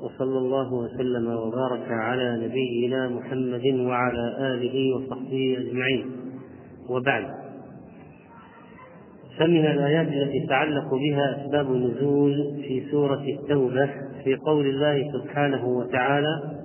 وصلى 0.00 0.38
الله 0.38 0.72
وسلم 0.72 1.26
وبارك 1.28 1.86
على 1.88 2.46
نبينا 2.46 3.08
محمد 3.08 3.66
وعلى 3.66 4.36
آله 4.54 4.96
وصحبه 4.96 5.56
أجمعين. 5.58 6.06
وبعد. 6.88 7.24
فمن 9.38 9.66
الآيات 9.66 10.08
التي 10.08 10.46
تعلق 10.48 10.94
بها 10.94 11.44
أسباب 11.44 11.72
النزول 11.72 12.62
في 12.62 12.90
سورة 12.90 13.24
التوبة 13.40 13.86
في 14.24 14.36
قول 14.36 14.66
الله 14.66 15.12
سبحانه 15.12 15.68
وتعالى 15.68 16.62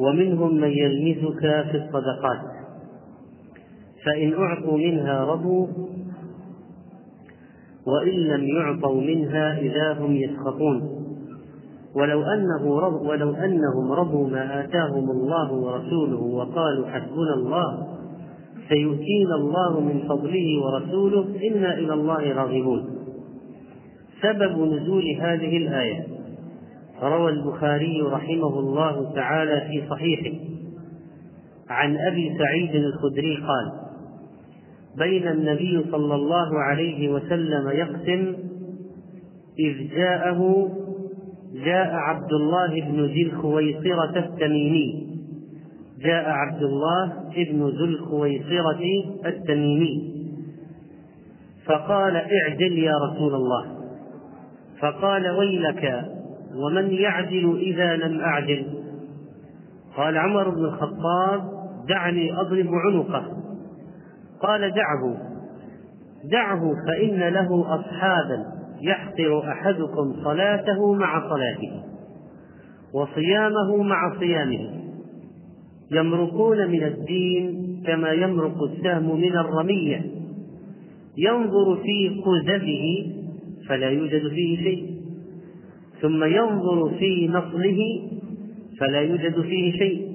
ومنهم 0.00 0.54
من 0.54 0.70
يلمزك 0.70 1.40
في 1.40 1.76
الصدقات. 1.76 2.40
فإن 4.04 4.34
أعطوا 4.34 4.78
منها 4.78 5.24
رضوا 5.24 5.66
وإن 7.86 8.14
لم 8.14 8.48
يعطوا 8.48 9.00
منها 9.00 9.58
إذا 9.58 9.92
هم 9.92 10.16
يسخطون. 10.16 10.95
ولو 11.96 12.22
أنه 12.22 12.80
رض 12.80 13.02
ولو 13.02 13.34
أنهم 13.34 13.92
رضوا 13.92 14.28
ما 14.28 14.64
آتاهم 14.64 15.10
الله 15.10 15.52
ورسوله 15.52 16.22
وقالوا 16.22 16.86
حسبنا 16.86 17.34
الله 17.34 17.86
سيؤتينا 18.68 19.34
الله 19.34 19.80
من 19.80 20.08
فضله 20.08 20.46
ورسوله 20.64 21.26
إنا 21.50 21.78
إلى 21.78 21.94
الله 21.94 22.32
راغبون. 22.32 22.84
سبب 24.22 24.58
نزول 24.58 25.04
هذه 25.20 25.56
الآية. 25.56 26.06
روى 27.02 27.30
البخاري 27.30 28.02
رحمه 28.02 28.58
الله 28.58 29.12
تعالى 29.14 29.60
في 29.60 29.88
صحيحه. 29.90 30.36
عن 31.68 31.96
أبي 31.96 32.38
سعيد 32.38 32.74
الخدري 32.74 33.36
قال 33.36 33.72
بين 34.98 35.28
النبي 35.28 35.84
صلى 35.90 36.14
الله 36.14 36.58
عليه 36.58 37.08
وسلم 37.08 37.68
يقسم 37.68 38.36
إذ 39.58 39.96
جاءه 39.96 40.68
جاء 41.64 41.94
عبد 41.94 42.32
الله 42.32 42.80
بن 42.80 43.04
ذي 43.04 43.22
الخويصرة 43.22 44.18
التميمي. 44.18 45.06
جاء 46.00 46.28
عبد 46.28 46.62
الله 46.62 47.12
بن 47.36 47.68
ذي 47.68 47.84
الخويصرة 47.84 48.80
التميمي. 49.26 50.16
فقال 51.66 52.16
اعدل 52.16 52.78
يا 52.78 52.92
رسول 53.10 53.34
الله. 53.34 53.66
فقال 54.80 55.30
ويلك 55.30 56.04
ومن 56.54 56.90
يعدل 56.90 57.58
إذا 57.60 57.96
لم 57.96 58.20
أعدل؟ 58.20 58.66
قال 59.96 60.18
عمر 60.18 60.50
بن 60.50 60.64
الخطاب 60.64 61.50
دعني 61.88 62.40
أضرب 62.40 62.68
عنقه. 62.74 63.26
قال 64.40 64.60
دعه. 64.74 65.16
دعه 66.24 66.72
فإن 66.86 67.18
له 67.18 67.74
أصحابا. 67.74 68.55
يحقر 68.82 69.52
أحدكم 69.52 70.24
صلاته 70.24 70.94
مع 70.94 71.28
صلاته 71.28 71.82
وصيامه 72.94 73.82
مع 73.82 74.18
صيامه. 74.18 74.70
يمرقون 75.92 76.70
من 76.70 76.82
الدين 76.82 77.76
كما 77.86 78.12
يمرق 78.12 78.62
السهم 78.62 79.20
من 79.20 79.32
الرمية. 79.36 80.06
ينظر 81.18 81.76
في 81.76 82.08
قذبه 82.08 83.12
فلا 83.68 83.90
يوجد 83.90 84.28
فيه 84.28 84.62
شيء. 84.62 84.86
ثم 86.00 86.24
ينظر 86.24 86.90
في 86.98 87.28
نصله 87.28 87.78
فلا 88.80 89.00
يوجد 89.00 89.40
فيه 89.40 89.72
شيء. 89.72 90.06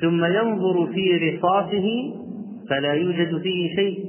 ثم 0.00 0.24
ينظر 0.24 0.86
في 0.86 1.30
رصاصه 1.30 2.14
فلا 2.70 2.92
يوجد 2.92 3.38
فيه 3.42 3.76
شيء. 3.76 4.04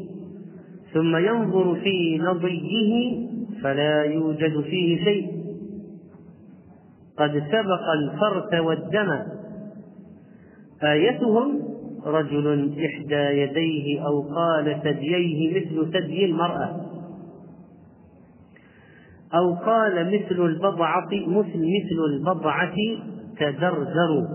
ثم 0.93 1.17
ينظر 1.17 1.75
في 1.75 2.17
نضيه 2.17 3.26
فلا 3.63 4.03
يوجد 4.03 4.61
فيه 4.61 5.03
شيء. 5.03 5.31
قد 7.17 7.43
سبق 7.51 7.83
الفرث 7.99 8.53
والدم. 8.53 9.19
آيتهم 10.83 11.63
رجل 12.05 12.73
إحدى 12.85 13.41
يديه 13.41 14.05
أو 14.05 14.21
قال 14.21 14.79
ثدييه 14.83 15.59
مثل 15.59 15.91
ثدي 15.91 16.25
المرأة. 16.25 16.81
أو 19.33 19.53
قال 19.53 20.07
مثل 20.07 20.45
البضعة 20.45 21.09
مثل 21.27 21.57
مثل 21.57 21.99
البضعة 22.13 22.75
تدرجر 23.39 24.27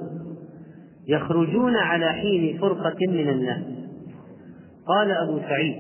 يخرجون 1.08 1.76
على 1.76 2.12
حين 2.12 2.58
فرقة 2.58 2.96
من 3.08 3.28
الناس. 3.28 3.62
قال 4.86 5.10
أبو 5.10 5.38
سعيد 5.38 5.76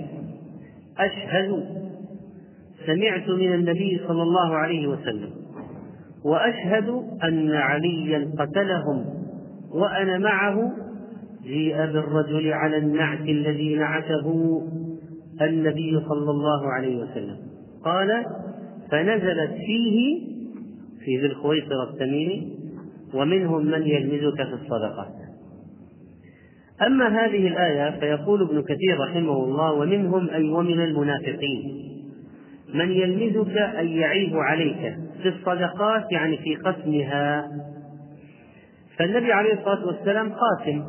أشهد 0.98 1.81
سمعت 2.86 3.28
من 3.28 3.54
النبي 3.54 4.00
صلى 4.08 4.22
الله 4.22 4.54
عليه 4.54 4.86
وسلم 4.86 5.30
وأشهد 6.24 6.88
أن 7.24 7.50
عليا 7.50 8.30
قتلهم 8.38 9.04
وأنا 9.74 10.18
معه 10.18 10.72
جيء 11.44 11.76
بالرجل 11.76 12.52
على 12.52 12.76
النعت 12.76 13.20
الذي 13.20 13.74
نعته 13.74 14.60
النبي 15.42 16.00
صلى 16.08 16.30
الله 16.30 16.72
عليه 16.72 16.96
وسلم. 16.96 17.36
قال 17.84 18.24
فنزلت 18.90 19.50
فيه 19.66 20.20
في 21.04 21.16
ذي 21.20 21.26
الخويصر 21.26 21.82
التميمي 21.90 22.52
ومنهم 23.14 23.66
من 23.66 23.82
يلمزك 23.82 24.36
في 24.36 24.54
الصدقات. 24.62 25.12
أما 26.86 27.08
هذه 27.08 27.48
الآية 27.48 28.00
فيقول 28.00 28.42
ابن 28.42 28.62
كثير 28.62 29.00
رحمه 29.00 29.44
الله 29.44 29.72
ومنهم 29.72 30.30
أي 30.30 30.50
ومن 30.50 30.80
المنافقين. 30.80 31.91
من 32.74 32.90
يلمزك 32.90 33.56
أي 33.56 33.96
يعيب 33.96 34.36
عليك 34.36 34.96
في 35.22 35.28
الصدقات 35.28 36.12
يعني 36.12 36.36
في 36.38 36.56
قسمها. 36.56 37.48
فالنبي 38.98 39.32
عليه 39.32 39.52
الصلاة 39.54 39.86
والسلام 39.86 40.32
قاسم 40.32 40.84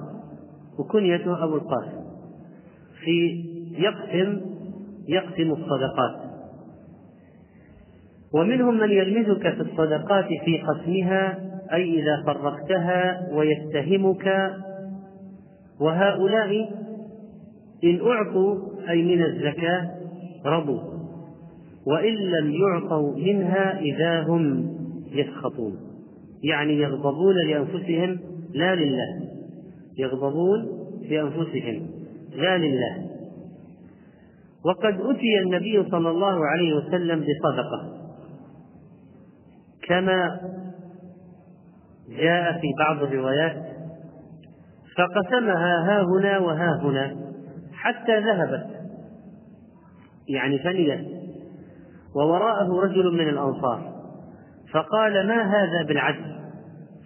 وكنيته 0.79 1.43
أبو 1.43 1.55
القاسم. 1.55 2.03
في 3.03 3.45
يقسم 3.77 4.41
يقسم 5.07 5.51
الصدقات. 5.51 6.23
ومنهم 8.33 8.77
من 8.77 8.89
يلمزك 8.91 9.53
في 9.53 9.61
الصدقات 9.61 10.25
في 10.45 10.57
قسمها 10.57 11.39
أي 11.73 11.99
إذا 11.99 12.23
فرقتها 12.25 13.27
ويتهمك. 13.31 14.53
وهؤلاء 15.81 16.69
إن 17.83 17.99
أعطوا 18.07 18.55
أي 18.89 19.01
من 19.01 19.23
الزكاة 19.23 19.91
رضوا. 20.45 20.92
وإن 21.87 22.13
لم 22.13 22.51
يعطوا 22.51 23.15
منها 23.17 23.79
إذا 23.79 24.23
هم 24.23 24.73
يسخطون. 25.11 25.77
يعني 26.43 26.73
يغضبون 26.73 27.35
لأنفسهم 27.35 28.19
لا 28.53 28.75
لله. 28.75 29.21
يغضبون 29.97 30.65
لأنفسهم 31.09 31.87
لا 32.35 32.57
لله. 32.57 33.09
وقد 34.65 34.93
أتي 34.93 35.39
النبي 35.43 35.89
صلى 35.91 36.09
الله 36.09 36.45
عليه 36.45 36.73
وسلم 36.73 37.19
بصدقة. 37.19 37.93
كما 39.87 40.39
جاء 42.09 42.59
في 42.61 42.67
بعض 42.79 43.03
الروايات 43.03 43.63
فقسمها 44.97 45.77
ها 45.77 46.03
هنا 46.03 46.39
وها 46.39 46.81
هنا 46.83 47.15
حتى 47.73 48.19
ذهبت. 48.19 48.67
يعني 50.29 50.59
فنيت. 50.59 51.22
ووراءه 52.15 52.81
رجل 52.83 53.11
من 53.13 53.29
الأنصار. 53.29 53.93
فقال 54.73 55.27
ما 55.27 55.41
هذا 55.41 55.87
بالعدل؟ 55.87 56.35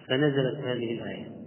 فنزلت 0.08 0.58
هذه 0.64 0.92
الآية. 0.92 1.38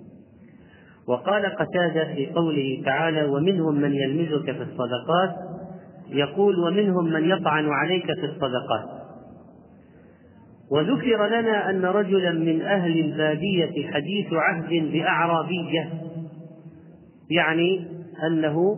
وقال 1.07 1.45
قتادة 1.45 2.13
في 2.15 2.27
قوله 2.27 2.81
تعالى 2.85 3.23
ومنهم 3.23 3.75
من 3.75 3.93
يلمزك 3.93 4.51
في 4.51 4.61
الصدقات 4.61 5.35
يقول 6.09 6.59
ومنهم 6.59 7.05
من 7.05 7.29
يطعن 7.29 7.69
عليك 7.69 8.05
في 8.05 8.25
الصدقات 8.25 9.01
وذكر 10.71 11.27
لنا 11.27 11.69
أن 11.69 11.85
رجلا 11.85 12.31
من 12.31 12.61
أهل 12.61 12.99
البادية 12.99 13.87
حديث 13.87 14.33
عهد 14.33 14.91
بأعرابية 14.91 15.89
يعني 17.29 17.87
أنه 18.27 18.77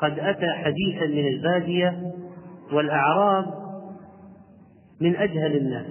قد 0.00 0.18
أتى 0.18 0.50
حديثا 0.52 1.06
من 1.06 1.28
البادية 1.28 2.12
والأعراب 2.72 3.46
من 5.00 5.16
أجهل 5.16 5.56
الناس 5.56 5.86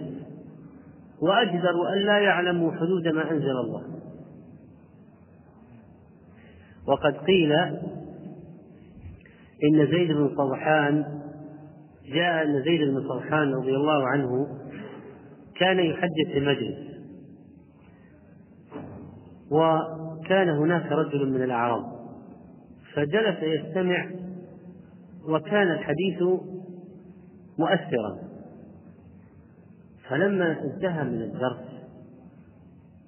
وأجدر 1.21 1.93
أن 1.93 1.97
لا 1.97 2.19
يعلموا 2.19 2.71
حدود 2.71 3.07
ما 3.07 3.31
أنزل 3.31 3.57
الله. 3.57 3.83
وقد 6.87 7.17
قيل 7.17 7.51
إن 9.63 9.87
زيد 9.91 10.11
بن 10.11 10.35
طوحان 10.35 11.05
جاء 12.13 12.45
أن 12.45 12.63
زيد 12.63 12.81
بن 12.89 13.07
طوحان 13.07 13.53
رضي 13.53 13.75
الله 13.75 14.07
عنه 14.07 14.47
كان 15.55 15.79
يحدث 15.79 16.27
في 16.33 16.39
مجلس 16.39 16.95
وكان 19.51 20.49
هناك 20.49 20.91
رجل 20.91 21.29
من 21.29 21.43
الأعراب 21.43 21.83
فجلس 22.93 23.37
يستمع 23.43 24.07
وكان 25.27 25.71
الحديث 25.71 26.23
مؤثرا 27.59 28.17
فلما 30.09 30.63
انتهى 30.63 31.03
من 31.03 31.21
الدرس 31.21 31.75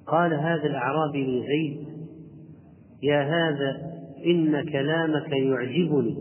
قال 0.08 0.34
هذا 0.34 0.66
الأعرابي 0.66 1.24
لزيد 1.24 1.88
يا 3.04 3.22
هذا 3.22 3.98
إن 4.26 4.70
كلامك 4.70 5.32
يعجبني 5.32 6.18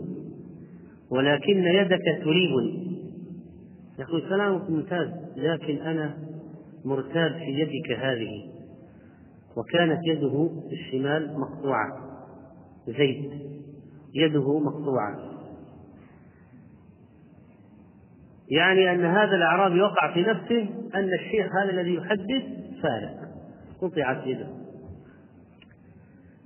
ولكن 1.09 1.63
يدك 1.63 2.03
تريبني. 2.23 2.87
يقول 3.99 4.29
كلامك 4.29 4.69
ممتاز 4.69 5.09
لكن 5.35 5.77
أنا 5.77 6.17
مرتاب 6.85 7.31
في 7.31 7.61
يدك 7.61 7.99
هذه 7.99 8.49
وكانت 9.57 9.99
يده 10.03 10.49
الشمال 10.71 11.39
مقطوعة. 11.39 11.87
زيد 12.87 13.31
يده 14.13 14.59
مقطوعة. 14.59 15.36
يعني 18.51 18.91
أن 18.91 19.05
هذا 19.05 19.35
الأعرابي 19.35 19.81
وقع 19.81 20.13
في 20.13 20.21
نفسه 20.21 20.69
أن 20.95 21.13
الشيخ 21.13 21.55
هذا 21.55 21.69
الذي 21.69 21.93
يحدث 21.93 22.43
فارق. 22.83 23.27
قطعت 23.81 24.27
يده. 24.27 24.47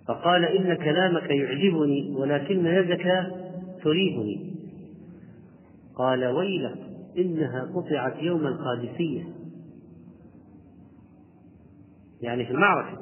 فقال 0.08 0.46
إن 0.46 0.74
كلامك 0.74 1.30
يعجبني 1.30 2.16
ولكن 2.18 2.66
يدك 2.66 3.32
تريبني. 3.84 4.52
قال 5.96 6.26
ويلك 6.26 6.80
إنها 7.18 7.72
قطعت 7.76 8.24
يوم 8.24 8.48
القادسية. 8.48 9.24
يعني 12.22 12.46
في 12.46 12.52
المعركة. 12.52 12.98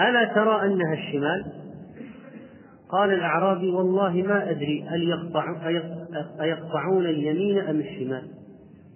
ألا 0.00 0.34
ترى 0.34 0.66
أنها 0.66 0.94
الشمال؟ 0.94 1.52
قال 2.88 3.12
الأعرابي 3.12 3.68
والله 3.68 4.12
ما 4.12 4.50
أدري 4.50 4.82
هل 4.82 5.08
يقطع 5.08 5.52
أيقطعون 6.40 7.06
اليمين 7.06 7.58
أم 7.58 7.80
الشمال؟ 7.80 8.22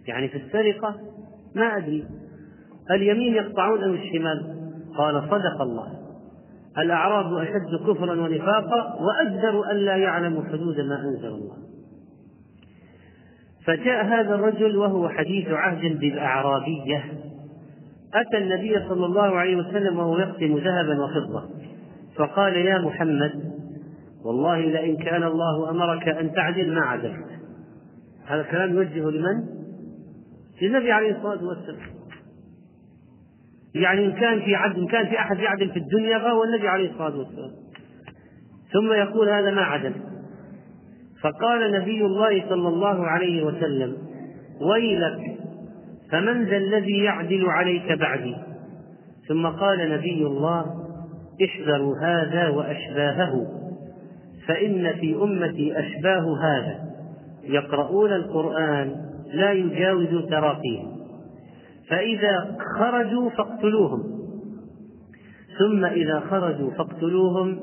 يعني 0.06 0.28
في 0.28 0.36
السرقة 0.36 0.94
ما 1.54 1.76
أدري. 1.76 2.04
اليمين 2.90 3.34
يقطعون 3.34 3.84
أم 3.84 3.94
الشمال؟ 3.94 4.56
قال 4.96 5.22
صدق 5.22 5.62
الله. 5.62 6.00
الأعراب 6.78 7.34
أشد 7.34 7.86
كفرا 7.86 8.12
ونفاقا 8.12 8.98
وأجدر 9.00 9.70
ألا 9.70 9.96
يعلموا 9.96 10.44
حدود 10.44 10.80
ما 10.80 11.00
أنزل 11.00 11.28
الله. 11.28 11.56
فجاء 13.66 14.04
هذا 14.04 14.34
الرجل 14.34 14.76
وهو 14.76 15.08
حديث 15.08 15.48
عهد 15.48 15.98
بالأعرابية. 16.00 17.04
أتى 18.14 18.38
النبي 18.38 18.88
صلى 18.88 19.06
الله 19.06 19.36
عليه 19.36 19.56
وسلم 19.56 19.98
وهو 19.98 20.18
يقسم 20.18 20.58
ذهبا 20.58 21.04
وفضة. 21.04 21.44
فقال 22.16 22.56
يا 22.56 22.78
محمد 22.78 23.59
والله 24.24 24.58
لئن 24.60 24.96
كان 24.96 25.22
الله 25.22 25.70
أمرك 25.70 26.08
أن 26.08 26.32
تعدل 26.32 26.74
ما 26.74 26.80
عدلت. 26.80 27.26
هذا 28.26 28.40
الكلام 28.40 28.74
يوجه 28.74 29.10
لمن؟ 29.10 29.44
للنبي 30.62 30.92
عليه 30.92 31.16
الصلاة 31.16 31.44
والسلام. 31.44 31.90
يعني 33.74 34.06
إن 34.06 34.12
كان 34.12 34.40
في 34.40 34.54
عدل 34.54 34.80
إن 34.80 34.86
كان 34.86 35.06
في 35.06 35.18
أحد 35.18 35.38
يعدل 35.38 35.70
في 35.70 35.78
الدنيا 35.78 36.18
فهو 36.18 36.44
النبي 36.44 36.68
عليه 36.68 36.90
الصلاة 36.90 37.18
والسلام. 37.18 37.50
ثم 38.72 38.92
يقول 38.92 39.28
هذا 39.28 39.50
ما 39.50 39.62
عدل. 39.62 39.92
فقال 41.22 41.72
نبي 41.72 42.04
الله 42.04 42.48
صلى 42.48 42.68
الله 42.68 43.06
عليه 43.06 43.44
وسلم 43.44 43.96
ويلك 44.60 45.38
فمن 46.10 46.44
ذا 46.44 46.56
الذي 46.56 47.04
يعدل 47.04 47.46
عليك 47.46 47.92
بعدي؟ 47.92 48.36
ثم 49.28 49.46
قال 49.46 49.90
نبي 49.90 50.26
الله 50.26 50.64
احذروا 51.44 51.94
هذا 52.02 52.48
وأشباهه. 52.48 53.60
فإن 54.50 54.92
في 54.92 55.14
أمتي 55.14 55.78
أشباه 55.78 56.38
هذا. 56.42 56.80
يقرؤون 57.44 58.12
القرآن 58.12 58.96
لا 59.34 59.52
يجاوز 59.52 60.24
تراقيهم. 60.30 60.96
فإذا 61.88 62.56
خرجوا 62.78 63.30
فاقتلوهم. 63.30 64.02
ثم 65.58 65.84
إذا 65.84 66.20
خرجوا 66.20 66.70
فاقتلوهم. 66.70 67.58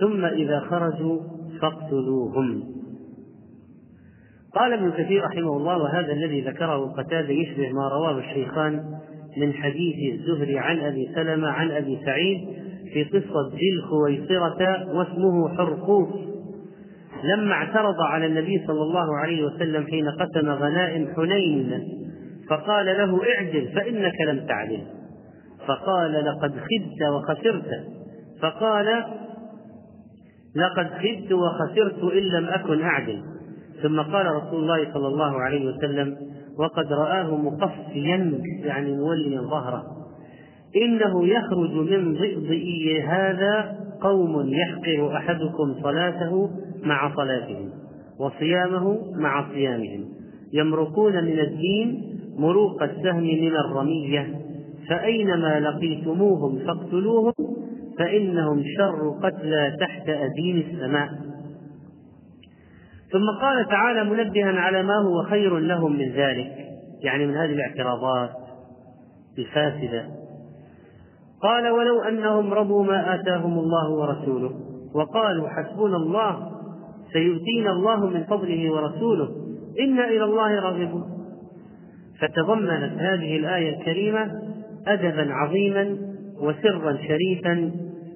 ثم 0.00 0.24
إذا 0.24 0.60
خرجوا 0.60 1.20
فاقتلوهم. 1.60 2.62
قال 4.54 4.72
ابن 4.72 4.90
كثير 4.90 5.24
رحمه 5.24 5.56
الله 5.56 5.76
وهذا 5.82 6.12
الذي 6.12 6.40
ذكره 6.40 6.92
قتادة 6.92 7.32
يشبه 7.32 7.72
ما 7.72 7.88
رواه 7.88 8.18
الشيخان 8.18 8.84
من 9.36 9.52
حديث 9.52 10.20
الزهري 10.20 10.58
عن 10.58 10.78
أبي 10.78 11.10
سلمة 11.14 11.48
عن 11.48 11.70
أبي 11.70 11.98
سعيد 12.04 12.63
في 12.94 13.04
قصة 13.04 13.50
ذي 13.50 13.70
الخويصرة 13.78 14.94
واسمه 14.96 15.56
حرقوس. 15.56 16.08
لما 17.24 17.52
اعترض 17.52 18.00
على 18.00 18.26
النبي 18.26 18.64
صلى 18.66 18.82
الله 18.82 19.16
عليه 19.16 19.44
وسلم 19.44 19.86
حين 19.86 20.08
قسم 20.08 20.48
غنائم 20.50 21.08
حنين 21.16 21.88
فقال 22.50 22.86
له 22.86 23.20
اعدل 23.34 23.68
فإنك 23.74 24.20
لم 24.28 24.46
تعدل. 24.46 24.82
فقال 25.66 26.12
لقد 26.12 26.52
خبت 26.52 27.08
وخسرت. 27.12 27.70
فقال 28.42 28.86
لقد 30.56 30.86
خبت 30.86 31.32
وخسرت 31.32 32.12
إن 32.12 32.22
لم 32.22 32.48
أكن 32.48 32.82
أعدل. 32.82 33.22
ثم 33.82 34.00
قال 34.00 34.26
رسول 34.26 34.62
الله 34.62 34.92
صلى 34.92 35.06
الله 35.06 35.40
عليه 35.40 35.66
وسلم 35.66 36.16
وقد 36.58 36.92
رآه 36.92 37.36
مقفيا 37.36 38.40
يعني 38.64 38.96
موليا 38.96 39.40
ظهره. 39.40 40.03
إنه 40.76 41.26
يخرج 41.26 41.72
من 41.72 42.14
ضئضئي 42.14 43.02
هذا 43.02 43.78
قوم 44.00 44.48
يحقر 44.48 45.16
أحدكم 45.16 45.74
صلاته 45.82 46.50
مع 46.82 47.16
صلاتهم 47.16 47.70
وصيامه 48.20 48.98
مع 49.16 49.52
صيامهم 49.52 50.04
يمرقون 50.52 51.24
من 51.24 51.38
الدين 51.38 52.18
مروق 52.38 52.82
السهم 52.82 53.22
من 53.22 53.56
الرمية 53.56 54.40
فأينما 54.88 55.60
لقيتموهم 55.60 56.58
فاقتلوهم 56.58 57.32
فإنهم 57.98 58.62
شر 58.78 59.28
قتلى 59.28 59.76
تحت 59.80 60.08
أديم 60.08 60.56
السماء. 60.56 61.08
ثم 63.12 63.40
قال 63.40 63.68
تعالى 63.68 64.04
منبها 64.04 64.60
على 64.60 64.82
ما 64.82 64.94
هو 64.96 65.22
خير 65.22 65.58
لهم 65.58 65.92
من 65.92 66.12
ذلك 66.12 66.52
يعني 67.02 67.26
من 67.26 67.36
هذه 67.36 67.52
الاعتراضات 67.52 68.30
الفاسدة. 69.38 70.23
قال 71.44 71.68
ولو 71.68 72.00
أنهم 72.02 72.54
رضوا 72.54 72.84
ما 72.84 73.14
آتاهم 73.14 73.58
الله 73.58 73.90
ورسوله 73.90 74.50
وقالوا 74.94 75.48
حسبنا 75.48 75.96
الله 75.96 76.36
سيؤتينا 77.12 77.70
الله 77.70 78.06
من 78.06 78.24
فضله 78.24 78.72
ورسوله 78.72 79.28
إنا 79.80 80.08
إلى 80.08 80.24
الله 80.24 80.60
راغبون. 80.60 81.04
فتضمنت 82.20 82.92
هذه 82.98 83.36
الآية 83.36 83.78
الكريمة 83.78 84.32
أدبا 84.86 85.32
عظيما 85.32 85.96
وسرا 86.40 86.96
شريفا 87.08 87.70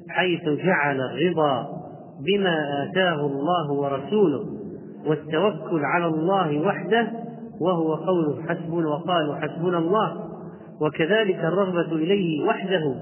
حيث 0.08 0.48
جعل 0.48 1.00
الرضا 1.00 1.68
بما 2.26 2.84
آتاه 2.84 3.26
الله 3.26 3.72
ورسوله 3.72 4.44
والتوكل 5.06 5.84
على 5.84 6.06
الله 6.06 6.66
وحده 6.66 7.08
وهو 7.60 7.94
قوله 7.94 8.42
حسبنا 8.48 8.88
وقالوا 8.88 9.34
حسبنا 9.34 9.78
الله 9.78 10.16
وكذلك 10.80 11.38
الرغبة 11.38 11.92
إليه 11.92 12.46
وحده. 12.46 12.94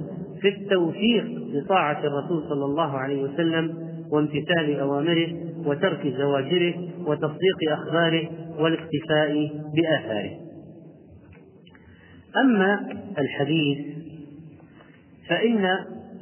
في 0.47 0.62
التوفيق 0.62 1.25
لطاعة 1.53 1.99
الرسول 2.05 2.43
صلى 2.49 2.65
الله 2.65 2.99
عليه 2.99 3.23
وسلم 3.23 3.75
وامتثال 4.11 4.81
أوامره 4.81 5.29
وترك 5.67 6.15
زواجره 6.19 6.75
وتصديق 7.07 7.73
أخباره 7.73 8.29
والاقتفاء 8.59 9.50
بآثاره. 9.75 10.31
أما 12.45 12.88
الحديث 13.19 13.79
فإن 15.29 15.65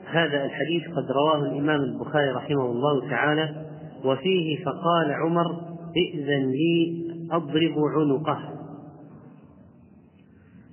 هذا 0.06 0.44
الحديث 0.44 0.88
قد 0.88 1.10
رواه 1.10 1.44
الإمام 1.52 1.80
البخاري 1.80 2.30
رحمه 2.30 2.66
الله 2.66 3.10
تعالى 3.10 3.66
وفيه 4.04 4.64
فقال 4.64 5.12
عمر 5.12 5.46
ائذن 5.96 6.50
لي 6.50 7.04
أضرب 7.30 7.74
عنقه. 7.78 8.38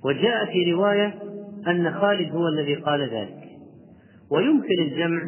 وجاء 0.04 0.46
في 0.52 0.72
رواية 0.72 1.14
أن 1.68 1.92
خالد 1.92 2.34
هو 2.34 2.48
الذي 2.48 2.74
قال 2.74 3.00
ذلك. 3.00 3.41
ويمكن 4.34 4.82
الجمع 4.82 5.22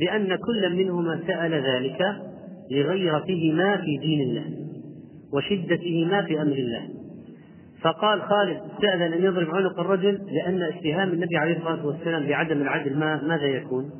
بأن 0.00 0.36
كل 0.36 0.76
منهما 0.76 1.20
سأل 1.26 1.52
ذلك 1.52 1.98
لغيرتهما 2.70 3.76
في 3.76 3.96
دين 3.96 4.20
الله 4.20 4.44
وشدتهما 5.32 6.22
في 6.22 6.42
أمر 6.42 6.52
الله. 6.52 6.88
فقال 7.82 8.22
خالد 8.22 8.56
استأذن 8.72 9.12
أن 9.12 9.24
يضرب 9.24 9.54
عنق 9.54 9.80
الرجل 9.80 10.20
لأن 10.32 10.62
اتهام 10.62 11.12
النبي 11.12 11.36
عليه 11.36 11.56
الصلاة 11.56 11.86
والسلام 11.86 12.26
بعدم 12.26 12.62
العدل 12.62 12.98
ما 12.98 13.22
ماذا 13.22 13.46
يكون؟ 13.46 13.90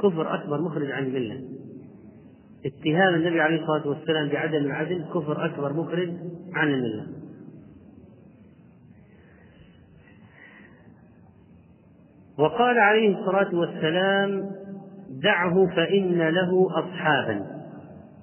كفر 0.00 0.34
أكبر 0.34 0.60
مخرج 0.60 0.90
عن 0.90 1.04
الملة. 1.04 1.40
اتهام 2.66 3.14
النبي 3.14 3.40
عليه 3.40 3.60
الصلاة 3.60 3.88
والسلام 3.88 4.28
بعدم 4.28 4.64
العدل 4.66 5.04
كفر 5.14 5.44
أكبر 5.44 5.72
مخرج 5.72 6.10
عن 6.54 6.68
الملة. 6.68 7.06
وقال 12.38 12.78
عليه 12.78 13.18
الصلاة 13.18 13.54
والسلام 13.54 14.50
دعه 15.22 15.66
فإن 15.66 16.28
له 16.28 16.68
أصحابا. 16.70 17.46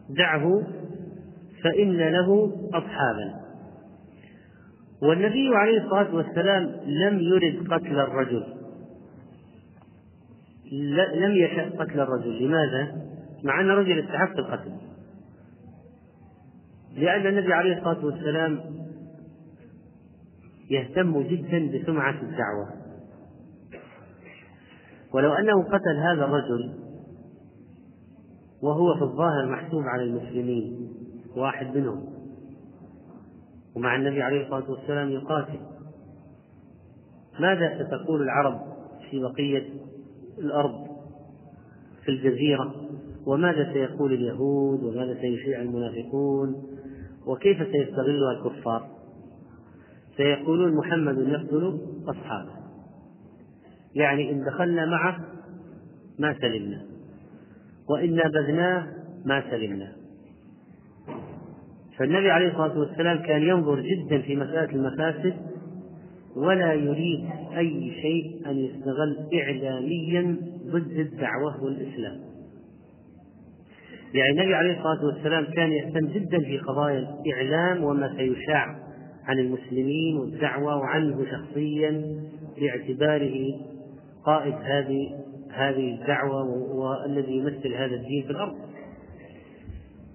دعه 0.09 0.63
فإن 1.63 1.97
له 1.97 2.51
أصحابا. 2.73 3.45
والنبي 5.01 5.55
عليه 5.55 5.83
الصلاة 5.83 6.15
والسلام 6.15 6.63
لم 6.85 7.19
يرد 7.19 7.73
قتل 7.73 7.99
الرجل. 7.99 8.43
لم 11.15 11.31
يشأ 11.31 11.69
قتل 11.79 11.99
الرجل. 11.99 12.43
لماذا؟ 12.43 12.95
مع 13.43 13.61
أن 13.61 13.69
الرجل 13.69 13.99
استحق 13.99 14.37
القتل. 14.37 14.71
لأن 16.95 17.27
النبي 17.27 17.53
عليه 17.53 17.77
الصلاة 17.77 18.05
والسلام 18.05 18.59
يهتم 20.69 21.21
جدا 21.21 21.71
بسمعة 21.71 22.21
الدعوة. 22.21 22.84
ولو 25.15 25.33
أنه 25.33 25.63
قتل 25.63 25.97
هذا 25.97 26.25
الرجل 26.25 26.73
وهو 28.61 28.95
في 28.95 29.01
الظاهر 29.01 29.45
محسوب 29.45 29.83
على 29.83 30.03
المسلمين 30.03 30.89
واحد 31.35 31.77
منهم. 31.77 32.05
ومع 33.75 33.95
النبي 33.95 34.21
عليه 34.21 34.43
الصلاة 34.45 34.71
والسلام 34.71 35.09
يقاتل. 35.09 35.59
ماذا 37.39 37.85
ستقول 37.85 38.21
العرب 38.21 38.61
في 39.11 39.19
بقية 39.19 39.69
الأرض 40.37 40.87
في 42.03 42.11
الجزيرة؟ 42.11 42.75
وماذا 43.25 43.73
سيقول 43.73 44.13
اليهود؟ 44.13 44.83
وماذا 44.83 45.21
سيشيع 45.21 45.61
المنافقون؟ 45.61 46.63
وكيف 47.25 47.57
سيستغلها 47.57 48.31
الكفار؟ 48.31 48.87
سيقولون 50.17 50.75
محمد 50.75 51.17
يقتل 51.17 51.79
أصحابه. 52.07 52.64
يعني 53.95 54.31
إن 54.31 54.43
دخلنا 54.45 54.85
معه 54.85 55.19
ما 56.19 56.35
سلمنا. 56.41 56.81
وإن 57.89 58.15
نابذناه 58.15 58.87
ما 59.25 59.43
سلمنا. 59.51 59.91
فالنبي 61.97 62.31
عليه 62.31 62.47
الصلاة 62.47 62.79
والسلام 62.79 63.17
كان 63.17 63.41
ينظر 63.41 63.79
جدا 63.79 64.21
في 64.21 64.35
مسألة 64.35 64.71
المفاسد 64.71 65.33
ولا 66.35 66.73
يريد 66.73 67.25
أي 67.57 67.91
شيء 68.01 68.41
أن 68.45 68.57
يستغل 68.57 69.29
إعلاميا 69.33 70.37
ضد 70.65 70.91
الدعوة 70.91 71.63
والإسلام. 71.63 72.19
يعني 74.13 74.31
النبي 74.31 74.55
عليه 74.55 74.77
الصلاة 74.77 75.05
والسلام 75.05 75.45
كان 75.45 75.71
يهتم 75.71 76.07
جدا 76.07 76.39
في 76.39 76.57
قضايا 76.57 76.99
الإعلام 77.25 77.83
وما 77.83 78.13
سيشاع 78.17 78.75
عن 79.25 79.39
المسلمين 79.39 80.17
والدعوة 80.17 80.77
وعنه 80.77 81.25
شخصيا 81.31 82.19
باعتباره 82.59 83.74
قائد 84.25 84.53
هذه 84.53 85.25
هذه 85.51 85.95
الدعوة 86.01 86.43
والذي 86.75 87.31
يمثل 87.31 87.73
هذا 87.73 87.95
الدين 87.95 88.23
في 88.23 88.29
الأرض. 88.29 88.55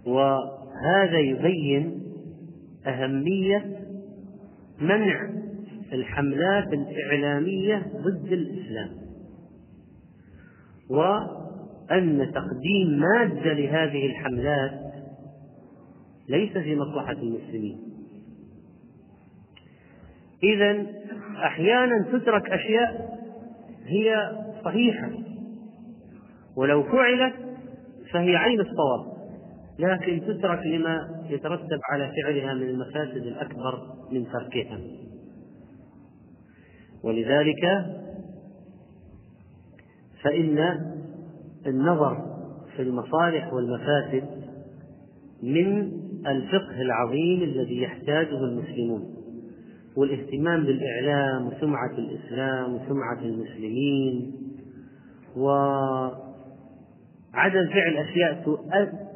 وهذا 0.07 1.19
يبين 1.19 2.03
أهمية 2.87 3.81
منع 4.81 5.31
الحملات 5.93 6.73
الإعلامية 6.73 7.93
ضد 7.97 8.33
الإسلام 8.33 8.91
وأن 10.91 12.33
تقديم 12.35 13.01
مادة 13.01 13.53
لهذه 13.53 14.07
الحملات 14.07 14.81
ليس 16.29 16.53
في 16.53 16.77
مصلحة 16.77 17.13
المسلمين. 17.13 17.79
إذا 20.43 20.87
أحيانا 21.45 22.05
تترك 22.13 22.51
أشياء 22.51 23.20
هي 23.87 24.15
صحيحة. 24.65 25.11
ولو 26.57 26.83
فعلت 26.83 27.35
فهي 28.13 28.37
عين 28.37 28.61
الصواب 28.61 29.21
لكن 29.79 30.21
تترك 30.27 30.67
لما 30.67 31.25
يترتب 31.29 31.79
على 31.93 32.13
فعلها 32.23 32.55
من 32.55 32.63
المفاسد 32.63 33.27
الأكبر 33.27 33.87
من 34.13 34.27
تركها. 34.33 34.81
ولذلك 37.05 37.87
فإن 40.23 40.81
النظر 41.67 42.17
في 42.77 42.83
المصالح 42.83 43.53
والمفاسد 43.53 44.25
من 45.43 45.93
الفقه 46.27 46.83
العظيم 46.83 47.43
الذي 47.43 47.83
يحتاجه 47.83 48.45
المسلمون. 48.45 49.20
والاهتمام 49.97 50.65
بالإعلام 50.65 51.47
وسمعة 51.47 51.93
الإسلام 51.99 52.75
وسمعة 52.75 53.21
المسلمين 53.23 54.33
وعدم 55.37 56.21
فعل 57.73 57.97
أشياء 57.97 58.45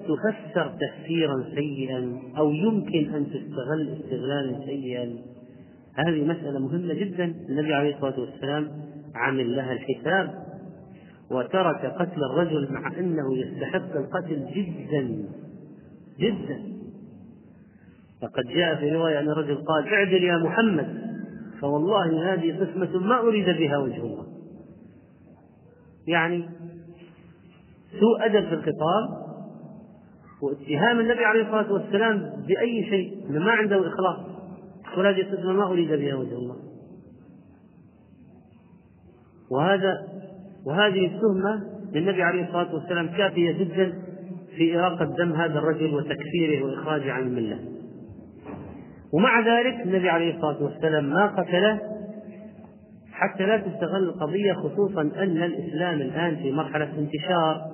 تفسر 0.05 0.75
تفسيرا 0.81 1.45
سيئا 1.55 2.19
أو 2.39 2.51
يمكن 2.53 3.15
أن 3.15 3.27
تستغل 3.27 3.99
استغلالا 4.01 4.67
سيئا. 4.67 5.17
هذه 5.95 6.25
مسألة 6.25 6.59
مهمة 6.59 6.95
جدا. 6.95 7.25
النبي 7.49 7.75
عليه 7.75 7.95
الصلاة 7.95 8.21
والسلام 8.21 8.71
عمل 9.15 9.57
لها 9.57 9.73
الحساب 9.73 10.45
وترك 11.31 11.87
قتل 11.87 12.25
الرجل 12.25 12.73
مع 12.73 12.99
أنه 12.99 13.39
يستحق 13.39 13.97
القتل 13.97 14.47
جدا. 14.55 15.25
جدا. 16.19 16.74
فقد 18.25 18.45
جاء 18.55 18.77
في 18.77 18.91
رواية 18.91 19.21
أن 19.21 19.29
الرجل 19.29 19.55
قال 19.55 19.89
اعدل 19.95 20.25
يا 20.25 20.37
محمد 20.37 21.05
فوالله 21.61 22.35
هذه 22.35 22.65
قسمة 22.65 22.99
ما 22.99 23.21
أريد 23.21 23.45
بها 23.45 23.79
وجه 23.79 24.03
الله. 24.03 24.27
يعني 26.07 26.49
سوء 28.01 28.27
أدب 28.27 28.49
في 28.49 28.55
الخطاب 28.55 29.25
واتهام 30.43 31.01
النبي 31.01 31.25
عليه 31.25 31.43
الصلاة 31.43 31.73
والسلام 31.73 32.45
بأي 32.49 32.85
شيء 32.85 33.31
ما 33.31 33.53
عنده 33.53 33.89
إخلاص 33.89 34.19
وهذه 34.97 35.23
قسمة 35.33 35.53
ما 35.53 35.67
أريد 35.67 35.89
بها 35.89 36.15
وجه 36.15 36.35
الله. 36.35 36.57
وهذا 39.51 39.95
وهذه 40.67 41.07
التهمة 41.07 41.65
للنبي 41.93 42.23
عليه 42.23 42.45
الصلاة 42.45 42.75
والسلام 42.75 43.09
كافية 43.09 43.53
جدا 43.53 44.03
في 44.57 44.79
إراقة 44.79 45.05
دم 45.05 45.33
هذا 45.33 45.59
الرجل 45.59 45.95
وتكفيره 45.95 46.65
وإخراجه 46.65 47.13
عن 47.13 47.23
الملة. 47.23 47.74
ومع 49.15 49.41
ذلك 49.41 49.87
النبي 49.87 50.09
عليه 50.09 50.35
الصلاة 50.35 50.63
والسلام 50.63 51.05
ما 51.05 51.27
قتله 51.27 51.81
حتى 53.13 53.47
لا 53.47 53.57
تستغل 53.57 54.05
القضية 54.05 54.53
خصوصا 54.53 55.01
أن 55.01 55.43
الإسلام 55.43 56.01
الآن 56.01 56.37
في 56.37 56.53
مرحلة 56.53 56.99
انتشار 56.99 57.71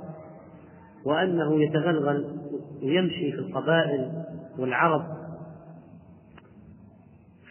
وأنه 1.06 1.62
يتغلغل 1.62 2.24
ويمشي 2.82 3.32
في 3.32 3.38
القبائل 3.38 4.12
والعرب. 4.58 5.02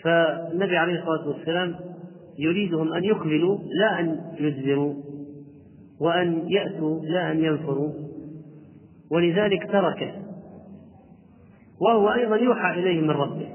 فالنبي 0.03 0.77
عليه 0.77 0.99
الصلاة 0.99 1.27
والسلام 1.27 1.75
يريدهم 2.39 2.93
أن 2.93 3.03
يقبلوا 3.03 3.57
لا 3.79 3.99
أن 3.99 4.21
يجزروا 4.37 4.93
وأن 6.01 6.49
يأتوا 6.49 7.05
لا 7.05 7.31
أن 7.31 7.43
ينفروا. 7.43 7.93
ولذلك 9.11 9.71
تركه. 9.71 10.11
وهو 11.81 12.13
أيضا 12.13 12.35
يوحى 12.35 12.79
إليه 12.79 13.01
من 13.01 13.11
ربه. 13.11 13.48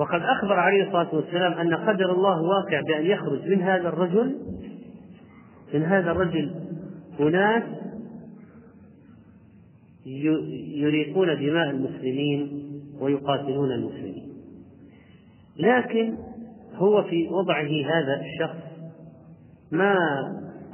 وقد 0.00 0.20
أخبر 0.22 0.52
عليه 0.52 0.82
الصلاة 0.82 1.14
والسلام 1.14 1.52
أن 1.52 1.74
قدر 1.74 2.12
الله 2.12 2.42
واقع 2.42 2.80
بأن 2.80 3.06
يخرج 3.06 3.48
من 3.48 3.62
هذا 3.62 3.88
الرجل 3.88 4.36
من 5.74 5.82
هذا 5.82 6.10
الرجل 6.10 6.54
أناس 7.20 7.62
يريقون 10.76 11.26
دماء 11.26 11.70
المسلمين 11.70 12.70
ويقاتلون 13.00 13.72
المسلمين. 13.72 14.28
لكن 15.56 16.16
هو 16.74 17.02
في 17.02 17.28
وضعه 17.28 17.68
هذا 17.68 18.20
الشخص 18.20 18.62
ما 19.72 19.96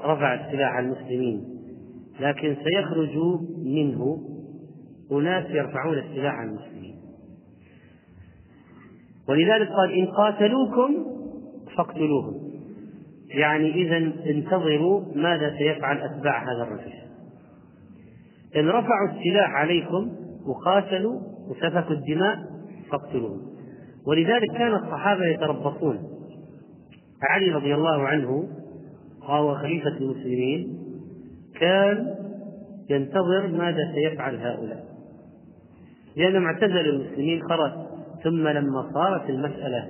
رفع 0.05 0.35
السلاح 0.35 0.73
عن 0.73 0.85
المسلمين 0.85 1.45
لكن 2.21 2.57
سيخرج 2.65 3.17
منه 3.65 4.23
أناس 5.13 5.51
يرفعون 5.51 5.99
السلاح 5.99 6.35
عن 6.35 6.49
المسلمين. 6.49 6.76
ولذلك 9.29 9.69
قال 9.69 9.93
إن 9.93 10.07
قاتلوكم 10.07 10.97
فاقتلوهم. 11.77 12.35
يعني 13.29 13.71
إذا 13.71 13.97
انتظروا 14.31 15.03
ماذا 15.15 15.57
سيفعل 15.59 15.99
أتباع 15.99 16.43
هذا 16.43 16.63
الرجل. 16.63 16.93
إن 18.57 18.69
رفعوا 18.69 19.09
السلاح 19.11 19.51
عليكم 19.51 20.13
وقاتلوا 20.47 21.21
وسفكوا 21.49 21.95
الدماء 21.95 22.39
فاقتلوهم. 22.91 23.41
ولذلك 24.07 24.53
كان 24.53 24.75
الصحابة 24.75 25.27
يتربصون. 25.27 25.99
علي 27.23 27.51
رضي 27.51 27.75
الله 27.75 28.03
عنه 28.03 28.49
وهو 29.23 29.55
خليفة 29.55 29.97
المسلمين 30.01 30.79
كان 31.61 32.15
ينتظر 32.91 33.47
ماذا 33.47 33.93
سيفعل 33.95 34.37
هؤلاء. 34.37 34.85
لأنهم 36.17 36.45
اعتزلوا 36.45 36.93
المسلمين 36.93 37.43
خرج 37.43 37.86
ثم 38.27 38.49
لما 38.49 38.91
صارت 38.95 39.31
المسألة 39.31 39.89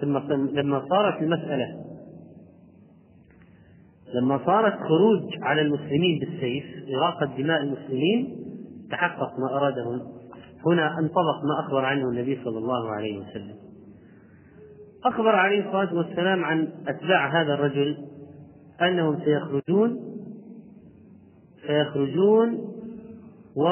ثم 0.00 0.18
لما 0.58 0.86
صارت 0.88 1.22
المسألة 1.22 1.84
لما 4.14 4.40
صارت 4.46 4.78
خروج 4.78 5.22
على 5.42 5.60
المسلمين 5.60 6.18
بالسيف 6.18 6.64
إراقة 6.96 7.36
دماء 7.38 7.62
المسلمين 7.62 8.36
تحقق 8.90 9.38
ما 9.38 9.56
أراده 9.56 9.84
هنا 10.66 10.98
انطبق 10.98 11.44
ما 11.44 11.60
أخبر 11.66 11.84
عنه 11.84 12.08
النبي 12.08 12.40
صلى 12.44 12.58
الله 12.58 12.90
عليه 12.90 13.18
وسلم. 13.18 13.54
أخبر 15.04 15.36
عليه 15.36 15.66
الصلاة 15.66 15.94
والسلام 15.94 16.44
عن 16.44 16.68
أتباع 16.88 17.42
هذا 17.42 17.54
الرجل 17.54 17.98
أنهم 18.82 19.18
سيخرجون 19.24 20.00
سيخرجون 21.66 22.58
و 23.56 23.66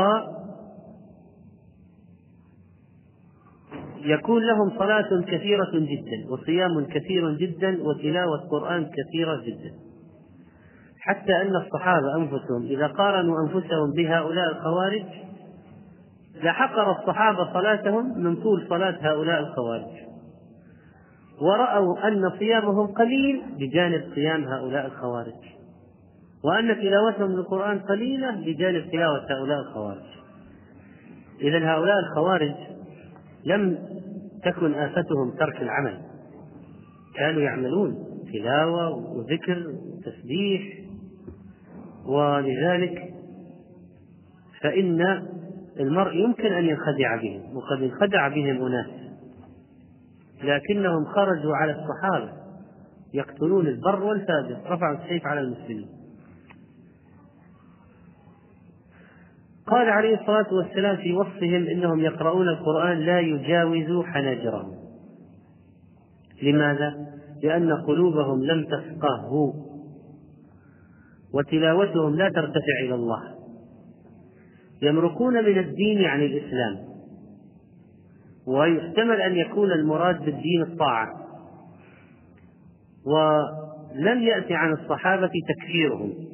يكون 4.05 4.47
لهم 4.47 4.79
صلاة 4.79 5.23
كثيرة 5.27 5.71
جدا 5.75 6.33
وصيام 6.33 6.85
كثير 6.85 7.31
جدا 7.31 7.83
وتلاوة 7.83 8.49
قرآن 8.51 8.87
كثيرة 8.87 9.37
جدا. 9.37 9.75
حتى 11.01 11.33
أن 11.43 11.57
الصحابة 11.57 12.17
أنفسهم 12.17 12.63
إذا 12.63 12.87
قارنوا 12.87 13.41
أنفسهم 13.43 13.93
بهؤلاء 13.97 14.51
الخوارج 14.51 15.05
لحقر 16.43 16.91
الصحابة 17.01 17.53
صلاتهم 17.53 18.19
من 18.19 18.37
طول 18.37 18.67
صلاة 18.69 18.97
هؤلاء 19.01 19.41
الخوارج. 19.41 20.09
ورأوا 21.43 22.09
أن 22.09 22.31
صيامهم 22.39 22.87
قليل 22.87 23.43
بجانب 23.59 24.05
صيام 24.15 24.45
هؤلاء 24.45 24.87
الخوارج. 24.87 25.59
وأن 26.45 26.77
تلاوتهم 26.81 27.33
للقرآن 27.33 27.79
قليلة 27.79 28.31
بجانب 28.31 28.91
تلاوة 28.91 29.27
هؤلاء 29.31 29.61
الخوارج. 29.61 30.09
إذا 31.41 31.59
هؤلاء 31.59 31.99
الخوارج 31.99 32.55
لم 33.49 33.79
تكن 34.45 34.75
آفتهم 34.75 35.31
ترك 35.39 35.63
العمل. 35.63 35.99
كانوا 37.15 37.43
يعملون 37.43 37.95
تلاوة 38.33 38.91
وذكر 38.97 39.67
وتسبيح 39.69 40.63
ولذلك 42.07 43.15
فإن 44.61 45.01
المرء 45.81 46.15
يمكن 46.17 46.53
أن 46.53 46.65
ينخدع 46.65 47.17
بهم 47.23 47.57
وقد 47.57 47.83
انخدع 47.83 48.29
بهم 48.29 48.67
أناس. 48.67 48.91
لكنهم 50.45 51.05
خرجوا 51.05 51.57
على 51.57 51.73
الصحابة 51.73 52.33
يقتلون 53.15 53.67
البر 53.67 54.03
والفاجر. 54.03 54.61
رفعوا 54.67 54.97
السيف 55.05 55.27
على 55.27 55.41
المسلمين. 55.41 55.98
قال 59.71 59.89
عليه 59.89 60.21
الصلاة 60.21 60.55
والسلام 60.55 60.97
في 60.97 61.13
وصفهم 61.13 61.67
إنهم 61.67 62.01
يقرؤون 62.01 62.49
القرآن 62.49 62.99
لا 62.99 63.21
يجاوز 63.21 64.05
حناجرهم. 64.05 64.75
لماذا؟ 66.43 66.95
لأن 67.43 67.73
قلوبهم 67.73 68.45
لم 68.45 68.65
تفقهه 68.65 69.55
وتلاوتهم 71.35 72.15
لا 72.17 72.29
ترتفع 72.29 72.85
إلى 72.85 72.95
الله. 72.95 73.23
يمرقون 74.83 75.35
من 75.35 75.59
الدين 75.59 76.05
عن 76.05 76.23
الإسلام 76.23 76.77
ويحتمل 78.47 79.21
أن 79.21 79.37
يكون 79.37 79.73
المراد 79.73 80.25
بالدين 80.25 80.63
الطاعة. 80.63 81.09
ولم 83.07 84.23
يأتي 84.23 84.55
عن 84.55 84.73
الصحابة 84.73 85.31
تكفيرهم. 85.49 86.28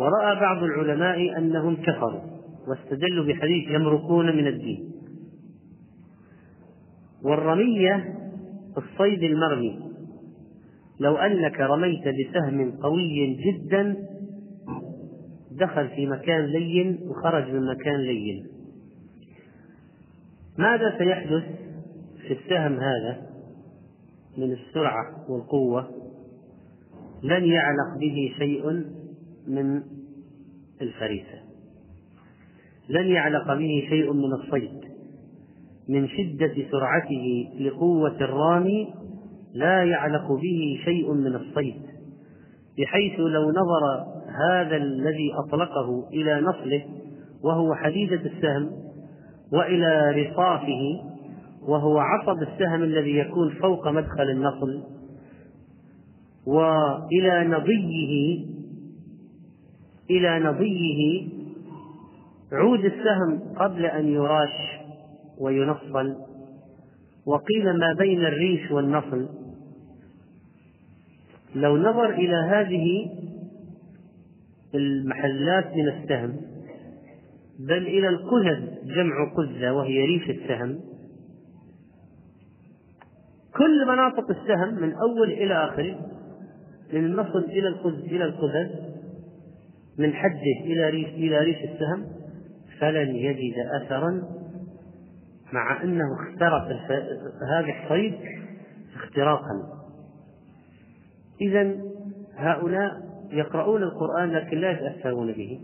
ورأى 0.00 0.40
بعض 0.40 0.62
العلماء 0.62 1.38
أنهم 1.38 1.76
كفروا 1.76 2.20
واستدلوا 2.68 3.26
بحديث 3.26 3.70
يمرقون 3.70 4.36
من 4.36 4.46
الدين. 4.46 4.90
والرمية 7.22 8.14
الصيد 8.76 9.22
المرمي 9.22 9.80
لو 11.00 11.16
أنك 11.16 11.60
رميت 11.60 12.02
بسهم 12.08 12.70
قوي 12.70 13.36
جدا 13.44 13.96
دخل 15.50 15.88
في 15.88 16.06
مكان 16.06 16.44
لين 16.44 16.98
وخرج 17.02 17.52
من 17.52 17.66
مكان 17.66 18.00
لين. 18.00 18.46
ماذا 20.58 20.98
سيحدث 20.98 21.44
في 22.26 22.32
السهم 22.32 22.80
هذا 22.80 23.26
من 24.38 24.52
السرعة 24.52 25.30
والقوة؟ 25.30 25.88
لن 27.22 27.44
يعلق 27.44 27.98
به 28.00 28.34
شيء 28.38 28.84
من 29.46 29.82
الفريسة. 30.80 31.38
لن 32.88 33.06
يعلق 33.06 33.54
به 33.54 33.86
شيء 33.88 34.12
من 34.12 34.32
الصيد. 34.32 34.80
من 35.88 36.08
شدة 36.08 36.54
سرعته 36.70 37.48
لقوة 37.60 38.16
الرامي 38.20 38.94
لا 39.54 39.84
يعلق 39.84 40.32
به 40.32 40.80
شيء 40.84 41.12
من 41.12 41.34
الصيد. 41.34 41.82
بحيث 42.78 43.20
لو 43.20 43.50
نظر 43.50 44.06
هذا 44.48 44.76
الذي 44.76 45.32
أطلقه 45.34 46.08
إلى 46.12 46.40
نصله 46.40 46.84
وهو 47.42 47.74
حديدة 47.74 48.20
السهم 48.20 48.70
وإلى 49.52 50.10
رصافه 50.10 51.10
وهو 51.68 51.98
عصب 51.98 52.42
السهم 52.42 52.82
الذي 52.82 53.16
يكون 53.18 53.50
فوق 53.50 53.88
مدخل 53.88 54.30
النصل 54.30 54.82
وإلى 56.46 57.44
نضيه 57.48 58.44
إلى 60.10 60.38
نضيه 60.38 61.28
عود 62.52 62.84
السهم 62.84 63.40
قبل 63.56 63.86
أن 63.86 64.08
يراش 64.08 64.80
وينصل 65.38 66.16
وقيل 67.26 67.78
ما 67.78 67.92
بين 67.98 68.20
الريش 68.20 68.70
والنصل 68.70 69.28
لو 71.54 71.76
نظر 71.76 72.10
إلى 72.10 72.36
هذه 72.36 73.10
المحلات 74.74 75.76
من 75.76 75.88
السهم 75.88 76.36
بل 77.58 77.86
إلى 77.86 78.08
القذذ 78.08 78.66
جمع 78.84 79.32
قذة 79.36 79.72
وهي 79.72 80.04
ريش 80.04 80.30
السهم 80.30 80.80
كل 83.56 83.86
مناطق 83.86 84.30
السهم 84.30 84.74
من 84.74 84.92
أول 84.92 85.30
إلى 85.30 85.54
آخره 85.64 85.96
من 86.92 87.04
النصل 87.04 87.44
إلى 87.44 87.68
القذ 87.68 88.04
إلى 88.04 88.24
القذذ 88.24 88.89
من 90.00 90.14
حده 90.14 90.64
إلى 90.64 90.90
ريش 90.90 91.08
إلى 91.08 91.38
ريش 91.38 91.56
السهم 91.56 92.06
فلن 92.78 93.16
يجد 93.16 93.54
أثرا 93.82 94.22
مع 95.52 95.82
أنه 95.82 96.04
اخترق 96.14 96.68
هذا 97.52 97.82
الصيد 97.82 98.14
اختراقا. 98.94 99.80
إذا 101.40 101.76
هؤلاء 102.36 102.90
يقرؤون 103.32 103.82
القرآن 103.82 104.30
لكن 104.30 104.58
لا 104.58 104.70
يتأثرون 104.70 105.32
به. 105.32 105.60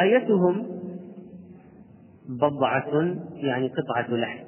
آيتهم 0.00 0.66
بضعة 2.28 3.16
يعني 3.34 3.68
قطعة 3.68 4.14
لحم. 4.14 4.44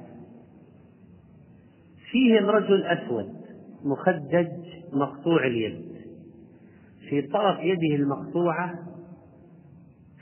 فيهم 2.11 2.47
رجل 2.47 2.83
أسود 2.83 3.33
مخدج 3.85 4.49
مقطوع 4.93 5.47
اليد. 5.47 5.92
في 7.13 7.23
طرف 7.23 7.59
يده 7.61 7.95
المقطوعة 7.95 8.75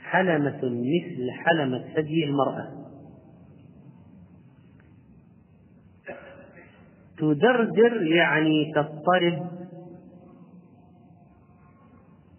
حلمة 0.03 0.59
مثل 0.63 1.31
حلمة 1.31 1.93
ثدي 1.95 2.23
المرأة. 2.25 2.71
تدردر 7.17 8.01
يعني 8.01 8.71
تضطرب 8.75 9.47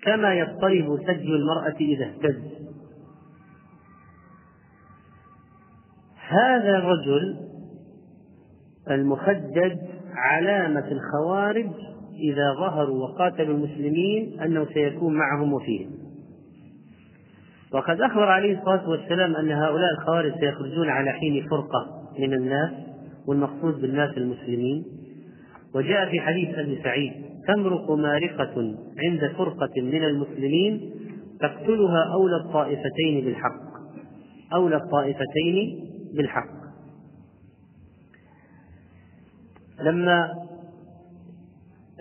كما 0.03 0.35
يضطرب 0.35 0.99
ثدي 1.07 1.29
المرأة 1.29 1.77
إذا 1.81 2.05
اهتز. 2.05 2.43
هذا 6.29 6.79
الرجل 6.79 7.49
المخدد 8.91 9.88
علامة 10.15 10.88
الخوارج 10.88 11.92
إذا 12.14 12.55
ظهروا 12.55 13.03
وقاتلوا 13.03 13.55
المسلمين 13.55 14.40
أنه 14.40 14.66
سيكون 14.75 15.14
معهم 15.14 15.53
وفيهم. 15.53 15.90
وقد 17.72 18.01
أخبر 18.01 18.25
عليه 18.25 18.59
الصلاة 18.59 18.88
والسلام 18.88 19.37
أن 19.37 19.51
هؤلاء 19.51 19.92
الخوارج 19.98 20.33
سيخرجون 20.40 20.88
على 20.88 21.12
حين 21.12 21.46
فرقة 21.51 22.11
من 22.18 22.35
الناس 22.35 22.70
والمقصود 23.27 23.81
بالناس 23.81 24.16
المسلمين. 24.16 24.85
وجاء 25.75 26.11
في 26.11 26.20
حديث 26.20 26.59
أبي 26.59 26.83
سعيد 26.83 27.12
تمرق 27.48 27.90
مارقة 27.90 28.75
عند 28.98 29.33
فرقة 29.37 29.83
من 29.83 30.05
المسلمين 30.05 30.90
تقتلها 31.40 32.12
أولى 32.12 32.37
الطائفتين 32.37 33.25
بالحق. 33.25 33.72
أولى 34.55 34.77
الطائفتين 34.77 35.79
بالحق. 36.16 36.62
لما 39.81 40.29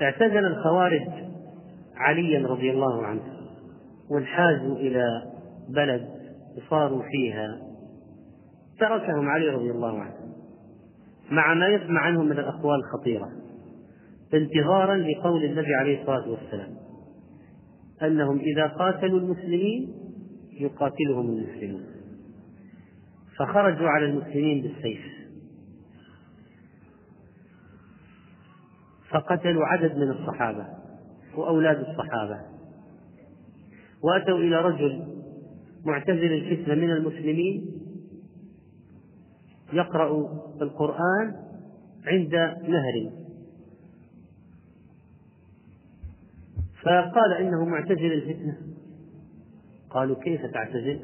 اعتزل 0.01 0.45
الخوارج 0.45 1.07
عليا 1.95 2.47
رضي 2.47 2.71
الله 2.71 3.05
عنه 3.05 3.21
وانحازوا 4.11 4.75
إلى 4.75 5.05
بلد 5.75 6.07
وصاروا 6.57 7.03
فيها 7.11 7.57
تركهم 8.79 9.29
علي 9.29 9.49
رضي 9.49 9.71
الله 9.71 9.99
عنه 9.99 10.15
مع 11.31 11.53
ما 11.53 11.67
يسمع 11.67 12.01
عنهم 12.01 12.25
من 12.25 12.39
الأقوال 12.39 12.79
الخطيرة 12.79 13.31
انتظارا 14.33 14.97
لقول 14.97 15.43
النبي 15.43 15.75
عليه 15.75 16.01
الصلاة 16.01 16.29
والسلام 16.29 16.75
أنهم 18.03 18.39
إذا 18.39 18.67
قاتلوا 18.67 19.19
المسلمين 19.19 19.93
يقاتلهم 20.59 21.29
المسلمون 21.29 21.85
فخرجوا 23.37 23.89
على 23.89 24.05
المسلمين 24.05 24.61
بالسيف. 24.61 25.20
فقتلوا 29.11 29.65
عدد 29.65 29.97
من 29.97 30.11
الصحابة 30.11 30.67
وأولاد 31.37 31.79
الصحابة 31.79 32.41
وأتوا 34.03 34.37
إلى 34.37 34.61
رجل 34.61 35.07
معتزل 35.85 36.33
الفتنة 36.33 36.75
من 36.75 36.91
المسلمين 36.91 37.81
يقرأ 39.73 40.29
القرآن 40.61 41.35
عند 42.05 42.35
نهر. 42.67 43.11
فقال 46.83 47.33
إنه 47.39 47.65
معتزل 47.65 48.13
الفتنة. 48.13 48.57
قالوا 49.89 50.15
كيف 50.23 50.45
تعتزل؟ 50.45 50.99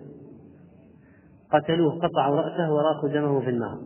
قتلوه 1.52 2.00
قطعوا 2.00 2.36
رأسه 2.36 2.74
وراقوا 2.74 3.10
دمه 3.10 3.42
في 3.42 3.50
النار 3.50 3.82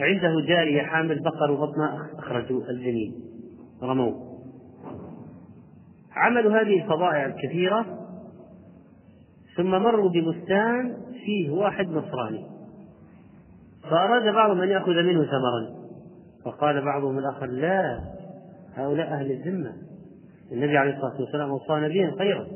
عنده 0.00 0.46
جارية 0.48 0.82
حامل 0.82 1.22
بقر 1.22 1.50
وبطنها 1.50 2.10
أخرجوا 2.18 2.70
الجنين. 2.70 3.35
رموه 3.82 4.26
عملوا 6.16 6.60
هذه 6.60 6.82
الفظائع 6.82 7.26
الكثيرة 7.26 7.86
ثم 9.56 9.70
مروا 9.70 10.10
ببستان 10.10 10.96
فيه 11.24 11.50
واحد 11.50 11.88
نصراني. 11.88 12.46
فأراد 13.82 14.34
بعضهم 14.34 14.60
أن 14.60 14.68
يأخذ 14.68 14.92
منه 14.92 15.24
ثمرا. 15.24 15.86
فقال 16.44 16.84
بعضهم 16.84 17.18
الآخر 17.18 17.46
لا 17.46 18.00
هؤلاء 18.74 19.06
أهل 19.06 19.30
الذمة. 19.30 19.72
النبي 20.52 20.78
عليه 20.78 20.96
الصلاة 20.96 21.20
والسلام 21.20 21.50
أوصانا 21.50 21.88
بهم 21.88 22.18
خيرا. 22.18 22.46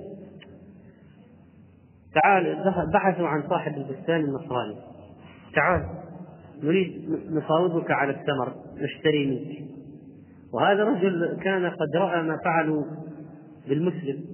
تعال 2.15 2.57
بحثوا 2.93 3.29
عن 3.29 3.49
صاحب 3.49 3.75
البستان 3.77 4.21
النصراني. 4.21 4.77
تعال 5.55 5.89
نريد 6.63 7.11
نفاوضك 7.31 7.91
على 7.91 8.11
الثمر 8.11 8.55
نشتري 8.77 9.27
منك. 9.27 9.71
وهذا 10.53 10.83
الرجل 10.83 11.39
كان 11.43 11.67
قد 11.67 11.97
رأى 11.97 12.23
ما 12.23 12.39
فعلوا 12.45 12.85
بالمسلم. 13.69 14.25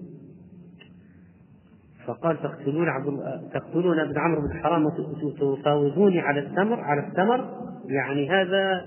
فقال 2.07 2.43
تقتلون 2.43 2.89
عبد 2.89 3.21
تقتلون 3.55 4.01
ابن 4.01 4.19
عمرو 4.19 4.41
بن 4.41 4.63
حرام 4.63 4.87
وتفاوضوني 4.87 6.21
على 6.21 6.41
التمر 6.41 6.81
على 6.81 7.07
التمر؟ 7.09 7.51
يعني 7.89 8.31
هذا 8.31 8.85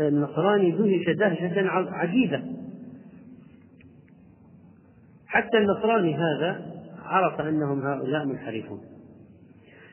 النصراني 0.00 0.70
دهش 0.70 1.16
دهشة 1.16 1.70
عجيبة. 1.70 2.42
حتى 5.26 5.58
النصراني 5.58 6.14
هذا 6.14 6.74
عرف 7.02 7.40
أنهم 7.40 7.82
هؤلاء 7.82 8.24
منحرفون. 8.26 8.80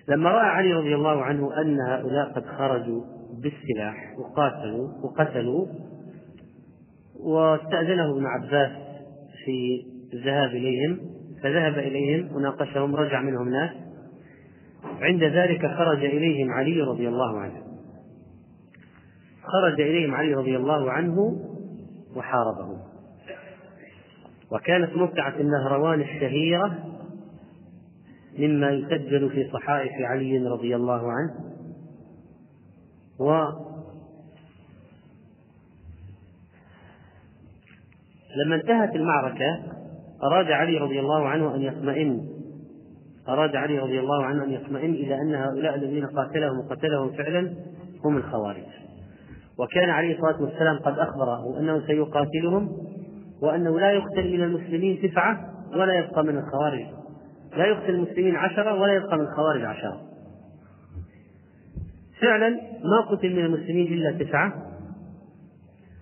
لما 0.08 0.30
رأى 0.30 0.46
علي 0.46 0.74
رضي 0.74 0.96
الله 0.96 1.24
عنه 1.24 1.62
أن 1.62 1.78
هؤلاء 1.80 2.32
قد 2.32 2.46
خرجوا 2.46 3.04
بالسلاح 3.44 4.16
وقاتلوا 4.20 4.88
وقتلوا 5.04 5.68
واستأذنه 7.24 8.12
ابن 8.12 8.26
عباس 8.26 8.72
في 9.46 9.86
الذهاب 10.14 10.50
إليهم 10.50 11.00
فذهب 11.44 11.78
إليهم 11.78 12.36
وناقشهم 12.36 12.96
رجع 12.96 13.22
منهم 13.22 13.50
ناس. 13.50 13.72
عند 15.02 15.24
ذلك 15.24 15.68
خرج 15.78 16.06
إليهم 16.06 16.52
علي 16.52 16.82
رضي 16.82 17.08
الله 17.08 17.40
عنه. 17.40 17.62
خرج 19.44 19.82
إليهم 19.82 20.16
علي 20.16 20.34
رضي 20.34 20.58
الله 20.58 20.92
عنه 20.92 21.18
وحاربهم. 22.16 22.78
وكانت 24.52 24.98
متعة 24.98 25.36
النهروان 25.40 26.02
الشهيرة 26.02 26.92
مما 28.40 28.72
يسجل 28.72 29.30
في 29.30 29.50
صحائف 29.54 29.92
علي 30.02 30.38
رضي 30.48 30.76
الله 30.76 31.12
عنه 31.12 31.52
و 33.20 33.44
لما 38.36 38.56
انتهت 38.56 38.96
المعركة 38.96 39.60
أراد 40.24 40.52
علي 40.52 40.78
رضي 40.78 41.00
الله 41.00 41.28
عنه 41.28 41.56
أن 41.56 41.62
يطمئن. 41.62 42.22
أراد 43.30 43.56
علي 43.56 43.80
رضي 43.80 44.00
الله 44.00 44.26
عنه 44.26 44.44
أن 44.44 44.52
يطمئن 44.52 44.94
إلى 44.94 45.16
أن 45.16 45.36
هؤلاء 45.36 45.76
الذين 45.76 46.06
قاتلهم 46.06 46.60
وقتلهم 46.60 47.12
فعلا 47.12 47.54
هم 48.06 48.18
الخوارج. 48.18 48.64
وكان 49.60 49.90
عليه 49.90 50.16
الصلاة 50.16 50.42
والسلام 50.42 50.78
قد 50.78 51.00
أخبره 51.00 51.60
أنه 51.60 51.88
سيقاتلهم 51.88 52.70
وأنه 53.42 53.80
لا 53.80 53.92
يقتل 53.92 54.38
من 54.38 54.44
المسلمين 54.44 55.02
تسعة 55.02 55.40
ولا 55.74 55.94
يبقى 55.94 56.24
من 56.24 56.38
الخوارج. 56.38 56.86
لا 57.58 57.66
يقتل 57.66 57.90
المسلمين 57.90 58.36
عشرة 58.36 58.74
ولا 58.82 58.94
يبقى 58.94 59.18
من 59.18 59.24
الخوارج 59.24 59.64
عشرة. 59.64 60.02
فعلا 62.22 62.50
ما 62.84 63.02
قتل 63.12 63.36
من 63.36 63.46
المسلمين 63.46 63.94
إلا 63.94 64.12
تسعة 64.12 64.71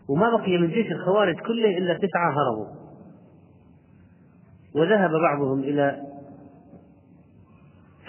وما 0.09 0.37
بقي 0.37 0.57
من 0.57 0.67
جيش 0.67 0.91
الخوارج 0.91 1.35
كله 1.35 1.77
إلا 1.77 1.93
تسعة 1.93 2.31
هربوا. 2.31 2.79
وذهب 4.75 5.11
بعضهم 5.11 5.59
إلى 5.59 6.01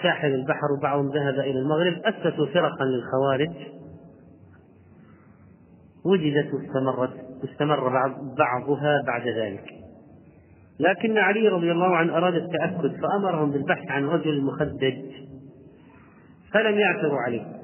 ساحل 0.03 0.33
البحر 0.33 0.71
وبعضهم 0.77 1.07
ذهب 1.07 1.39
إلى 1.39 1.59
المغرب 1.59 1.93
أسسوا 1.93 2.45
فرقا 2.45 2.85
للخوارج. 2.85 3.51
وجدت 6.05 6.53
واستمرت 6.53 7.13
واستمر 7.41 7.89
بعضها 8.37 9.01
بعد 9.07 9.27
ذلك. 9.27 9.65
لكن 10.79 11.17
علي 11.17 11.47
رضي 11.47 11.71
الله 11.71 11.95
عنه 11.95 12.17
أراد 12.17 12.35
التأكد 12.35 13.01
فأمرهم 13.01 13.51
بالبحث 13.51 13.91
عن 13.91 14.05
رجل 14.05 14.41
مخدج 14.43 15.01
فلم 16.53 16.79
يعثروا 16.79 17.19
عليه. 17.19 17.60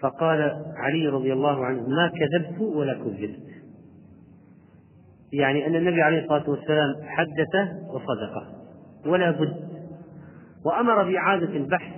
فقال 0.00 0.64
علي 0.76 1.08
رضي 1.08 1.32
الله 1.32 1.64
عنه 1.64 1.88
ما 1.88 2.08
كذبت 2.08 2.60
ولا 2.60 2.94
كذبت. 2.94 3.46
يعني 5.32 5.66
أن 5.66 5.76
النبي 5.76 6.02
عليه 6.02 6.22
الصلاة 6.22 6.50
والسلام 6.50 6.94
حدث 7.02 7.54
وصدقه 7.88 8.46
ولا 9.06 9.30
بد. 9.30 9.56
وأمر 10.66 11.02
بإعادة 11.02 11.56
البحث 11.56 11.92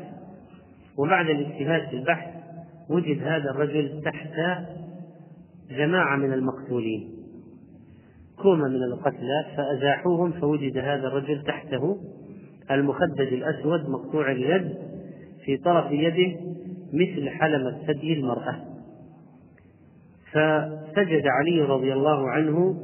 وبعد 0.99 1.29
الاجتهاد 1.29 1.89
في 1.89 1.97
البحث 1.97 2.35
وجد 2.91 3.23
هذا 3.23 3.51
الرجل 3.51 4.03
تحت 4.05 4.63
جماعة 5.71 6.17
من 6.17 6.33
المقتولين. 6.33 7.19
كومة 8.43 8.69
من 8.69 8.83
القتلى 8.83 9.47
فأزاحوهم 9.57 10.33
فوجد 10.33 10.79
هذا 10.79 11.07
الرجل 11.09 11.43
تحته 11.43 11.99
المخدج 12.71 13.33
الأسود 13.33 13.89
مقطوع 13.89 14.31
اليد 14.31 14.75
في 15.45 15.57
طرف 15.57 15.93
يده 15.93 16.41
مثل 16.92 17.29
حلمة 17.29 17.79
ثدي 17.87 18.12
المرأة. 18.12 18.64
فسجد 20.33 21.27
علي 21.27 21.61
رضي 21.61 21.92
الله 21.92 22.31
عنه 22.31 22.77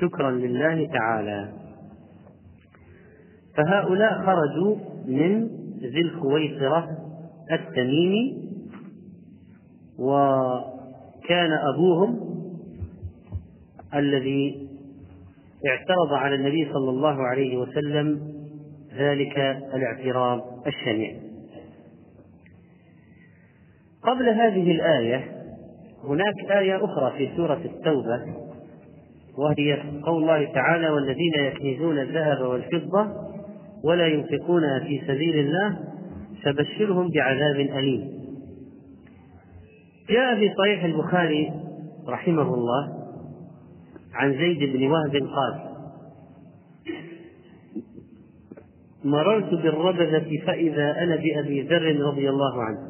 شكرا 0.00 0.30
لله 0.30 0.86
تعالى. 0.86 1.52
فهؤلاء 3.56 4.22
خرجوا 4.26 4.76
من 5.06 5.48
ذي 5.80 6.00
الخويصرة 6.00 6.88
التميمي 7.52 8.48
وكان 9.98 11.50
أبوهم 11.74 12.20
الذي 13.94 14.68
اعترض 15.66 16.12
على 16.12 16.34
النبي 16.34 16.72
صلى 16.72 16.90
الله 16.90 17.22
عليه 17.26 17.56
وسلم 17.56 18.20
ذلك 18.98 19.38
الاعتراض 19.74 20.40
الشنيع. 20.66 21.27
قبل 24.08 24.28
هذه 24.28 24.70
الآية 24.70 25.24
هناك 26.04 26.50
آية 26.50 26.84
أخرى 26.84 27.12
في 27.18 27.36
سورة 27.36 27.60
التوبة 27.64 28.20
وهي 29.38 29.82
قول 30.02 30.22
الله 30.22 30.52
تعالى 30.52 30.90
والذين 30.90 31.34
يكنزون 31.34 31.98
الذهب 31.98 32.40
والفضة 32.40 33.06
ولا 33.84 34.06
ينفقونها 34.06 34.78
في 34.78 35.00
سبيل 35.06 35.38
الله 35.38 35.78
فبشرهم 36.42 37.08
بعذاب 37.14 37.56
أليم. 37.56 38.18
جاء 40.10 40.34
في 40.34 40.54
صحيح 40.58 40.84
البخاري 40.84 41.52
رحمه 42.08 42.54
الله 42.54 42.88
عن 44.14 44.32
زيد 44.32 44.76
بن 44.76 44.86
وهب 44.86 45.12
قال 45.12 45.68
مررت 49.04 49.54
بالربذة 49.54 50.38
فإذا 50.46 51.02
أنا 51.02 51.16
بأبي 51.16 51.62
ذر 51.62 52.00
رضي 52.00 52.30
الله 52.30 52.62
عنه. 52.62 52.87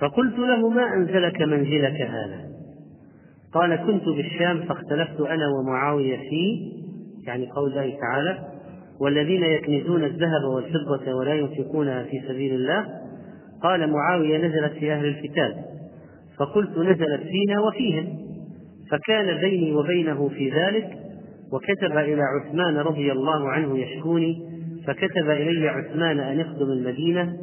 فقلت 0.00 0.38
له 0.38 0.68
ما 0.68 0.94
أنزلك 0.94 1.42
منزلك 1.42 2.00
هذا؟ 2.00 2.48
قال 3.52 3.76
كنت 3.76 4.04
بالشام 4.04 4.62
فاختلفت 4.62 5.20
أنا 5.20 5.48
ومعاوية 5.48 6.16
فيه 6.16 6.72
يعني 7.26 7.50
قول 7.50 7.70
الله 7.70 7.98
تعالى 8.00 8.38
والذين 9.00 9.42
يكنزون 9.42 10.04
الذهب 10.04 10.44
والفضة 10.44 11.14
ولا 11.14 11.34
ينفقونها 11.34 12.02
في 12.02 12.20
سبيل 12.28 12.54
الله. 12.54 12.86
قال 13.62 13.92
معاوية 13.92 14.38
نزلت 14.38 14.72
في 14.72 14.92
أهل 14.92 15.04
الكتاب. 15.04 15.64
فقلت 16.38 16.78
نزلت 16.78 17.20
فينا 17.22 17.60
وفيهم. 17.60 18.18
فكان 18.90 19.40
بيني 19.40 19.72
وبينه 19.72 20.28
في 20.28 20.50
ذلك 20.50 20.98
وكتب 21.52 21.98
إلى 21.98 22.22
عثمان 22.22 22.76
رضي 22.76 23.12
الله 23.12 23.48
عنه 23.48 23.78
يشكوني 23.78 24.48
فكتب 24.86 25.30
إلي 25.30 25.68
عثمان 25.68 26.20
أن 26.20 26.40
اخدم 26.40 26.70
المدينة 26.70 27.36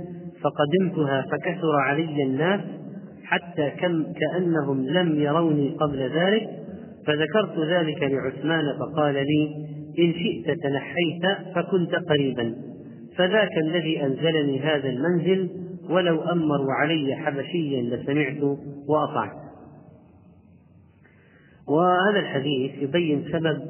فقدمتها 0.45 1.21
فكثر 1.21 1.75
علي 1.79 2.23
الناس 2.23 2.61
حتى 3.23 3.69
كم 3.69 4.03
كأنهم 4.13 4.85
لم 4.87 5.19
يروني 5.21 5.69
قبل 5.69 5.99
ذلك 5.99 6.49
فذكرت 7.07 7.59
ذلك 7.59 8.03
لعثمان 8.03 8.63
فقال 8.79 9.13
لي 9.13 9.65
إن 9.99 10.13
شئت 10.13 10.59
تنحيت 10.59 11.55
فكنت 11.55 11.95
قريبا. 12.09 12.55
فذاك 13.17 13.57
الذي 13.57 14.03
أنزلني 14.03 14.59
هذا 14.59 14.89
المنزل 14.89 15.49
ولو 15.89 16.21
أمروا 16.21 16.73
علي 16.73 17.15
حبشيا 17.15 17.81
لسمعت 17.81 18.57
وأطعت. 18.87 19.45
وهذا 21.67 22.19
الحديث 22.19 22.71
يبين 22.81 23.25
سبب 23.31 23.61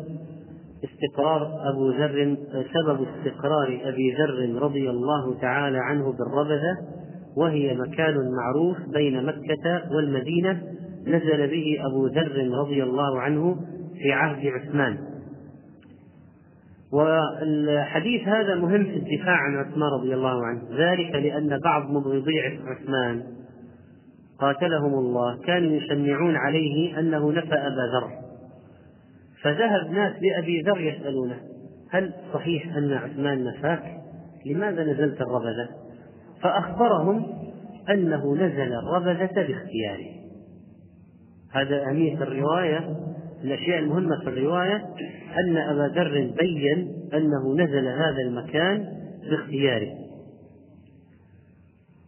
استقرار 0.85 1.69
أبو 1.73 1.89
ذر 1.91 2.37
سبب 2.73 3.07
استقرار 3.07 3.79
أبي 3.83 4.13
ذر 4.13 4.61
رضي 4.61 4.89
الله 4.89 5.39
تعالى 5.41 5.77
عنه 5.77 6.13
بالربذة 6.13 6.77
وهي 7.37 7.73
مكان 7.73 8.15
معروف 8.37 8.77
بين 8.93 9.25
مكة 9.25 9.95
والمدينة 9.95 10.61
نزل 11.07 11.47
به 11.47 11.77
أبو 11.85 12.07
ذر 12.07 12.49
رضي 12.59 12.83
الله 12.83 13.19
عنه 13.19 13.55
في 14.01 14.11
عهد 14.11 14.45
عثمان. 14.45 14.97
والحديث 16.93 18.27
هذا 18.27 18.55
مهم 18.55 18.83
في 18.83 18.95
الدفاع 18.95 19.37
عن 19.37 19.55
عثمان 19.55 19.89
رضي 19.99 20.13
الله 20.13 20.45
عنه. 20.45 20.61
ذلك 20.77 21.15
لأن 21.15 21.59
بعض 21.59 21.89
مبغضي 21.89 22.39
عثمان 22.67 23.23
قاتلهم 24.39 24.93
الله 24.93 25.37
كانوا 25.37 25.71
يشنعون 25.71 26.35
عليه 26.35 26.99
أنه 26.99 27.31
نفى 27.31 27.53
أبا 27.53 27.91
ذر. 27.93 28.24
فذهب 29.45 29.91
ناس 29.91 30.13
لأبي 30.21 30.61
ذر 30.61 30.81
يسألونه 30.81 31.37
هل 31.89 32.13
صحيح 32.33 32.75
أن 32.75 32.93
عثمان 32.93 33.43
نفاك 33.43 33.83
لماذا 34.45 34.83
نزلت 34.83 35.21
الربذة؟ 35.21 35.69
فأخبرهم 36.41 37.25
أنه 37.89 38.35
نزل 38.35 38.73
الربذة 38.73 39.33
باختياره. 39.35 40.15
هذا 41.51 41.89
أهمية 41.89 42.23
الرواية 42.23 42.95
الأشياء 43.43 43.79
المهمة 43.79 44.19
في 44.23 44.29
الرواية 44.29 44.85
أن 45.39 45.57
أبا 45.57 45.93
ذر 45.95 46.33
بين 46.39 46.93
أنه 47.13 47.55
نزل 47.55 47.87
هذا 47.87 48.21
المكان 48.27 48.85
باختياره. 49.29 49.91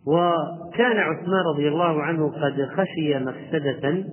وكان 0.08 0.98
عثمان 0.98 1.44
رضي 1.54 1.68
الله 1.68 2.04
عنه 2.04 2.30
قد 2.30 2.66
خشي 2.66 3.20
مفسدة 3.20 4.04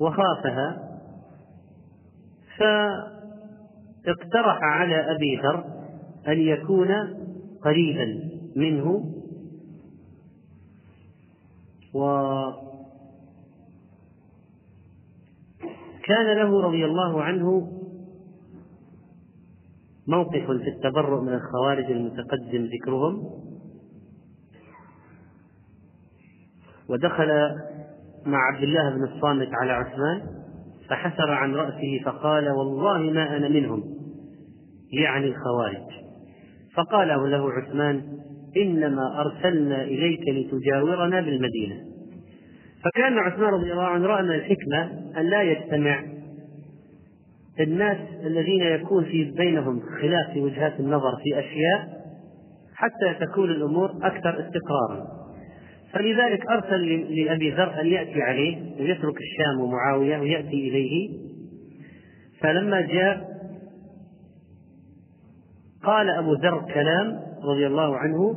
وخافها. 0.00 0.83
فاقترح 2.58 4.58
على 4.62 5.16
أبي 5.16 5.36
ذر 5.36 5.64
أن 6.28 6.38
يكون 6.38 6.88
قريبا 7.62 8.30
منه. 8.56 9.14
وكان 11.94 12.54
له 16.36 16.62
رضي 16.62 16.84
الله 16.84 17.22
عنه 17.22 17.72
موقف 20.06 20.46
في 20.46 20.68
التبرؤ 20.68 21.20
من 21.20 21.32
الخوارج 21.32 21.90
المتقدم 21.90 22.64
ذكرهم. 22.64 23.30
ودخل 26.88 27.28
مع 28.26 28.38
عبد 28.38 28.62
الله 28.62 28.90
بن 28.90 29.04
الصامت 29.04 29.48
على 29.52 29.72
عثمان. 29.72 30.43
فحسر 30.90 31.30
عن 31.30 31.54
رأسه 31.54 32.00
فقال 32.04 32.48
والله 32.48 32.98
ما 32.98 33.36
أنا 33.36 33.48
منهم 33.48 33.82
يعني 34.92 35.26
الخوارج. 35.26 35.94
فقال 36.74 37.08
له 37.08 37.52
عثمان 37.52 38.02
إنما 38.56 39.20
أرسلنا 39.20 39.82
إليك 39.82 40.20
لتجاورنا 40.28 41.20
بالمدينة. 41.20 41.76
فكان 42.84 43.18
عثمان 43.18 43.54
رضي 43.54 43.72
الله 43.72 43.84
عنه 43.84 44.06
رأى 44.06 44.22
من 44.22 44.30
الحكمة 44.30 44.82
أن 45.20 45.30
لا 45.30 45.42
يجتمع 45.42 46.04
الناس 47.60 47.98
الذين 48.26 48.62
يكون 48.62 49.04
في 49.04 49.24
بينهم 49.24 49.80
خلاف 49.80 50.30
في 50.32 50.40
وجهات 50.40 50.80
النظر 50.80 51.16
في 51.22 51.38
أشياء 51.38 52.04
حتى 52.74 53.26
تكون 53.26 53.50
الأمور 53.50 53.90
أكثر 53.90 54.30
استقرارا. 54.30 55.23
فلذلك 55.94 56.46
أرسل 56.50 56.86
لأبي 57.14 57.50
ذر 57.50 57.80
أن 57.80 57.86
يأتي 57.86 58.22
عليه 58.22 58.56
ويترك 58.80 59.16
الشام 59.16 59.60
ومعاوية 59.60 60.18
ويأتي 60.18 60.68
إليه. 60.68 61.18
فلما 62.40 62.80
جاء 62.80 63.28
قال 65.82 66.10
أبو 66.10 66.34
ذر 66.34 66.72
كلام 66.74 67.20
رضي 67.44 67.66
الله 67.66 67.96
عنه 67.96 68.36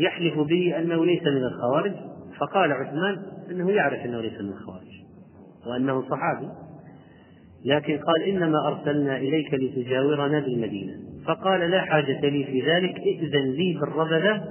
يحلف 0.00 0.38
به 0.38 0.78
أنه 0.78 1.04
ليس 1.04 1.22
من 1.22 1.44
الخوارج. 1.44 1.92
فقال 2.40 2.72
عثمان 2.72 3.22
أنه 3.50 3.70
يعرف 3.70 4.04
أنه 4.04 4.20
ليس 4.20 4.40
من 4.40 4.48
الخوارج 4.48 4.92
وأنه 5.66 6.02
صحابي. 6.02 6.48
لكن 7.64 7.98
قال 7.98 8.22
إنما 8.22 8.68
أرسلنا 8.68 9.16
إليك 9.16 9.54
لتجاورنا 9.54 10.40
بالمدينة. 10.40 10.92
فقال 11.26 11.60
لا 11.70 11.80
حاجة 11.80 12.20
لي 12.20 12.44
في 12.44 12.60
ذلك 12.60 12.96
ائذن 12.98 13.50
لي 13.50 13.78
بالربذة. 13.80 14.44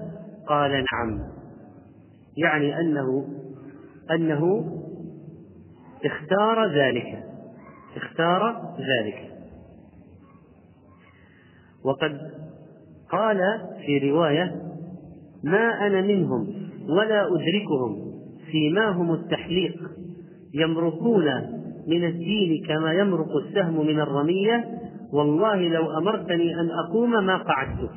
قال 0.48 0.72
نعم. 0.72 1.41
يعني 2.38 2.80
أنه 2.80 3.28
أنه 4.12 4.66
اختار 6.06 6.68
ذلك 6.74 7.24
اختار 7.96 8.76
ذلك. 8.78 9.32
وقد 11.86 12.18
قال 13.12 13.38
في 13.86 14.12
رواية 14.12 14.56
ما 15.44 15.88
أنا 15.88 16.02
منهم 16.02 16.48
ولا 16.90 17.28
أدركهم 17.28 18.12
فيما 18.52 18.90
هم 18.90 19.14
التحليق 19.14 19.92
يمرقون 20.54 21.26
من 21.88 22.06
الدين 22.06 22.66
كما 22.68 22.94
يمرق 22.94 23.36
السهم 23.36 23.88
من 23.88 24.00
الرمية. 24.00 24.80
والله 25.14 25.68
لو 25.68 25.98
أمرتني 25.98 26.60
أن 26.60 26.70
أقوم 26.86 27.26
ما 27.26 27.38
قعدت. 27.38 27.90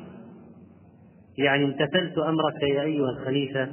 يعني 1.37 1.65
امتثلت 1.65 2.17
أمرك 2.17 2.63
يا 2.63 2.81
أيها 2.81 3.09
الخليفة 3.09 3.67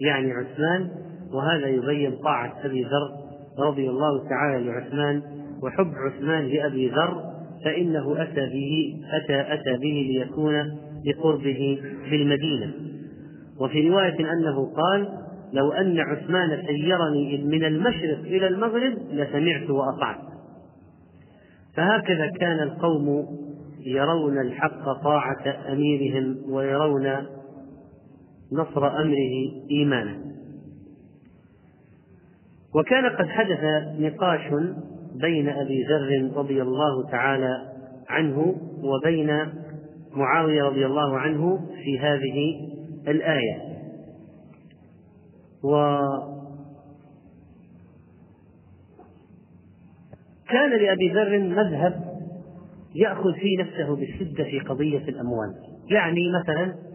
يعني 0.00 0.32
عثمان 0.32 0.90
وهذا 1.32 1.66
يبين 1.66 2.16
طاعة 2.16 2.54
أبي 2.64 2.84
ذر 2.84 3.10
رضي 3.58 3.90
الله 3.90 4.28
تعالى 4.28 4.64
لعثمان 4.64 5.22
وحب 5.62 5.92
عثمان 5.94 6.44
لأبي 6.46 6.88
ذر 6.88 7.22
فإنه 7.64 8.22
أتى 8.22 8.46
به 8.46 9.00
أتى 9.12 9.52
أتى 9.54 9.72
به 9.72 10.08
ليكون 10.10 10.78
بقربه 11.04 11.78
بالمدينة. 12.10 12.72
وفي 13.60 13.88
رواية 13.88 14.32
أنه 14.32 14.72
قال 14.74 15.08
لو 15.52 15.72
أن 15.72 15.98
عثمان 15.98 16.62
سيرني 16.66 17.44
من 17.44 17.64
المشرق 17.64 18.18
إلى 18.18 18.48
المغرب 18.48 18.92
لسمعت 19.12 19.70
وأطعت 19.70 20.18
فهكذا 21.76 22.26
كان 22.26 22.62
القوم 22.62 23.26
يرون 23.86 24.38
الحق 24.38 25.02
طاعة 25.02 25.72
أميرهم 25.72 26.36
ويرون 26.50 27.06
نصر 28.52 28.86
أمره 28.86 29.66
إيمانا 29.70 30.18
وكان 32.74 33.06
قد 33.06 33.28
حدث 33.28 33.60
نقاش 33.98 34.52
بين 35.14 35.48
أبي 35.48 35.84
ذر 35.84 36.36
رضي 36.36 36.62
الله 36.62 37.10
تعالى 37.10 37.72
عنه 38.08 38.56
وبين 38.82 39.30
معاوية 40.12 40.62
رضي 40.62 40.86
الله 40.86 41.18
عنه 41.18 41.58
في 41.84 41.98
هذه 41.98 42.68
الآية. 43.08 43.68
و 45.64 45.98
كان 50.48 50.70
لأبي 50.70 51.12
ذر 51.12 51.38
مذهب 51.38 52.18
يأخذ 52.94 53.34
فيه 53.34 53.62
نفسه 53.62 53.96
بشدة 53.96 54.44
في 54.44 54.60
قضية 54.60 55.08
الأموال. 55.08 55.54
يعني 55.90 56.20
مثلا 56.42 56.87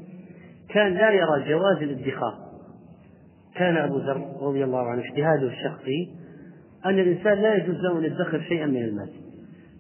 كان 0.74 0.94
لا 0.94 1.12
يرى 1.12 1.50
جواز 1.50 1.78
الادخار. 1.82 2.34
كان 3.56 3.78
أبو 3.78 3.98
ذر 3.98 4.38
رضي 4.42 4.64
الله 4.64 4.88
عنه 4.88 5.02
اجتهاده 5.02 5.48
الشخصي 5.48 6.10
أن 6.86 7.00
الإنسان 7.00 7.34
لا 7.34 7.56
يجوز 7.56 7.76
له 7.76 8.00
أن 8.00 8.04
يدخر 8.04 8.42
شيئا 8.42 8.66
من 8.66 8.84
المال. 8.84 9.10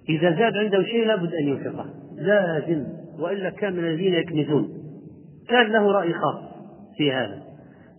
إذا 0.10 0.29
زاد 0.29 0.58
عنده 0.58 0.84
شيء 0.84 1.06
لابد 1.06 1.34
أن 1.34 1.47
ينفقه. 1.47 1.86
لازم 2.15 2.86
وإلا 3.19 3.49
كان 3.49 3.73
من 3.73 3.79
الذين 3.79 4.13
يكنزون. 4.13 4.69
كان 5.49 5.71
له 5.71 5.91
رأي 5.91 6.13
خاص 6.13 6.43
في 6.97 7.12
هذا. 7.12 7.43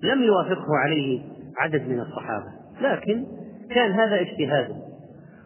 لم 0.02 0.22
يوافقه 0.22 0.76
عليه 0.84 1.20
عدد 1.58 1.88
من 1.88 2.00
الصحابة. 2.00 2.52
لكن 2.80 3.26
كان 3.70 3.92
هذا 3.92 4.20
اجتهاده. 4.20 4.74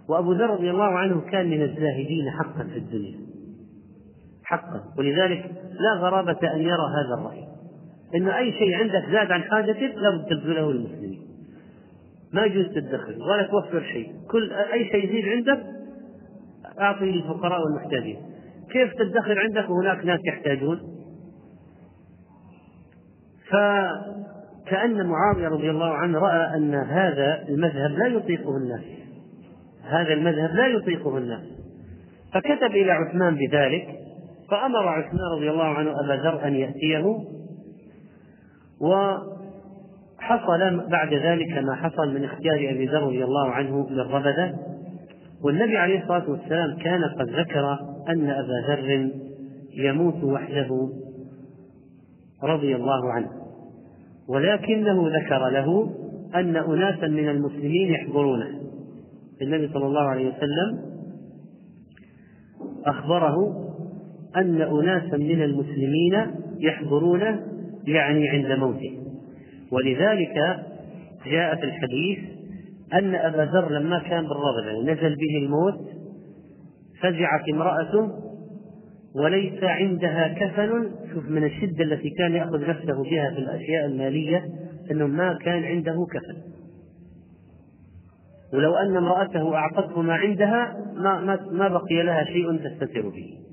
وأبو 0.08 0.32
ذر 0.32 0.50
رضي 0.50 0.70
الله 0.70 0.98
عنه 0.98 1.20
كان 1.20 1.50
من 1.50 1.62
الزاهدين 1.62 2.30
حقا 2.30 2.64
في 2.72 2.78
الدنيا. 2.78 3.18
حقا. 4.44 4.80
ولذلك 4.98 5.50
لا 5.78 6.00
غرابة 6.00 6.54
أن 6.54 6.60
يرى 6.60 6.86
هذا 6.96 7.20
الرأي. 7.20 7.44
أن 8.14 8.28
أي 8.28 8.52
شيء 8.52 8.74
عندك 8.74 9.04
زاد 9.12 9.32
عن 9.32 9.42
حاجتك 9.42 9.94
لابد 9.96 10.26
تبذله 10.30 10.72
للمسلمين. 10.72 11.20
ما 12.32 12.44
يجوز 12.44 12.66
تدخر 12.66 13.16
ولا 13.30 13.42
توفر 13.42 13.82
شيء. 13.82 14.12
كل 14.30 14.52
أي 14.52 14.84
شيء 14.84 15.04
يزيد 15.04 15.28
عندك 15.28 15.66
أعطي 16.80 17.04
للفقراء 17.04 17.60
والمحتاجين. 17.60 18.18
كيف 18.70 18.92
تدخر 18.92 19.38
عندك؟ 19.38 19.70
وهناك 19.70 20.04
ناس 20.04 20.20
يحتاجون. 20.24 20.80
كأن 24.66 25.06
معاوية 25.06 25.48
رضي 25.48 25.70
الله 25.70 25.92
عنه 25.92 26.18
رأى 26.18 26.56
أن 26.56 26.74
هذا 26.74 27.44
المذهب 27.48 27.90
لا 27.90 28.06
يطيقه 28.06 28.56
الناس. 28.56 28.84
هذا 29.82 30.12
المذهب 30.12 30.54
لا 30.54 30.66
يطيقه 30.66 31.18
الناس. 31.18 31.42
فكتب 32.34 32.70
إلى 32.70 32.92
عثمان 32.92 33.34
بذلك. 33.34 33.88
فأمر 34.50 34.88
عثمان 34.88 35.20
رضي 35.36 35.50
الله 35.50 35.64
عنه 35.64 35.90
أبا 35.90 36.12
ذر 36.22 36.46
أن 36.46 36.54
يأتيه 36.54 37.04
وحصل 38.80 39.30
بعد 40.90 41.14
ذلك 41.14 41.58
ما 41.58 41.74
حصل 41.74 42.14
من 42.14 42.24
اختيار 42.24 42.54
أبي 42.54 42.86
ذر 42.86 43.02
رضي 43.02 43.24
الله 43.24 43.50
عنه 43.50 43.90
للربذة. 43.90 44.54
والنبي 45.44 45.76
عليه 45.76 46.02
الصلاة 46.02 46.30
والسلام 46.30 46.78
كان 46.78 47.04
قد 47.04 47.30
ذكر 47.30 47.78
أن 48.08 48.30
أبا 48.30 48.64
ذر 48.68 49.10
يموت 49.74 50.24
وحده 50.24 50.88
رضي 52.42 52.76
الله 52.76 53.12
عنه 53.12 53.28
ولكنه 54.28 55.08
ذكر 55.08 55.48
له 55.48 55.90
أن 56.34 56.56
أناسا 56.56 57.06
من 57.06 57.28
المسلمين 57.28 57.92
يحضرونه. 57.92 58.60
النبي 59.42 59.68
صلى 59.72 59.86
الله 59.86 60.02
عليه 60.02 60.28
وسلم 60.28 60.78
أخبره 62.86 63.67
أن 64.36 64.62
أناسا 64.62 65.16
من 65.16 65.42
المسلمين 65.42 66.26
يحضرونه 66.60 67.42
يعني 67.86 68.28
عند 68.28 68.58
موته. 68.58 68.98
ولذلك 69.72 70.34
جاء 71.26 71.56
في 71.56 71.64
الحديث 71.64 72.18
أن 72.92 73.14
أبا 73.14 73.50
ذر 73.52 73.72
لما 73.72 73.98
كان 73.98 74.24
بالرغبة 74.28 74.92
نزل 74.92 75.16
به 75.16 75.38
الموت 75.42 75.80
فزعت 77.00 77.48
امرأته 77.52 78.10
وليس 79.14 79.62
عندها 79.62 80.28
كفن. 80.28 80.90
شوف 81.14 81.28
من 81.28 81.44
الشدة 81.44 81.84
التي 81.84 82.10
كان 82.10 82.32
يأخذ 82.32 82.60
نفسه 82.68 83.02
بها 83.10 83.30
في 83.30 83.38
الأشياء 83.38 83.86
المالية 83.86 84.44
أنه 84.90 85.06
ما 85.06 85.38
كان 85.44 85.64
عنده 85.64 86.06
كفن. 86.12 86.48
ولو 88.52 88.74
أن 88.76 88.96
امرأته 88.96 89.54
أعطته 89.54 90.02
ما 90.02 90.14
عندها 90.14 90.76
ما, 90.96 91.20
ما, 91.20 91.38
ما 91.52 91.68
بقي 91.68 92.02
لها 92.02 92.24
شيء 92.24 92.56
تستتر 92.56 93.08
به. 93.08 93.47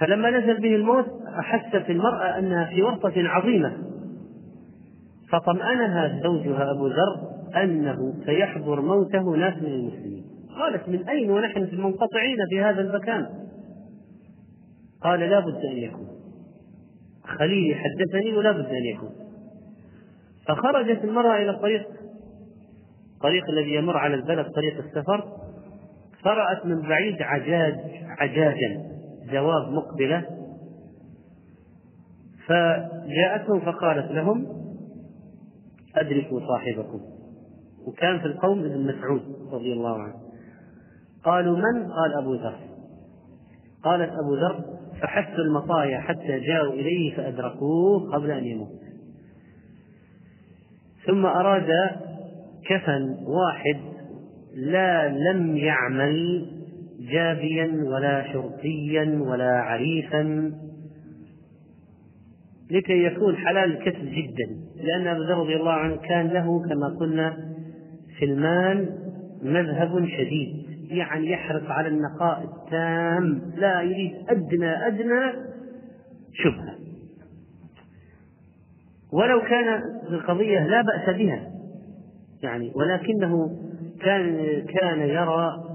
فلما 0.00 0.30
نزل 0.30 0.60
به 0.60 0.74
الموت 0.74 1.06
أحست 1.38 1.90
المرأة 1.90 2.38
أنها 2.38 2.64
في 2.64 2.82
ورطة 2.82 3.12
عظيمة. 3.16 3.76
فطمأنها 5.32 6.20
زوجها 6.22 6.70
أبو 6.70 6.86
ذر 6.86 7.36
أنه 7.62 8.14
سيحضر 8.26 8.80
موته 8.80 9.36
ناس 9.36 9.62
من 9.62 9.72
المسلمين. 9.72 10.24
قالت 10.58 10.88
من 10.88 11.08
أين 11.08 11.30
ونحن 11.30 11.66
في 11.66 11.76
منقطعين 11.76 12.36
في 12.50 12.60
هذا 12.60 12.80
المكان؟ 12.80 13.26
قال 15.02 15.20
لا 15.20 15.40
بد 15.40 15.60
أن 15.72 15.76
يكون. 15.76 16.08
خليلي 17.24 17.74
حدثني 17.74 18.36
ولا 18.36 18.52
بد 18.52 18.66
أن 18.66 18.84
يكون. 18.84 19.10
فخرجت 20.48 21.04
المرأة 21.04 21.36
إلى 21.36 21.50
الطريق. 21.50 21.86
الطريق 23.16 23.50
الذي 23.50 23.74
يمر 23.74 23.96
على 23.96 24.14
البلد 24.14 24.46
طريق 24.46 24.78
السفر. 24.78 25.24
فرأت 26.22 26.66
من 26.66 26.80
بعيد 26.88 27.22
عجاج 27.22 27.74
عجاجا. 28.18 28.95
جواب 29.30 29.72
مقبلة 29.72 30.26
فجاءتهم 32.46 33.60
فقالت 33.60 34.12
لهم 34.12 34.46
أدركوا 35.96 36.40
صاحبكم. 36.40 37.00
وكان 37.86 38.18
في 38.18 38.26
القوم 38.26 38.58
ابن 38.58 38.86
مسعود 38.86 39.22
رضي 39.52 39.72
الله 39.72 40.02
عنه. 40.02 40.14
قالوا 41.24 41.56
من؟ 41.56 41.92
قال 41.92 42.14
أبو 42.22 42.34
ذر. 42.34 42.58
قالت 43.84 44.10
أبو 44.10 44.34
ذر 44.34 44.64
فحثوا 45.00 45.44
المطايا 45.44 46.00
حتى 46.00 46.40
جاءوا 46.40 46.72
إليه 46.72 47.16
فأدركوه 47.16 48.12
قبل 48.12 48.30
أن 48.30 48.44
يموت. 48.44 48.80
ثم 51.06 51.26
أراد 51.26 51.70
كفن 52.68 53.16
واحد 53.26 53.80
لا 54.54 55.08
لم 55.08 55.56
يعمل 55.56 56.46
جابيا 57.00 57.84
ولا 57.84 58.32
شرطيا 58.32 59.18
ولا 59.20 59.50
عريفا. 59.50 60.52
لكي 62.70 63.04
يكون 63.04 63.36
حلال 63.36 63.76
الكسب 63.76 64.04
جدا 64.04 64.56
لأن 64.76 65.06
أبو 65.06 65.22
ذر 65.22 65.38
رضي 65.38 65.56
الله 65.56 65.72
عنه 65.72 65.96
كان 65.96 66.26
له 66.26 66.62
كما 66.68 66.96
قلنا 67.00 67.36
في 68.18 68.24
المال 68.24 68.98
مذهب 69.42 70.08
شديد 70.08 70.66
يعني 70.90 71.30
يحرص 71.30 71.62
على 71.70 71.88
النقاء 71.88 72.42
التام 72.42 73.52
لا 73.56 73.82
يريد 73.82 74.12
أدنى 74.28 74.86
أدنى 74.86 75.32
شبهة. 76.34 76.76
ولو 79.12 79.40
كان 79.40 79.82
القضية 80.10 80.66
لا 80.66 80.82
بأس 80.82 81.16
بها 81.16 81.50
يعني 82.42 82.72
ولكنه 82.74 83.50
كان 84.00 84.36
كان 84.66 85.00
يرى 85.00 85.65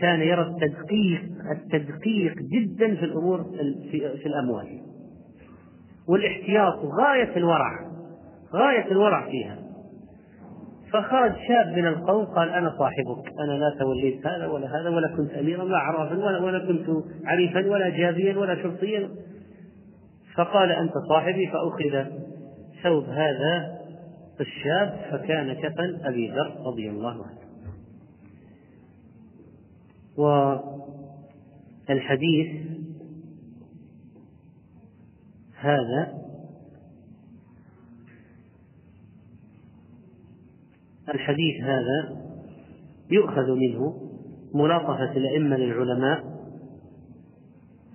كان 0.00 0.20
يرى 0.20 0.42
التدقيق 0.42 1.22
التدقيق 1.50 2.34
جدا 2.34 2.94
في 2.94 3.04
الأمور 3.04 3.44
في, 3.90 4.18
في 4.18 4.26
الأموال. 4.26 4.80
والاحتياط 6.08 6.78
غاية 7.00 7.36
الورع 7.36 7.70
غاية 8.54 8.90
الورع 8.90 9.30
فيها. 9.30 9.58
فخرج 10.92 11.32
شاب 11.48 11.76
من 11.76 11.86
القوم 11.86 12.24
قال 12.24 12.48
أنا 12.48 12.74
صاحبك 12.78 13.32
أنا 13.40 13.52
لا 13.52 13.76
توليت 13.80 14.26
هذا 14.26 14.46
ولا 14.46 14.80
هذا 14.80 14.88
ولا 14.88 15.16
كنت 15.16 15.30
أميرا 15.30 15.62
ولا 15.62 15.78
عرافا 15.78 16.16
ولا, 16.16 16.38
ولا 16.38 16.58
كنت 16.58 16.86
عريفا 17.24 17.70
ولا 17.70 17.88
جابيا 17.88 18.38
ولا 18.38 18.62
شرطيا. 18.62 19.08
فقال 20.36 20.72
أنت 20.72 20.92
صاحبي 21.08 21.46
فأخذ 21.46 22.10
ثوب 22.82 23.04
هذا 23.04 23.80
الشاب 24.40 24.96
فكان 25.10 25.52
كفن 25.52 26.00
أبي 26.04 26.30
ذر 26.30 26.54
رضي 26.66 26.90
الله 26.90 27.12
عنه. 27.12 27.39
والحديث 31.88 32.70
هذا 35.60 36.20
الحديث 41.14 41.64
هذا 41.64 42.20
يؤخذ 43.10 43.54
منه 43.54 44.10
ملاطفة 44.54 45.12
الأئمة 45.12 45.56
للعلماء 45.56 46.24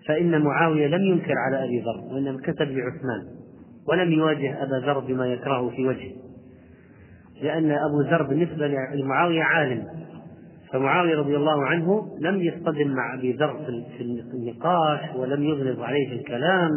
فإن 0.07 0.41
معاوية 0.41 0.88
لم 0.88 1.05
ينكر 1.05 1.33
على 1.38 1.63
أبي 1.63 1.79
ذر 1.79 2.13
وإنما 2.13 2.41
كتب 2.41 2.67
لعثمان 2.67 3.35
ولم 3.88 4.11
يواجه 4.11 4.63
أبا 4.63 4.85
ذر 4.85 4.99
بما 4.99 5.27
يكرهه 5.27 5.69
في 5.69 5.88
وجهه 5.88 6.15
لأن 7.41 7.71
أبو 7.71 8.01
ذر 8.01 8.23
بالنسبة 8.23 8.67
لمعاوية 8.67 9.43
عالم. 9.43 10.04
فمعاوية 10.73 11.15
رضي 11.15 11.36
الله 11.36 11.65
عنه 11.65 12.17
لم 12.21 12.41
يصطدم 12.41 12.88
مع 12.88 13.13
أبي 13.13 13.32
ذر 13.32 13.84
في 13.97 14.04
النقاش 14.34 14.99
ولم 15.15 15.43
يغلظ 15.43 15.82
عليه 15.82 16.10
في 16.10 16.15
الكلام 16.15 16.69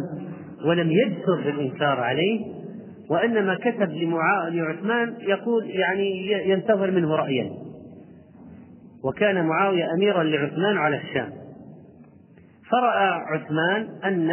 ولم 0.65 0.91
يجسر 0.91 1.41
بالإنكار 1.45 2.01
عليه 2.01 2.41
وإنما 3.11 3.55
كتب 3.55 3.93
لعثمان 4.49 5.15
يقول 5.21 5.71
يعني 5.71 6.33
ينتظر 6.51 6.91
منه 6.91 7.17
رأيا. 7.17 7.51
وكان 9.05 9.47
معاوية 9.47 9.93
أميرا 9.95 10.23
لعثمان 10.23 10.77
على 10.77 10.97
الشام. 10.97 11.31
فرأى 12.71 13.09
عثمان 13.09 13.89
أن 14.05 14.31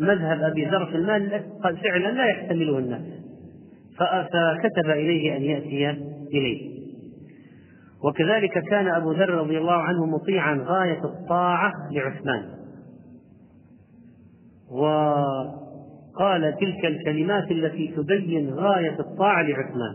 مذهب 0.00 0.42
أبي 0.42 0.64
ذر 0.64 0.86
في 0.86 0.96
المال 0.96 1.42
فعلا 1.62 2.10
لا 2.10 2.24
يحتمله 2.24 2.78
الناس. 2.78 3.02
فكتب 3.98 4.90
إليه 4.90 5.36
أن 5.36 5.42
يأتي 5.42 5.90
إليه. 6.32 6.75
وكذلك 8.04 8.64
كان 8.70 8.88
أبو 8.88 9.12
ذر 9.12 9.30
رضي 9.30 9.58
الله 9.58 9.72
عنه 9.72 10.06
مطيعا 10.06 10.64
غاية 10.66 11.04
الطاعة 11.04 11.72
لعثمان. 11.92 12.42
وقال 14.70 16.56
تلك 16.60 16.84
الكلمات 16.84 17.50
التي 17.50 17.94
تبين 17.96 18.54
غاية 18.54 19.00
الطاعة 19.00 19.42
لعثمان. 19.42 19.94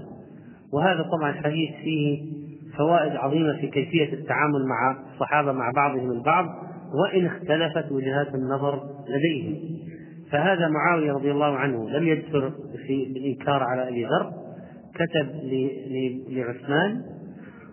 وهذا 0.73 1.01
طبعا 1.17 1.31
حديث 1.31 1.69
فيه 1.83 2.31
فوائد 2.77 3.15
عظيمة 3.15 3.57
في 3.61 3.67
كيفية 3.67 4.13
التعامل 4.13 4.65
مع 4.65 4.97
الصحابة 5.13 5.51
مع 5.51 5.71
بعضهم 5.75 6.11
البعض 6.11 6.45
وإن 6.93 7.25
اختلفت 7.25 7.91
وجهات 7.91 8.35
النظر 8.35 8.83
لديهم. 9.07 9.81
فهذا 10.31 10.67
معاوية 10.67 11.11
رضي 11.11 11.31
الله 11.31 11.55
عنه 11.57 11.89
لم 11.89 12.07
يذكر 12.07 12.51
في 12.87 13.03
الإنكار 13.03 13.63
على 13.63 13.89
أبي 13.89 14.05
ذر 14.05 14.31
كتب 14.95 15.27
لعثمان 16.29 17.01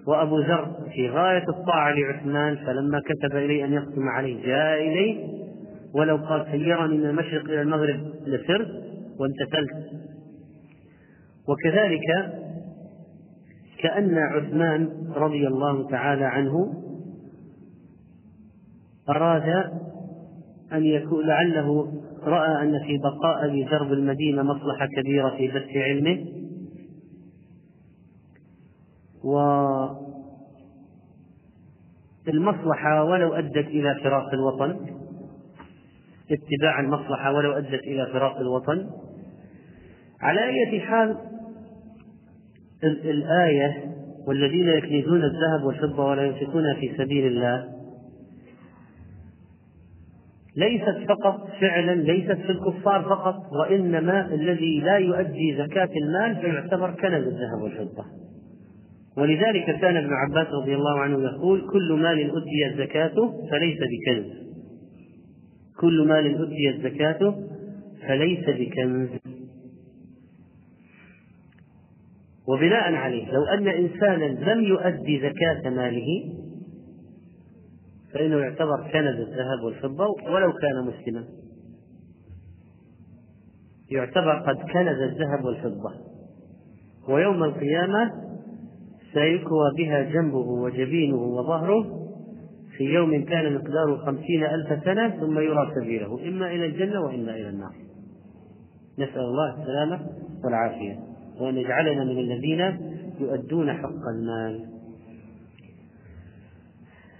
وأبو 0.09 0.38
ذر 0.38 0.76
في 0.92 1.09
غاية 1.09 1.44
الطاعة 1.48 1.94
لعثمان 1.94 2.56
فلما 2.56 3.00
كتب 3.00 3.36
إليه 3.36 3.64
أن 3.64 3.72
يقسم 3.72 4.09
عليه 4.09 4.46
جاء 4.46 4.80
إليه 4.80 5.38
ولو 5.94 6.16
قال 6.16 6.46
سيرني 6.50 6.98
من 6.98 7.06
المشرق 7.06 7.44
إلى 7.44 7.62
المغرب 7.62 8.00
لسرت 8.26 8.68
وامتثلت. 9.18 9.90
وكذلك 11.48 12.32
كأن 13.78 14.18
عثمان 14.18 14.88
رضي 15.16 15.46
الله 15.46 15.88
تعالى 15.90 16.24
عنه 16.24 16.74
أراد 19.09 19.70
أن 20.72 20.84
يكون 20.84 21.26
لعله 21.26 21.92
رأى 22.22 22.62
أن 22.62 22.78
في 22.86 22.98
بقاء 22.98 23.46
لدرب 23.46 23.92
المدينة 23.92 24.42
مصلحة 24.42 24.86
كبيرة 24.96 25.30
في 25.36 25.48
بث 25.48 25.76
علمه 25.76 26.38
والمصلحة 32.26 33.04
ولو 33.04 33.34
أدت 33.34 33.66
إلى 33.66 33.94
فراق 34.04 34.34
الوطن 34.34 34.98
اتباع 36.30 36.80
المصلحة 36.80 37.32
ولو 37.32 37.52
أدت 37.52 37.82
إلى 37.84 38.06
فراق 38.12 38.36
الوطن. 38.38 38.90
على 40.20 40.40
أية 40.44 40.80
حال 40.80 41.16
الآية 42.84 43.94
والذين 44.26 44.68
يكنزون 44.68 45.22
الذهب 45.24 45.64
والفضة 45.64 46.04
ولا 46.04 46.22
ينفقونها 46.22 46.74
في 46.74 46.96
سبيل 46.98 47.26
الله 47.26 47.68
ليست 50.56 51.08
فقط 51.08 51.48
فعلا 51.60 51.94
ليست 51.94 52.36
في 52.36 52.52
الكفار 52.52 53.02
فقط 53.02 53.52
وإنما 53.52 54.34
الذي 54.34 54.80
لا 54.80 54.96
يؤدي 54.96 55.56
زكاة 55.58 55.88
المال 55.96 56.36
فيعتبر 56.36 56.90
كنز 56.90 57.26
الذهب 57.26 57.62
والفضة. 57.62 58.04
ولذلك 59.18 59.80
كان 59.80 59.96
ابن 59.96 60.12
عباس 60.12 60.46
رضي 60.62 60.74
الله 60.74 61.00
عنه 61.00 61.22
يقول 61.22 61.70
كل 61.72 61.92
مال 61.92 62.30
أدي 62.30 62.76
زكاته 62.76 63.48
فليس 63.50 63.78
بكنز. 63.78 64.32
كل 65.80 66.06
مال 66.08 66.42
أدي 66.42 66.82
زكاته 66.82 67.34
فليس 68.08 68.44
بكنز. 68.48 69.08
وبناء 72.48 72.94
عليه 72.94 73.32
لو 73.32 73.44
أن 73.44 73.68
إنسانا 73.68 74.24
لم 74.24 74.64
يؤدي 74.64 75.20
زكاة 75.20 75.70
ماله 75.70 76.34
فإنه 78.14 78.36
يعتبر 78.36 78.90
كنز 78.92 79.20
الذهب 79.20 79.64
والفضة 79.64 80.06
ولو 80.06 80.52
كان 80.52 80.84
مسلما. 80.86 81.24
يعتبر 83.90 84.38
قد 84.38 84.56
كنز 84.56 85.00
الذهب 85.00 85.44
والفضة. 85.44 85.92
ويوم 87.08 87.44
القيامة 87.44 88.27
سيكوى 89.12 89.70
بها 89.76 90.02
جنبه 90.02 90.38
وجبينه 90.38 91.16
وظهره 91.16 92.09
في 92.76 92.84
يوم 92.84 93.24
كان 93.24 93.54
مقداره 93.54 93.96
خمسين 93.96 94.44
ألف 94.44 94.84
سنة 94.84 95.09
ثم 95.09 95.38
يرى 95.38 95.72
سبيله 95.74 96.28
إما 96.28 96.46
إلى 96.46 96.66
الجنة 96.66 97.00
وإما 97.00 97.34
إلى 97.34 97.48
النار. 97.48 97.72
نسأل 98.98 99.20
الله 99.20 99.62
السلامة 99.62 100.00
والعافية 100.44 100.98
وأن 101.40 101.56
يجعلنا 101.56 102.04
من 102.04 102.18
الذين 102.18 102.78
يؤدون 103.20 103.72
حق 103.72 104.09
المال. 104.14 104.64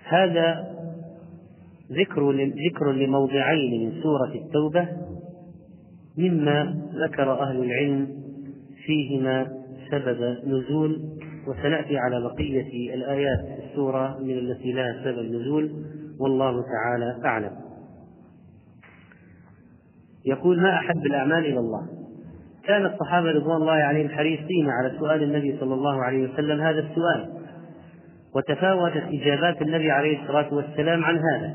هذا 0.05 0.79
ذكر 1.93 2.33
ذكر 2.71 2.93
لموضعين 2.93 3.87
من 3.87 4.03
سورة 4.03 4.35
التوبة 4.35 4.89
مما 6.19 6.83
ذكر 6.95 7.43
أهل 7.43 7.65
العلم 7.65 8.09
فيهما 8.87 9.47
سبب 9.91 10.37
نزول 10.47 11.19
وسنأتي 11.49 11.99
على 11.99 12.21
بقية 12.21 12.95
الآيات 12.95 13.39
في 13.39 13.71
السورة 13.71 14.19
من 14.21 14.39
التي 14.39 14.73
لها 14.73 15.05
سبب 15.05 15.33
نزول 15.33 15.71
والله 16.21 16.63
تعالى 16.63 17.17
أعلم. 17.25 17.51
يقول 20.27 20.63
ما 20.63 20.75
أحب 20.75 21.07
الأعمال 21.07 21.47
إلى 21.47 21.59
الله؟ 21.59 21.89
كان 22.65 22.87
الصحابة 22.87 23.31
رضوان 23.31 23.57
الله 23.57 23.73
عليهم 23.73 24.09
حريصين 24.09 24.71
على 24.71 24.99
سؤال 24.99 25.23
النبي 25.23 25.59
صلى 25.61 25.75
الله 25.75 26.03
عليه 26.03 26.29
وسلم 26.29 26.61
هذا 26.61 26.79
السؤال 26.79 27.29
وتفاوتت 28.35 29.03
إجابات 29.13 29.63
النبي 29.63 29.91
عليه 29.91 30.23
الصلاة 30.23 30.55
والسلام 30.55 31.05
عن 31.05 31.17
هذا 31.17 31.55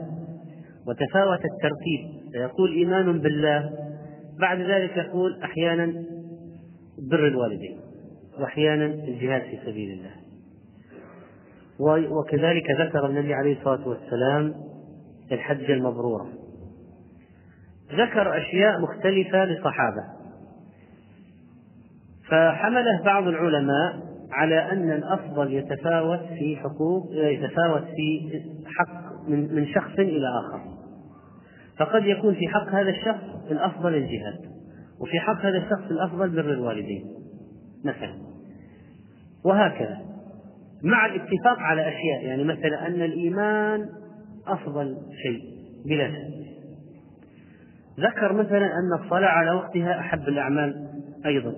وتفاوت 0.88 1.40
الترتيب. 1.46 2.32
فيقول 2.32 2.72
إيمان 2.72 3.20
بالله. 3.20 3.70
بعد 4.40 4.60
ذلك 4.60 4.98
يقول 4.98 5.42
أحيانا 5.44 5.94
بر 7.12 7.28
الوالدين. 7.28 7.83
وأحيانا 8.40 8.86
الجهاد 8.86 9.42
في 9.42 9.60
سبيل 9.66 9.92
الله. 9.92 10.24
وكذلك 12.10 12.72
ذكر 12.80 13.06
النبي 13.06 13.34
عليه 13.34 13.60
الصلاة 13.60 13.88
والسلام 13.88 14.54
الحج 15.32 15.72
المبرورة 15.72 16.28
ذكر 17.92 18.38
أشياء 18.38 18.82
مختلفة 18.82 19.46
لصحابة 19.46 20.04
فحمله 22.30 23.04
بعض 23.06 23.28
العلماء 23.28 24.14
على 24.32 24.72
أن 24.72 24.92
الأفضل 24.92 25.54
يتفاوت 25.54 26.20
في 26.20 26.58
حقوق 26.58 27.10
يتفاوت 27.12 27.84
في 27.84 28.42
حق 28.66 29.28
من 29.28 29.56
من 29.56 29.68
شخص 29.68 30.00
إلى 30.00 30.28
آخر. 30.40 30.62
فقد 31.80 32.06
يكون 32.06 32.34
في 32.34 32.48
حق 32.48 32.70
هذا 32.70 32.90
الشخص 32.90 33.52
الأفضل 33.52 33.96
الجهاد 33.96 34.40
وفي 35.00 35.20
حق 35.20 35.46
هذا 35.46 35.58
الشخص 35.58 35.92
الأفضل 35.92 36.30
بر 36.30 36.52
الوالدين 36.54 37.06
مثلا. 37.86 38.23
وهكذا. 39.46 39.98
مع 40.84 41.06
الاتفاق 41.06 41.60
على 41.60 41.82
أشياء 41.82 42.26
يعني 42.26 42.44
مثلا 42.44 42.88
أن 42.88 43.02
الإيمان 43.02 43.90
أفضل 44.48 44.98
شيء 45.24 45.42
بلا 45.86 46.12
شك. 46.12 46.44
ذكر 48.00 48.34
مثلا 48.34 48.66
أن 48.66 49.04
الصلاة 49.04 49.28
على 49.28 49.52
وقتها 49.52 50.00
أحب 50.00 50.28
الأعمال 50.28 50.88
أيضا. 51.26 51.54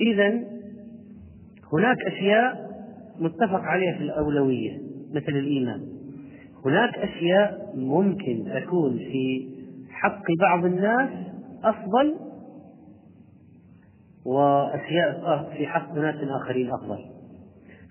إذا 0.00 0.28
هناك 1.72 1.96
أشياء 2.06 2.66
متفق 3.20 3.60
عليها 3.60 3.96
في 3.96 4.02
الأولوية 4.02 4.78
مثل 5.14 5.32
الإيمان. 5.32 5.80
هناك 6.64 6.98
أشياء 6.98 7.72
ممكن 7.76 8.44
تكون 8.54 8.98
في 8.98 9.48
حق 9.90 10.24
بعض 10.40 10.64
الناس 10.64 11.10
أفضل 11.64 12.25
وأشياء 14.26 15.50
في 15.56 15.66
حق 15.66 15.94
ناس 15.94 16.14
آخرين 16.42 16.70
أفضل. 16.72 16.98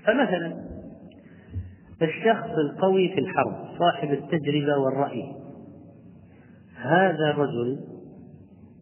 فمثلا 0.06 0.66
الشخص 2.02 2.50
القوي 2.50 3.10
في 3.10 3.20
الحرب 3.20 3.68
صاحب 3.80 4.12
التجربة 4.12 4.78
والرأي. 4.78 5.36
هذا 6.76 7.30
الرجل 7.30 7.80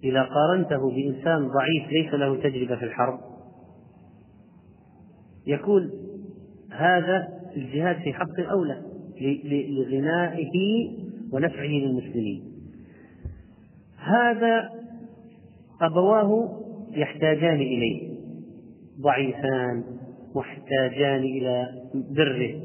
إذا 0.04 0.24
قارنته 0.24 0.92
بإنسان 0.92 1.48
ضعيف 1.48 1.92
ليس 1.92 2.14
له 2.14 2.36
تجربة 2.36 2.76
في 2.76 2.86
الحرب 2.86 3.20
يكون 5.48 5.92
هذا 6.72 7.28
الجهاد 7.56 7.96
في 7.96 8.14
حق 8.14 8.40
أولى 8.52 8.82
لغنائه 9.70 10.52
ونفعه 11.34 11.66
للمسلمين. 11.66 12.44
هذا 13.98 14.70
أبواه 15.82 16.63
يحتاجان 16.96 17.56
إليه. 17.56 18.14
ضعيفان 19.02 19.84
محتاجان 20.36 21.20
إلى 21.20 21.68
بره. 21.94 22.62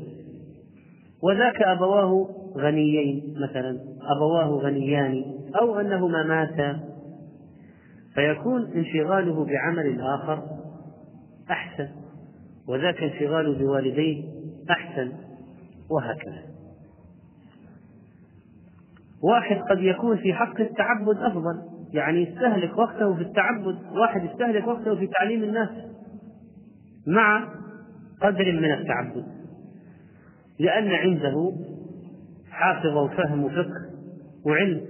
وذاك 1.22 1.62
أبواه 1.62 2.29
غنيين 2.57 3.35
مثلا 3.51 3.79
أبواه 4.16 4.49
غنيان 4.62 5.24
أو 5.61 5.81
أنهما 5.81 6.22
ماتا. 6.22 6.81
فيكون 8.14 8.72
انشغاله 8.72 9.45
بعمل 9.45 10.01
آخر 10.01 10.43
أحسن 11.51 11.89
وذاك 12.68 13.03
انشغاله 13.03 13.59
بوالديه 13.59 14.24
أحسن 14.70 15.12
وهكذا. 15.91 16.43
واحد 19.22 19.57
قد 19.57 19.83
يكون 19.83 20.16
في 20.16 20.33
حق 20.33 20.61
التعبد 20.61 21.16
أفضل. 21.16 21.68
يعني 21.93 22.22
يستهلك 22.22 22.78
وقته 22.78 23.14
في 23.14 23.22
التعبد 23.22 23.78
واحد 23.93 24.24
يستهلك 24.24 24.66
وقته 24.66 24.97
في 24.97 25.07
تعليم 25.07 25.43
الناس 25.43 25.68
مع 27.07 27.49
قدر 28.22 28.53
من 28.53 28.72
التعبد. 28.72 29.24
لأن 30.59 30.89
عنده 30.89 31.53
حافظ 32.51 32.97
وفهم 32.97 33.45
وفقه 33.45 33.89
وعلم 34.47 34.80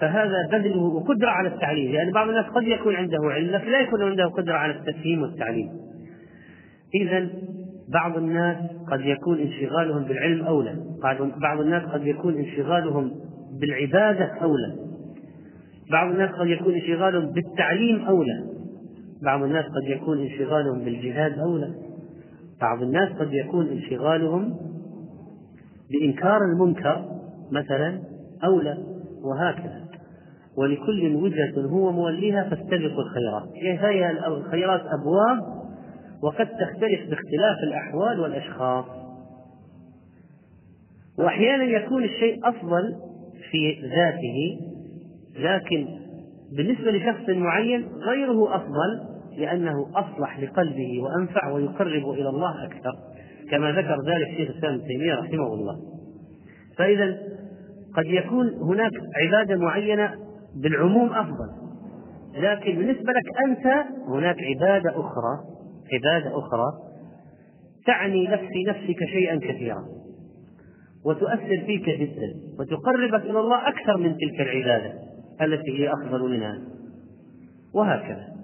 فهذا 0.00 0.48
بذله 0.52 0.82
وقدرة 0.82 1.30
على 1.30 1.48
التعليم. 1.48 1.84
لأن 1.84 1.94
يعني 1.94 2.12
بعض 2.12 2.28
الناس 2.28 2.46
قد 2.46 2.62
يكون 2.62 2.94
عنده 2.94 3.18
علم 3.22 3.50
لكن 3.50 3.70
لا 3.70 3.80
يكون 3.80 4.02
عنده 4.02 4.24
قدرة 4.24 4.54
على 4.54 4.72
التفهيم 4.72 5.22
والتعليم. 5.22 5.70
إذا 6.94 7.28
بعض 7.88 8.16
الناس 8.16 8.56
قد 8.90 9.00
يكون 9.00 9.38
انشغالهم 9.38 10.04
بالعلم 10.04 10.46
أولى. 10.46 10.76
بعض 11.40 11.60
الناس 11.60 11.82
قد 11.82 12.06
يكون 12.06 12.34
انشغالهم 12.34 13.12
بالعبادة 13.60 14.24
أولى. 14.42 14.84
بعض 15.90 16.10
الناس 16.10 16.30
قد 16.30 16.46
يكون 16.46 16.74
انشغالهم 16.74 17.32
بالتعليم 17.32 18.04
أولى. 18.04 18.44
بعض 19.22 19.42
الناس 19.42 19.64
قد 19.64 19.88
يكون 19.88 20.18
انشغالهم 20.18 20.84
بالجهاد 20.84 21.38
أولى. 21.38 21.74
بعض 22.60 22.82
الناس 22.82 23.08
قد 23.08 23.32
يكون 23.32 23.68
انشغالهم 23.68 24.56
بإنكار 25.90 26.38
المنكر 26.44 27.04
مثلا 27.52 28.00
أولى 28.44 28.78
وهكذا. 29.24 29.84
ولكل 30.56 31.14
وجهة 31.14 31.66
هو 31.66 31.92
موليها 31.92 32.42
فاستبقوا 32.42 33.02
الخيرات. 33.02 33.48
هي 33.54 34.10
الخيرات 34.26 34.80
أبواب 34.80 35.64
وقد 36.22 36.46
تختلف 36.46 37.00
باختلاف 37.10 37.56
الأحوال 37.68 38.20
والأشخاص. 38.20 38.84
وأحيانا 41.18 41.64
يكون 41.64 42.04
الشيء 42.04 42.48
أفضل 42.48 42.94
في 43.50 43.80
ذاته 43.82 44.58
لكن 45.38 45.86
بالنسبة 46.56 46.90
لشخص 46.90 47.28
معين 47.28 47.88
غيره 48.08 48.56
أفضل 48.56 49.14
لأنه 49.38 49.90
أصلح 49.94 50.40
لقلبه 50.40 51.02
وأنفع 51.02 51.52
ويقرب 51.52 52.10
إلى 52.10 52.28
الله 52.28 52.64
أكثر 52.64 52.92
كما 53.50 53.72
ذكر 53.72 53.96
ذلك 54.06 54.36
شيخ 54.36 54.50
الإسلام 54.50 54.74
ابن 54.74 54.86
تيمية 54.86 55.14
رحمه 55.14 55.54
الله. 55.54 55.76
فإذا 56.78 57.18
قد 57.96 58.06
يكون 58.06 58.48
هناك 58.48 58.92
عبادة 59.16 59.56
معينة 59.56 60.14
بالعموم 60.62 61.12
أفضل 61.12 61.64
لكن 62.34 62.76
بالنسبة 62.78 63.12
لك 63.12 63.38
أنت 63.46 63.86
هناك 64.08 64.36
عبادة 64.40 64.90
أخرى 64.90 65.38
عبادة 65.92 66.38
أخرى 66.38 66.66
تعني 67.86 68.26
لك 68.26 68.40
في 68.40 68.64
نفسك 68.68 69.04
شيئا 69.12 69.36
كثيرا 69.36 69.84
وتؤثر 71.06 71.62
فيك 71.66 71.88
جدا 71.88 72.34
وتقربك 72.58 73.24
إلى 73.24 73.40
الله 73.40 73.68
أكثر 73.68 73.96
من 73.96 74.16
تلك 74.16 74.40
العبادة. 74.40 74.92
التي 75.42 75.78
هي 75.78 75.92
أفضل 75.92 76.30
منها. 76.30 76.60
وهكذا. 77.74 78.34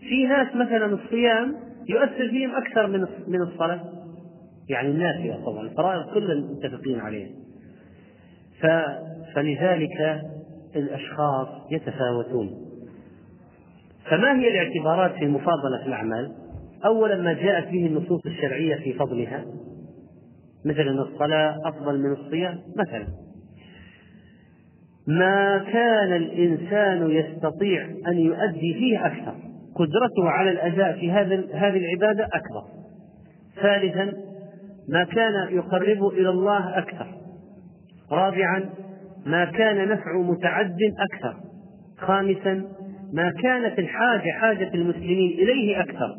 في 0.00 0.26
ناس 0.26 0.48
مثلا 0.54 0.86
الصيام 0.86 1.56
يؤثر 1.88 2.28
فيهم 2.28 2.50
أكثر 2.54 2.86
من 2.86 3.06
من 3.28 3.42
الصلاة. 3.42 3.80
يعني 4.68 4.88
النافلة 4.88 5.44
طبعا 5.46 5.62
الفرائض 5.62 6.14
كلها 6.14 6.34
متفقين 6.34 7.00
عليها. 7.00 7.30
فلذلك 9.34 10.22
الأشخاص 10.76 11.48
يتفاوتون. 11.70 12.50
فما 14.10 14.40
هي 14.40 14.48
الاعتبارات 14.48 15.14
في 15.14 15.26
مفاضلة 15.26 15.86
الأعمال؟ 15.86 16.32
أولا 16.84 17.16
ما 17.16 17.32
جاءت 17.32 17.68
به 17.68 17.86
النصوص 17.86 18.26
الشرعية 18.26 18.76
في 18.76 18.92
فضلها. 18.92 19.44
مثل 20.64 20.80
أن 20.80 20.98
الصلاة 20.98 21.58
أفضل 21.64 21.98
من 21.98 22.12
الصيام 22.12 22.58
مثلا. 22.76 23.06
ما 25.06 25.64
كان 25.72 26.12
الإنسان 26.12 27.10
يستطيع 27.10 27.86
أن 28.06 28.18
يؤدي 28.18 28.74
فيه 28.74 29.06
أكثر. 29.06 29.34
قدرته 29.74 30.30
على 30.30 30.50
الأداء 30.50 30.98
في 30.98 31.10
هذا 31.10 31.44
هذه 31.54 31.76
العبادة 31.76 32.24
أكبر. 32.24 32.64
ثالثا 33.62 34.12
ما 34.88 35.04
كان 35.04 35.32
يقربه 35.50 36.08
إلى 36.08 36.28
الله 36.28 36.78
أكثر. 36.78 37.06
رابعا 38.12 38.64
ما 39.26 39.44
كان 39.44 39.88
نفع 39.88 40.18
متعد 40.18 40.78
أكثر. 41.12 41.36
خامسا 41.98 42.64
ما 43.12 43.30
كانت 43.42 43.78
الحاجة 43.78 44.30
حاجة 44.30 44.74
المسلمين 44.74 45.38
إليه 45.38 45.80
أكثر. 45.80 46.14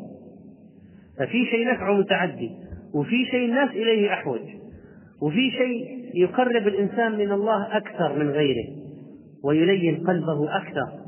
ففي 1.18 1.46
شيء 1.46 1.72
نفع 1.72 1.92
متعدي 1.92 2.50
وفي 2.94 3.24
شيء 3.30 3.48
الناس 3.48 3.70
إليه 3.70 4.12
أحوج 4.12 4.40
وفي 5.22 5.50
شيء 5.50 6.05
يقرب 6.16 6.68
الإنسان 6.68 7.18
من 7.18 7.32
الله 7.32 7.76
أكثر 7.76 8.18
من 8.18 8.30
غيره 8.30 8.68
ويلين 9.44 10.06
قلبه 10.06 10.56
أكثر. 10.56 11.06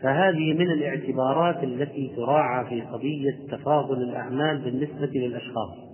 فهذه 0.00 0.52
من 0.54 0.70
الاعتبارات 0.70 1.64
التي 1.64 2.12
تراعى 2.16 2.64
في 2.64 2.80
قضية 2.80 3.38
تفاضل 3.50 4.02
الأعمال 4.02 4.58
بالنسبة 4.58 5.10
للأشخاص. 5.18 5.92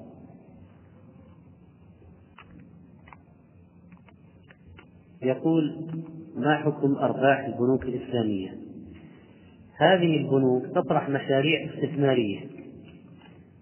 يقول 5.23 5.91
ما 6.37 6.57
حكم 6.57 6.95
أرباح 6.95 7.45
البنوك 7.47 7.83
الإسلامية؟ 7.83 8.51
هذه 9.77 10.16
البنوك 10.16 10.66
تطرح 10.66 11.09
مشاريع 11.09 11.71
استثمارية 11.71 12.41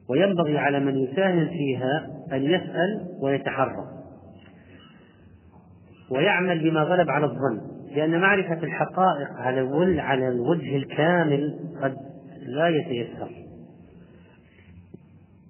وينبغي 0.09 0.59
على 0.59 0.81
من 0.81 0.97
يساهم 0.99 1.49
فيها 1.49 2.16
أن 2.33 2.43
يسأل 2.43 3.07
ويتحرى. 3.22 3.85
ويعمل 6.11 6.70
بما 6.70 6.81
غلب 6.81 7.11
على 7.11 7.27
الظن. 7.27 7.61
لأن 7.97 8.20
معرفة 8.20 8.62
الحقائق 8.62 9.29
على 9.33 10.01
على 10.01 10.29
الوجه 10.29 10.77
الكامل 10.77 11.59
قد 11.83 11.97
لا 12.47 12.68
يتيسر. 12.68 13.31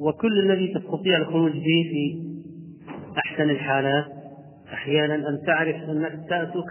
وكل 0.01 0.51
الذي 0.51 0.75
تستطيع 0.75 1.19
الخروج 1.19 1.53
به 1.53 1.85
في 1.91 2.27
أحسن 3.19 3.51
الحالات 3.51 4.05
أحيانا 4.73 5.15
أن 5.15 5.39
تعرف 5.47 5.77
أنك 5.77 6.13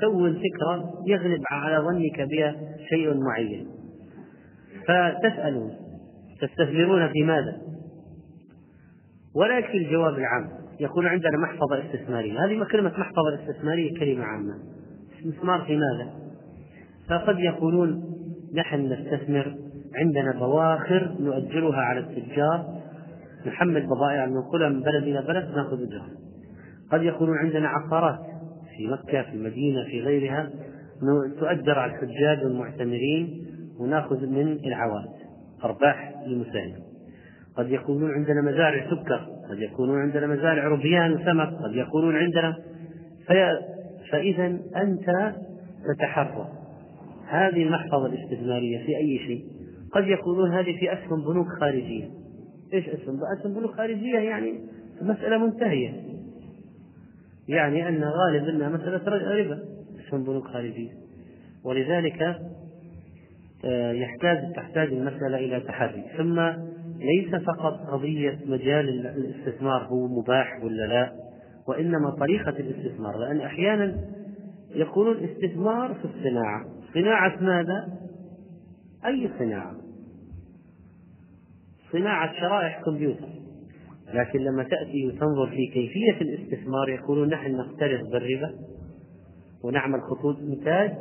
تكون 0.02 0.34
فكرة 0.34 0.94
يغلب 1.08 1.42
على 1.52 1.78
ظنك 1.78 2.30
بها 2.30 2.56
شيء 2.90 3.14
معين. 3.14 3.68
فتسألون. 4.88 5.72
تستثمرون 6.42 7.08
في 7.08 7.24
ماذا؟ 7.24 7.65
ولا 9.36 9.58
يكفي 9.58 9.78
الجواب 9.78 10.14
العام. 10.14 10.50
يكون 10.80 11.06
عندنا 11.06 11.38
محفظة 11.38 11.86
استثمارية. 11.86 12.46
هذه 12.46 12.64
كلمة 12.72 12.90
محفظة 12.90 13.36
استثمارية 13.44 14.00
كلمة 14.00 14.24
عامة. 14.24 14.54
استثمار 15.20 15.62
في 15.62 15.78
ماذا؟ 15.78 16.14
فقد 17.10 17.40
يقولون 17.40 18.04
نحن 18.56 18.94
نستثمر 18.94 19.56
عندنا 19.96 20.32
بواخر 20.40 21.16
نؤجرها 21.20 21.82
على 21.82 22.00
التجار. 22.00 22.76
نحمل 23.48 23.86
بضائع 23.86 24.26
ننقلها 24.26 24.70
من 24.70 24.82
بلد 24.82 25.04
إلى 25.04 25.22
بلد 25.22 25.50
نأخذ 25.56 25.82
أجرها 25.82 26.10
قد 26.92 27.04
يكونون 27.04 27.38
عندنا 27.38 27.68
عقارات 27.68 28.20
في 28.78 28.88
مكة 28.88 29.22
في 29.22 29.34
المدينة 29.34 29.84
في 29.84 30.02
غيرها 30.02 30.50
تؤجر 31.40 31.80
على 31.80 31.92
الحجاج 31.92 32.44
والمعتمرين 32.44 33.46
ونأخذ 33.80 34.26
من 34.28 34.52
العوائد 34.66 35.12
أرباح 35.64 36.14
للمساهم 36.28 36.85
قد 37.58 37.72
يكونون 37.72 38.12
عندنا 38.12 38.42
مزارع 38.42 38.86
سكر 38.86 39.28
قد 39.50 39.60
يكونون 39.60 40.02
عندنا 40.02 40.28
مزارع 40.28 40.68
ربيان 40.68 41.14
وسمك 41.14 41.48
قد 41.48 41.76
يكونون 41.76 42.16
عندنا 42.16 42.58
في... 43.28 43.60
فإذا 44.12 44.46
أنت 44.76 45.36
تتحرى 45.88 46.48
هذه 47.28 47.64
المحفظة 47.64 48.06
الاستثمارية 48.06 48.86
في 48.86 48.98
أي 48.98 49.20
شيء؟ 49.28 49.46
قد 49.92 50.08
يكونون 50.08 50.54
هذه 50.54 50.80
في 50.80 50.94
أسهم 50.94 51.22
بنوك 51.22 51.48
خارجية. 51.60 52.10
إيش 52.74 52.90
أسهم؟ 52.90 53.20
أسهم 53.40 53.54
بنوك 53.54 53.72
خارجية 53.72 54.20
يعني 54.20 54.60
مسألة 55.02 55.38
منتهية. 55.38 55.94
يعني 57.48 57.90
أن 57.90 58.04
غالب 58.04 58.50
أنها 58.50 58.70
مسألة 58.70 59.02
ربا. 59.42 59.60
أسهم 60.00 60.24
بنوك 60.24 60.48
خارجية. 60.48 60.92
ولذلك 61.64 62.22
آه، 63.66 63.92
يحتاج 63.92 64.54
تحتاج 64.56 64.88
المسألة 64.88 65.38
إلى 65.38 65.60
تحري. 65.60 66.04
ثم 66.18 66.40
ليس 67.00 67.36
فقط 67.36 67.74
قضية 67.92 68.40
مجال 68.46 69.08
الاستثمار 69.08 69.84
هو 69.84 70.08
مباح 70.08 70.64
ولا 70.64 70.88
لا 70.88 71.14
وإنما 71.68 72.10
طريقة 72.10 72.50
الاستثمار 72.50 73.18
لأن 73.18 73.42
أحيانا 73.42 73.98
يقولون 74.76 75.18
استثمار 75.24 75.94
في 75.94 76.06
الصناعة. 76.06 76.66
صناعة 76.94 77.38
ماذا؟ 77.42 78.00
أي 79.06 79.30
صناعة؟ 79.40 79.76
صناعة 81.92 82.40
شرائح 82.40 82.82
كمبيوتر. 82.86 83.30
لكن 84.14 84.40
لما 84.40 84.64
تأتي 84.64 85.08
وتنظر 85.08 85.50
في 85.50 85.68
كيفية 85.68 86.22
الاستثمار 86.22 86.90
يقولون 86.90 87.30
نحن 87.30 87.52
نقترض 87.52 88.10
بالربا 88.12 88.56
ونعمل 89.64 90.02
خطوط 90.02 90.40
إنتاج 90.40 90.92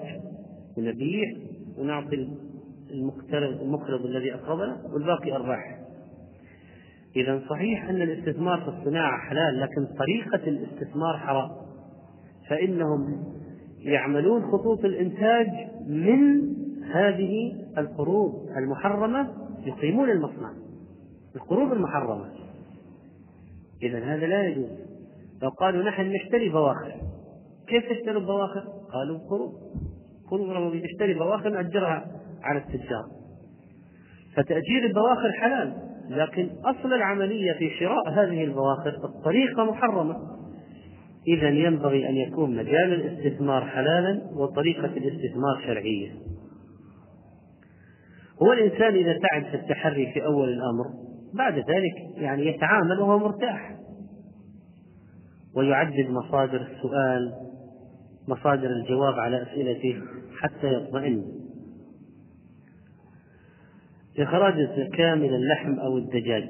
ونبيع 0.77 1.37
ونعطي 1.79 2.29
المقترض 2.91 3.61
المقرض 3.61 4.07
الذي 4.07 4.35
أقرضنا 4.35 4.83
والباقي 4.93 5.33
أرباح. 5.37 5.84
إذا 7.17 7.43
صحيح 7.51 7.89
أن 7.89 8.03
الاستثمار 8.03 8.61
في 8.61 8.69
الصناعة 8.69 9.19
حلال 9.19 9.61
لكن 9.61 9.87
طريقة 9.99 10.49
الاستثمار 10.49 11.19
حرام. 11.19 11.51
فإنهم 12.49 13.25
يعملون 13.79 14.43
خطوط 14.43 14.85
الإنتاج 14.85 15.47
من 15.87 16.55
هذه 16.93 17.53
القروض 17.79 18.33
المحرمة 18.57 19.29
يقيمون 19.67 20.11
المصنع. 20.11 20.53
القروض 21.37 21.73
المحرمة. 21.73 22.31
إذا 23.83 23.99
هذا 23.99 24.27
لا 24.27 24.47
يجوز. 24.49 24.71
لو 25.43 25.49
قالوا 25.49 25.85
نحن 25.85 26.13
نشتري 26.13 26.49
بواخر. 26.49 26.93
كيف 27.69 27.85
تشتروا 27.91 28.23
بواخر؟ 28.23 28.65
قالوا 28.93 29.19
قروض. 29.19 29.53
قروض 30.31 30.75
نشتري 30.75 31.15
بواخر 31.15 31.49
نأجرها 31.49 32.07
على 32.43 32.59
التجار. 32.59 33.05
فتأجير 34.37 34.87
البواخر 34.87 35.33
حلال. 35.33 35.94
لكن 36.09 36.51
أصل 36.65 36.93
العملية 36.93 37.53
في 37.53 37.71
شراء 37.71 38.09
هذه 38.09 38.45
البواخر 38.45 38.91
الطريقة 39.05 39.65
محرمة. 39.65 40.17
إذا 41.29 41.49
ينبغي 41.49 42.09
أن 42.09 42.17
يكون 42.17 42.57
مجال 42.57 42.93
الاستثمار 42.93 43.65
حلالا 43.65 44.23
وطريقة 44.37 44.87
الاستثمار 44.87 45.63
شرعية. 45.67 46.13
هو 48.43 48.53
الإنسان 48.53 48.95
إذا 48.95 49.19
تعب 49.19 49.45
في 49.45 49.55
التحري 49.55 50.13
في 50.13 50.25
أول 50.25 50.49
الأمر 50.49 50.85
بعد 51.35 51.55
ذلك 51.55 51.95
يعني 52.17 52.47
يتعامل 52.47 53.01
وهو 53.01 53.19
مرتاح. 53.19 53.77
ويعدد 55.57 56.11
مصادر 56.11 56.61
السؤال 56.61 57.33
مصادر 58.29 58.67
الجواب 58.67 59.15
على 59.15 59.43
أسئلته 59.43 60.03
حتى 60.41 60.75
يطمئن. 60.75 61.44
إخراج 64.19 64.55
الزكاة 64.59 65.15
من 65.15 65.35
اللحم 65.35 65.79
أو 65.79 65.99
الدجاج. 65.99 66.49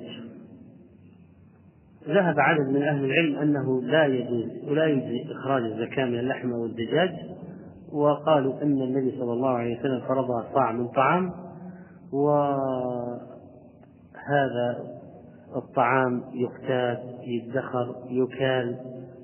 ذهب 2.09 2.41
عدد 2.41 2.69
من 2.69 2.83
أهل 2.83 3.05
العلم 3.05 3.37
أنه 3.37 3.83
لا 3.83 4.07
يجوز 4.07 4.69
ولا 4.69 4.87
يجزي 4.87 5.33
إخراج 5.33 5.63
الزكاة 5.63 6.05
من 6.05 6.19
اللحم 6.19 6.53
والدجاج 6.53 7.11
وقالوا 7.93 8.63
أن 8.63 8.83
النبي 8.83 9.11
صلى 9.19 9.33
الله 9.33 9.49
عليه 9.49 9.81
وسلم 9.81 10.01
فرضها 10.01 10.55
صاع 10.55 10.73
من 10.73 10.89
طعام 10.89 11.33
وهذا 12.13 13.25
الطعام 15.57 16.23
يقتات 16.35 17.03
يدخر 17.27 17.95
يكال 18.11 18.77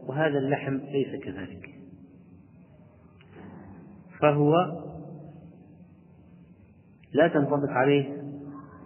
وهذا 0.06 0.38
اللحم 0.38 0.76
ليس 0.76 1.22
كذلك. 1.24 1.70
فهو 4.20 4.54
لا 7.12 7.28
تنطبق 7.28 7.70
عليه 7.70 8.19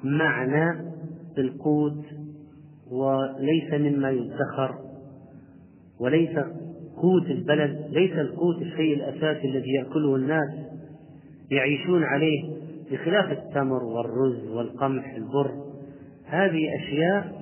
معنى 0.04 0.80
القوت 1.38 2.04
وليس 2.90 3.74
مما 3.74 4.10
يدخر 4.10 4.74
وليس 6.00 6.38
قوت 6.96 7.26
البلد 7.26 7.86
ليس 7.90 8.12
القوت 8.12 8.62
الشيء 8.62 8.94
الأساسي 8.94 9.48
الذي 9.48 9.70
يأكله 9.70 10.16
الناس 10.16 10.50
يعيشون 11.50 12.04
عليه 12.04 12.54
بخلاف 12.90 13.32
التمر 13.32 13.84
والرز 13.84 14.46
والقمح 14.48 15.14
البر. 15.14 15.50
هذه 16.26 16.76
أشياء 16.76 17.32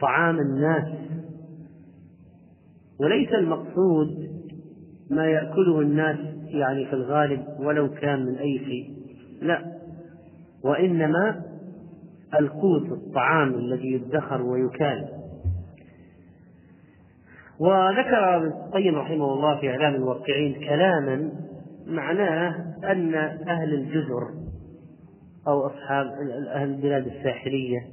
طعام 0.00 0.38
الناس. 0.38 0.88
وليس 3.00 3.32
المقصود 3.32 4.30
ما 5.10 5.26
يأكله 5.26 5.80
الناس 5.80 6.18
يعني 6.48 6.86
في 6.86 6.92
الغالب 6.92 7.44
ولو 7.60 7.90
كان 7.90 8.26
من 8.26 8.34
أي 8.34 8.58
شيء 8.58 8.94
لا. 9.42 9.64
وإنما 10.64 11.49
القوت 12.38 12.92
الطعام 12.92 13.54
الذي 13.54 13.92
يدخر 13.92 14.42
ويكال. 14.42 15.08
وذكر 17.60 18.36
ابن 18.36 18.46
القيم 18.46 18.94
رحمه 18.94 19.32
الله 19.32 19.60
في 19.60 19.70
إعلام 19.70 19.94
الواقعين 19.94 20.54
كلاما 20.54 21.30
معناه 21.86 22.54
أن 22.84 23.14
أهل 23.48 23.74
الجزر 23.74 24.28
أو 25.48 25.66
أصحاب 25.66 26.06
أهل 26.54 26.70
البلاد 26.70 27.06
الساحلية 27.06 27.86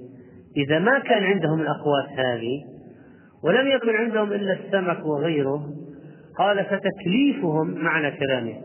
إذا 0.57 0.79
ما 0.79 0.99
كان 0.99 1.23
عندهم 1.23 1.61
الأقوات 1.61 2.09
هذه 2.09 2.65
ولم 3.43 3.67
يكن 3.67 3.95
عندهم 3.95 4.31
إلا 4.31 4.53
السمك 4.53 5.05
وغيره 5.05 5.69
قال 6.37 6.65
فتكليفهم 6.65 7.83
معنى 7.83 8.11
كلامه. 8.11 8.55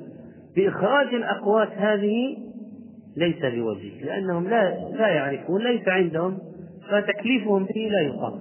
بإخراج 0.56 1.14
الأقوات 1.14 1.68
هذه 1.68 2.36
ليس 3.16 3.44
بوجه 3.44 4.04
لأنهم 4.04 4.48
لا 4.48 4.90
لا 4.90 5.08
يعرفون 5.08 5.62
ليس 5.62 5.88
عندهم 5.88 6.38
فتكليفهم 6.90 7.64
به 7.64 7.88
لا 7.90 8.00
يطاق. 8.00 8.38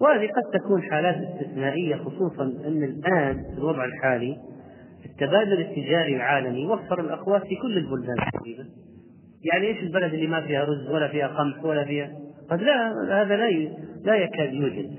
وهذه 0.00 0.26
قد 0.26 0.60
تكون 0.60 0.82
حالات 0.82 1.16
استثنائية 1.16 1.96
خصوصا 1.96 2.44
أن 2.44 2.84
الآن 2.84 3.34
في 3.54 3.58
الوضع 3.58 3.84
الحالي 3.84 4.36
التبادل 5.04 5.60
التجاري 5.60 6.16
العالمي 6.16 6.66
وفر 6.66 7.00
الأقوات 7.00 7.42
في 7.42 7.56
كل 7.62 7.78
البلدان 7.78 8.16
تقريبا. 8.32 8.64
يعني 9.44 9.66
إيش 9.66 9.82
البلد 9.82 10.14
اللي 10.14 10.26
ما 10.26 10.40
فيها 10.40 10.64
رز 10.64 10.90
ولا 10.90 11.08
فيها 11.08 11.26
قمح 11.26 11.64
ولا 11.64 11.84
فيها؟ 11.84 12.12
قد 12.50 12.62
لا 12.62 12.92
هذا 13.22 13.36
لا 13.36 13.50
لا 14.04 14.16
يكاد 14.16 14.52
يوجد. 14.52 14.90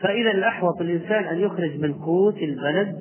فإذا 0.00 0.30
الأحوط 0.30 0.80
الإنسان 0.80 1.24
أن 1.24 1.40
يخرج 1.40 1.80
من 1.80 1.94
قوت 1.94 2.36
البلد 2.36 2.96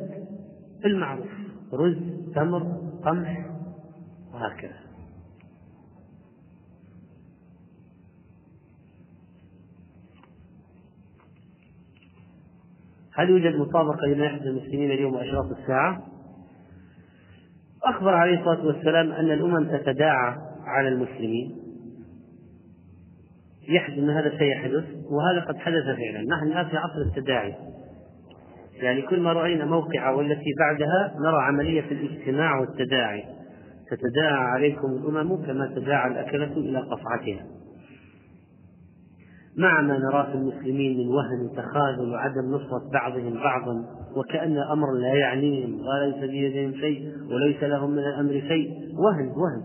المعروف 0.85 1.27
رز 1.73 2.12
تمر 2.35 2.81
قمح 3.05 3.45
وهكذا. 4.33 4.83
هل 13.15 13.29
يوجد 13.29 13.55
مطابقة 13.55 14.07
لما 14.07 14.25
يحدث 14.25 14.41
المسلمين 14.41 14.91
اليوم 14.91 15.13
وأشراط 15.13 15.45
الساعة؟ 15.45 16.03
أخبر 17.83 18.13
عليه 18.13 18.39
الصلاة 18.39 18.65
والسلام 18.65 19.11
أن 19.11 19.31
الأمم 19.31 19.77
تتداعى 19.77 20.37
على 20.65 20.87
المسلمين. 20.87 21.57
يحدث 23.69 23.97
أن 23.97 24.09
هذا 24.09 24.37
سيحدث 24.37 24.83
وهذا 25.09 25.45
قد 25.47 25.57
حدث 25.57 25.83
فعلا. 25.83 26.35
نحن 26.35 26.47
الآن 26.47 26.69
في 26.69 26.77
عصر 26.77 27.01
التداعي. 27.01 27.55
يعني 28.81 29.01
كل 29.01 29.19
ما 29.19 29.33
رأينا 29.33 29.65
موقعة 29.65 30.15
والتي 30.15 30.53
بعدها 30.59 31.15
نرى 31.19 31.41
عملية 31.41 31.91
الاجتماع 31.91 32.59
والتداعي. 32.59 33.23
تتداعى 33.91 34.43
عليكم 34.43 34.87
الأمم 34.87 35.45
كما 35.45 35.67
تداعى 35.75 36.11
الأكلة 36.11 36.57
إلى 36.57 36.79
قصعتها 36.79 37.45
مع 39.57 39.81
ما 39.81 39.97
نراه 39.97 40.31
في 40.31 40.35
المسلمين 40.35 40.97
من 40.97 41.07
وهن 41.07 41.45
وتخاذل 41.45 42.11
وعدم 42.11 42.51
نصرة 42.51 42.89
بعضهم 42.93 43.33
بعضا 43.33 43.85
وكأن 44.15 44.57
أمر 44.57 44.93
لا 44.93 45.13
يعنيهم 45.13 45.79
وليس 45.79 46.29
بيدهم 46.29 46.73
شيء 46.73 47.11
وليس 47.31 47.63
لهم 47.63 47.91
من 47.91 47.99
الأمر 47.99 48.31
شيء. 48.31 48.71
وهن 48.97 49.27
وهن. 49.27 49.63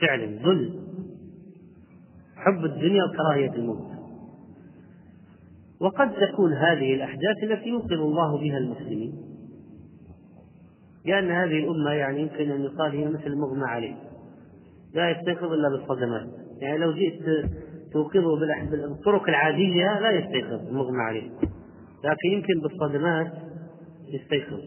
فعلا 0.00 0.24
ذل 0.24 0.80
حب 2.36 2.64
الدنيا 2.64 3.04
وكراهية 3.04 3.54
الموت. 3.54 3.91
وقد 5.82 6.12
تكون 6.14 6.52
هذه 6.52 6.94
الأحداث 6.94 7.42
التي 7.42 7.68
ينقذ 7.68 7.92
الله 7.92 8.38
بها 8.38 8.58
المسلمين. 8.58 9.12
لأن 11.04 11.30
هذه 11.30 11.58
الأمة 11.58 11.90
يعني 11.90 12.20
يمكن 12.20 12.50
أن 12.50 12.62
يقال 12.62 12.92
هي 12.92 13.08
مثل 13.08 13.36
مغمى 13.36 13.64
عليه 13.64 13.94
لا 14.94 15.10
يستيقظ 15.10 15.52
إلا 15.52 15.68
بالصدمات. 15.68 16.26
يعني 16.60 16.78
لو 16.78 16.92
جئت 16.92 17.22
توقظه 17.92 18.40
بالطرق 18.70 19.28
العادية 19.28 20.00
لا 20.00 20.10
يستيقظ 20.10 20.72
مغمى 20.72 21.02
عليه 21.02 21.30
لكن 22.04 22.28
يمكن 22.32 22.60
بالصدمات 22.62 23.32
يستيقظ. 24.08 24.60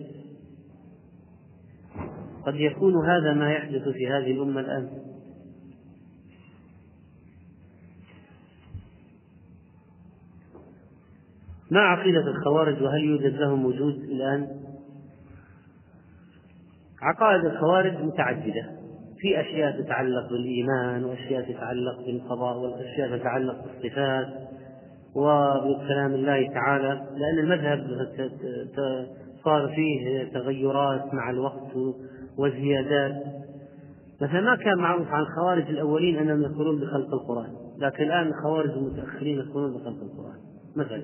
قد 2.45 2.55
يكون 2.55 3.05
هذا 3.09 3.34
ما 3.34 3.51
يحدث 3.51 3.89
في 3.89 4.07
هذه 4.07 4.32
الأمة 4.32 4.61
الآن. 4.61 4.89
ما 11.72 11.80
عقيدة 11.80 12.28
الخوارج 12.28 12.84
وهل 12.84 13.03
يوجد 13.03 13.36
لهم 13.36 13.66
وجود 13.66 13.93
الآن؟ 13.93 14.47
عقائد 17.01 17.45
الخوارج 17.45 17.93
متعددة. 18.03 18.76
في 19.18 19.41
أشياء 19.41 19.82
تتعلق 19.82 20.30
بالإيمان 20.30 21.03
وأشياء 21.03 21.41
تتعلق 21.41 22.05
بالقضاء 22.05 22.57
وأشياء 22.57 23.18
تتعلق 23.18 23.55
بالصفات 23.63 24.28
وبكلام 25.16 26.13
الله 26.13 26.53
تعالى 26.53 27.07
لأن 27.18 27.39
المذهب 27.39 27.88
صار 29.43 29.68
فيه 29.76 30.24
تغيرات 30.34 31.13
مع 31.13 31.30
الوقت 31.30 31.72
وزيادات 32.38 33.24
مثلا 34.22 34.41
ما 34.41 34.55
كان 34.55 34.78
معروف 34.78 35.07
عن 35.07 35.22
الخوارج 35.22 35.70
الأولين 35.70 36.18
أنهم 36.18 36.41
يقولون 36.41 36.80
بخلق 36.80 37.13
القرآن 37.13 37.49
لكن 37.80 38.03
الآن 38.03 38.28
الخوارج 38.28 38.70
المتأخرين 38.70 39.39
يقولون 39.39 39.74
بخلق 39.74 40.03
القرآن 40.03 40.39
مثلا. 40.76 41.03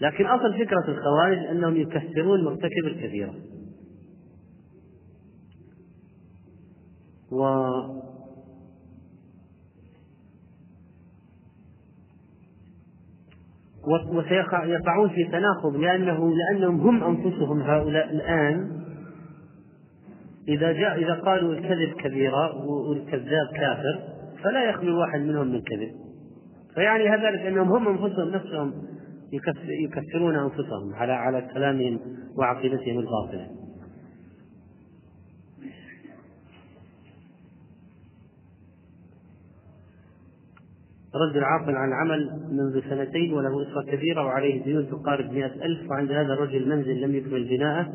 لكن 0.00 0.26
أصل 0.26 0.54
فكرة 0.54 0.84
الخوارج 0.88 1.38
أنهم 1.38 1.76
يكفرون 1.76 2.44
مرتكب 2.44 2.86
الكبيرة 2.86 3.34
و 7.32 7.46
وسيقعون 13.86 15.08
في 15.08 15.24
تناقض 15.24 15.76
لأنه 15.76 16.34
لأنهم 16.34 16.80
هم 16.80 17.04
أنفسهم 17.04 17.62
هؤلاء 17.62 18.10
الآن. 18.10 18.82
إذا 20.48 20.72
جاء 20.72 20.98
إذا 20.98 21.14
قالوا 21.14 21.52
الكذب 21.52 21.92
كبيرة 22.04 22.66
والكذاب 22.66 23.46
كافر 23.54 24.02
فلا 24.42 24.70
يخلو 24.70 25.00
واحد 25.00 25.20
منهم 25.20 25.46
من 25.46 25.62
كذب. 25.62 25.90
فيعني 26.74 27.04
ذلك 27.04 27.40
أنهم 27.40 27.72
هم 27.72 27.88
أنفسهم 27.88 28.28
نفسهم 28.28 28.72
يكفرون 29.32 30.36
أنفسهم 30.36 30.94
على 30.94 31.12
على 31.12 31.48
كلامهم 31.54 32.00
وعقيدتهم 32.36 32.98
الباطلة 32.98 33.48
رجل 41.14 41.44
عاقل 41.44 41.76
عن 41.76 41.92
عمل 41.92 42.30
منذ 42.50 42.80
سنتين 42.90 43.32
وله 43.32 43.62
أسرة 43.62 43.82
كبيرة 43.82 44.24
وعليه 44.24 44.64
ديون 44.64 44.90
تقارب 44.90 45.32
مئة 45.32 45.64
ألف 45.64 45.90
وعند 45.90 46.12
هذا 46.12 46.32
الرجل 46.32 46.68
منزل 46.68 47.00
لم 47.00 47.14
يكمل 47.14 47.48
بناءه 47.48 47.92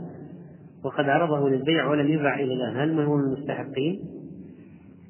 وقد 0.83 1.09
عرضه 1.09 1.49
للبيع 1.49 1.89
ولم 1.89 2.07
يباع 2.07 2.35
إلى 2.39 2.53
الآن 2.53 2.77
هل 2.77 2.93
من 2.93 3.05
هو 3.05 3.17
من 3.17 3.23
المستحقين؟ 3.23 3.99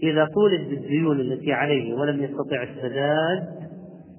إذا 0.03 0.25
طولت 0.25 0.69
بالديون 0.69 1.19
التي 1.19 1.53
عليه 1.53 1.93
ولم 1.93 2.23
يستطع 2.23 2.63
السداد 2.63 3.60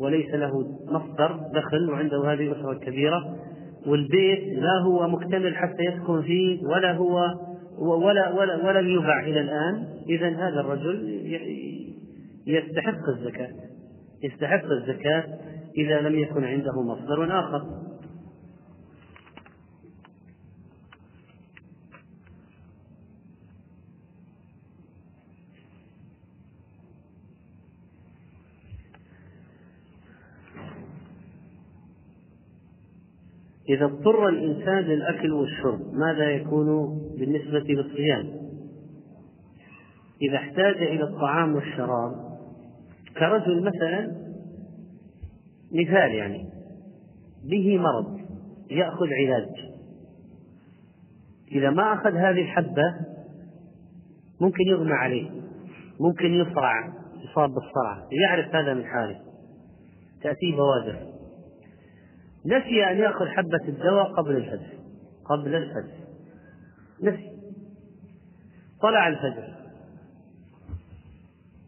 وليس 0.01 0.35
له 0.35 0.79
مصدر 0.87 1.41
دخل 1.55 1.91
وعنده 1.91 2.33
هذه 2.33 2.53
الأسرة 2.53 2.73
الكبيرة 2.73 3.37
والبيت 3.87 4.59
لا 4.59 4.79
هو 4.79 5.09
مكتمل 5.09 5.57
حتى 5.57 5.83
يسكن 5.83 6.23
فيه 6.23 6.67
ولا 6.67 6.93
هو 6.93 7.25
ولا 7.79 8.33
ولا 8.33 8.67
ولم 8.67 8.89
يباع 8.89 9.21
إلى 9.21 9.41
الآن. 9.41 9.87
إذا 10.09 10.29
هذا 10.29 10.61
الرجل 10.61 11.23
يستحق 12.47 13.09
الزكاة 13.09 13.49
يستحق 14.25 14.65
الزكاة 14.65 15.25
إذا 15.79 16.01
لم 16.01 16.19
يكن 16.19 16.45
عنده 16.45 16.83
مصدر 16.83 17.41
آخر. 17.41 17.63
إذا 33.69 33.85
اضطر 33.85 34.29
الإنسان 34.29 34.79
للأكل 34.79 35.33
والشرب 35.33 35.81
ماذا 35.93 36.31
يكون 36.31 36.99
بالنسبة 37.19 37.59
للصيام؟ 37.59 38.43
إذا 40.23 40.37
احتاج 40.37 40.77
إلى 40.77 41.05
الطعام 41.05 41.55
والشراب 41.55 42.13
كرجل 43.19 43.63
مثلا 43.63 44.23
مثال 45.73 46.15
يعني 46.15 46.49
به 47.45 47.79
مرض 47.79 48.21
يأخذ 48.71 49.07
علاج 49.07 49.49
إذا 51.53 51.71
ما 51.71 51.93
أخذ 51.93 52.17
هذه 52.17 52.43
الحبة 52.43 52.97
ممكن 54.41 54.65
يغمى 54.67 54.93
عليه 54.93 55.31
ممكن 56.01 56.35
يصرع 56.35 56.93
يصاب 57.25 57.51
بالصرع 57.51 58.09
يعرف 58.23 58.55
هذا 58.55 58.75
من 58.75 58.85
حاله 58.85 59.21
تأتيه 60.23 60.57
بوادر 60.57 61.12
نسي 62.47 62.85
أن 62.91 62.97
يأخذ 62.99 63.27
حبة 63.27 63.69
الدواء 63.69 64.13
قبل 64.13 64.37
الفجر. 64.37 64.79
قبل 65.25 65.55
الفجر. 65.55 66.03
نسي. 67.03 67.33
طلع 68.83 69.09
الفجر. 69.09 69.55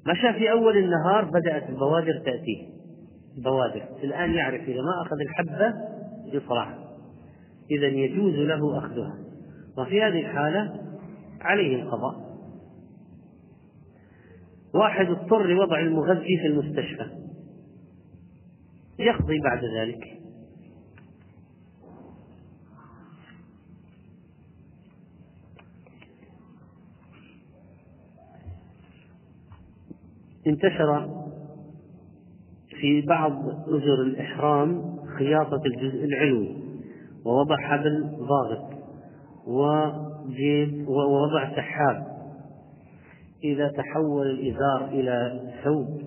مشى 0.06 0.32
في 0.32 0.50
أول 0.50 0.78
النهار 0.78 1.24
بدأت 1.24 1.68
البوادر 1.68 2.18
تأتيه 2.24 2.68
بوادر 3.36 3.88
الآن 4.04 4.34
يعرف 4.34 4.62
إذا 4.62 4.82
ما 4.82 5.02
أخذ 5.02 5.16
الحبة 5.20 5.74
يصرع. 6.32 6.78
إذا 7.70 7.86
يجوز 7.86 8.34
له 8.34 8.78
أخذها. 8.78 9.18
وفي 9.78 10.02
هذه 10.02 10.20
الحالة 10.20 10.80
عليه 11.40 11.82
القضاء. 11.82 12.24
واحد 14.74 15.06
اضطر 15.06 15.46
لوضع 15.46 15.80
المغذي 15.80 16.38
في 16.42 16.46
المستشفى. 16.46 17.10
يقضي 18.98 19.40
بعد 19.40 19.64
ذلك. 19.78 20.23
انتشر 30.46 31.08
في 32.80 33.00
بعض 33.00 33.32
أجر 33.68 34.02
الإحرام 34.02 34.96
خياطة 35.18 35.60
الجزء 35.66 36.04
العلوي 36.04 36.56
ووضع 37.24 37.56
حبل 37.56 38.16
ضاغط 38.18 38.74
وجيب 39.46 40.88
ووضع 40.88 41.56
سحاب. 41.56 42.14
إذا 43.44 43.68
تحول 43.68 44.26
الإزار 44.26 44.88
إلى 44.88 45.40
ثوب 45.64 46.02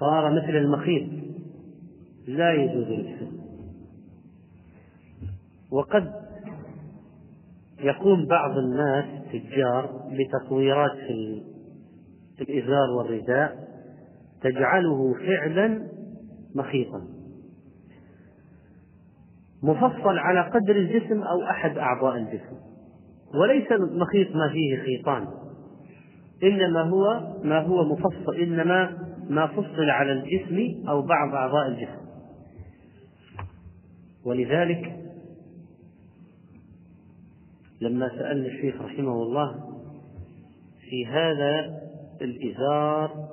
صار 0.00 0.30
مثل 0.30 0.56
المخيط 0.56 1.08
لا 2.26 2.52
يجوز 2.52 2.86
لبسه 2.86 3.32
وقد 5.70 6.12
يقوم 7.80 8.26
بعض 8.26 8.58
الناس 8.58 9.04
تجار 9.32 10.10
بتطويرات 10.12 10.92
في 10.92 11.42
الإزار 12.42 12.90
والرداء 12.98 13.68
تجعله 14.42 15.14
فعلا 15.14 15.88
مخيطا. 16.54 17.02
مفصل 19.62 20.18
على 20.18 20.40
قدر 20.40 20.76
الجسم 20.76 21.22
أو 21.22 21.42
أحد 21.42 21.78
أعضاء 21.78 22.16
الجسم. 22.16 22.56
وليس 23.34 23.72
المخيط 23.72 24.36
ما 24.36 24.48
فيه 24.52 24.76
خيطان. 24.76 25.28
إنما 26.42 26.82
هو 26.82 27.34
ما 27.44 27.60
هو 27.60 27.84
مفصل 27.84 28.34
إنما 28.36 28.98
ما 29.30 29.46
فصل 29.46 29.90
على 29.90 30.12
الجسم 30.12 30.88
أو 30.88 31.02
بعض 31.02 31.34
أعضاء 31.34 31.68
الجسم. 31.68 32.02
ولذلك 34.24 35.02
لما 37.80 38.08
سألنا 38.08 38.46
الشيخ 38.46 38.82
رحمه 38.82 39.22
الله 39.22 39.54
في 40.80 41.06
هذا 41.06 41.80
الإزار 42.20 43.28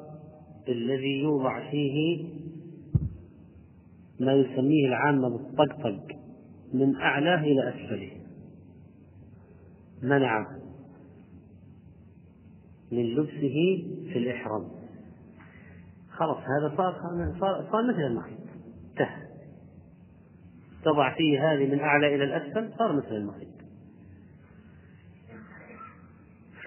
الذي 0.67 1.19
يوضع 1.19 1.71
فيه 1.71 2.25
ما 4.19 4.33
يسميه 4.33 4.87
العامة 4.87 5.29
بالطقطق 5.29 6.07
من 6.73 6.95
أعلاه 6.95 7.43
إلى 7.43 7.69
أسفله. 7.69 8.11
منع 10.03 10.47
من 12.91 13.03
لبسه 13.03 13.85
في 14.13 14.17
الإحرام. 14.17 14.67
خلاص 16.11 16.37
هذا 16.37 16.73
صار 16.77 16.93
صار, 17.39 17.67
صار 17.71 17.83
مثل 17.83 18.01
المخيط 18.01 18.39
ته 18.97 19.09
تضع 20.83 21.15
فيه 21.15 21.53
هذه 21.53 21.71
من 21.71 21.79
أعلى 21.79 22.15
إلى 22.15 22.23
الأسفل 22.23 22.73
صار 22.77 22.93
مثل 22.93 23.15
المخيط 23.15 23.58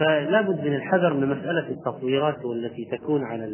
فلا 0.03 0.40
بد 0.40 0.61
من 0.66 0.74
الحذر 0.74 1.14
من 1.14 1.28
مسألة 1.28 1.68
التطويرات 1.68 2.44
والتي 2.44 2.84
تكون 2.84 3.24
على 3.24 3.44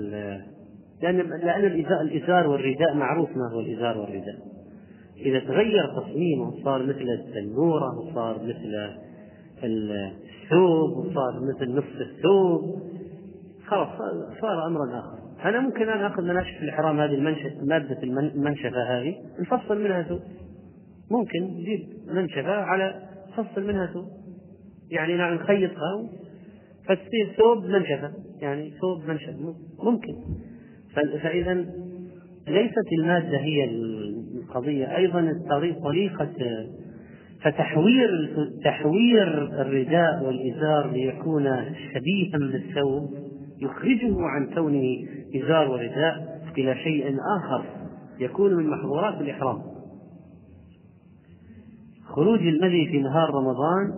لأن 1.02 1.16
لأن 1.16 1.64
الإزار 2.00 2.48
والرداء 2.48 2.94
معروف 2.94 3.28
ما 3.36 3.50
هو 3.52 3.60
الإزار 3.60 3.98
والرداء. 3.98 4.36
إذا 5.16 5.38
تغير 5.38 5.86
تصميمه 5.86 6.64
صار 6.64 6.82
مثل 6.82 7.06
التنورة 7.08 7.98
وصار 7.98 8.40
مثل 8.42 8.96
الثوب 9.64 10.96
وصار 10.96 11.40
مثل 11.54 11.72
نصف 11.72 12.00
الثوب 12.00 12.82
خلاص 13.66 13.88
صار 14.40 14.66
أمرا 14.66 14.98
آخر. 14.98 15.18
أنا 15.48 15.60
ممكن 15.60 15.88
أن 15.88 16.04
آخذ 16.04 16.22
مناشف 16.22 16.62
الإحرام 16.62 17.00
هذه 17.00 17.14
المنشفة 17.14 17.64
مادة 17.64 18.02
المنشفة 18.02 18.82
هذه 18.82 19.14
نفصل 19.40 19.84
منها 19.84 20.02
ثوب. 20.02 20.20
ممكن 21.10 21.42
نجيب 21.42 21.88
منشفة 22.14 22.52
على 22.52 22.94
نفصل 23.38 23.66
منها 23.66 23.86
ثوب. 23.86 24.04
يعني 24.90 25.16
نخيطها 25.16 26.08
فتصير 26.88 27.34
ثوب 27.36 27.64
منشفة. 27.64 28.12
يعني 28.40 28.70
ثوب 28.80 29.08
منشفة. 29.08 29.54
ممكن. 29.82 30.14
فإذا 30.94 31.54
ليست 32.48 32.92
المادة 32.98 33.38
هي 33.38 33.64
القضية. 33.64 34.96
أيضا 34.96 35.32
طريقة 35.84 36.34
فتحوير 37.42 38.08
تحوير 38.64 39.44
الرداء 39.60 40.24
والإزار 40.24 40.90
ليكون 40.90 41.44
شبيها 41.94 42.38
بالثوب 42.38 43.14
يخرجه 43.62 44.16
عن 44.20 44.54
كونه 44.54 45.06
إزار 45.36 45.70
ورداء 45.70 46.40
إلى 46.58 46.74
شيء 46.74 47.16
آخر 47.36 47.64
يكون 48.20 48.54
من 48.54 48.70
محظورات 48.70 49.20
الإحرام. 49.20 49.62
خروج 52.04 52.40
المذي 52.40 52.86
في 52.86 52.98
نهار 52.98 53.30
رمضان 53.30 53.92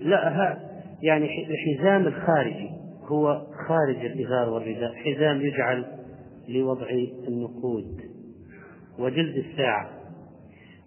لا 0.00 0.58
يعني 1.02 1.46
الحزام 1.50 2.06
الخارجي 2.06 2.70
هو 3.02 3.46
خارج 3.68 4.04
الإزار 4.04 4.48
والرداء. 4.48 4.94
حزام 4.94 5.40
يجعل 5.40 5.84
لوضع 6.48 6.86
النقود 7.28 8.00
وجلد 8.98 9.36
الساعة 9.36 9.90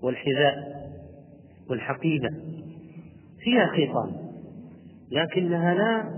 والحذاء 0.01 0.55
والحقيبة 1.69 2.29
فيها 3.39 3.67
خيطان 3.67 4.15
لكنها 5.11 5.73
لا 5.73 6.17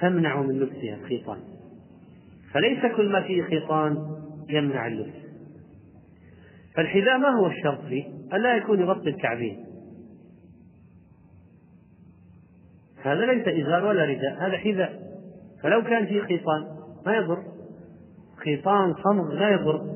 تمنع 0.00 0.42
من 0.42 0.60
لبسها 0.60 0.94
الخيطان. 0.94 1.38
فليس 2.52 2.96
كل 2.96 3.12
ما 3.12 3.22
فيه 3.22 3.42
خيطان 3.42 4.16
يمنع 4.48 4.86
اللبس. 4.86 5.24
فالحذاء 6.74 7.18
ما 7.18 7.28
هو 7.28 7.46
الشرط 7.46 7.80
فيه؟ 7.80 8.04
ألا 8.32 8.56
يكون 8.56 8.80
يغطي 8.80 9.08
الكعبين. 9.08 9.63
هذا 13.04 13.26
ليس 13.26 13.48
إزار 13.48 13.84
ولا 13.84 14.04
رداء 14.04 14.36
هذا 14.38 14.58
حذاء. 14.58 15.02
فلو 15.62 15.82
كان 15.82 16.06
فيه 16.06 16.20
خيطان 16.20 16.66
ما 17.06 17.16
يضر. 17.16 17.42
خيطان 18.36 18.94
صمغ 18.94 19.34
لا 19.34 19.50
يضر. 19.50 19.94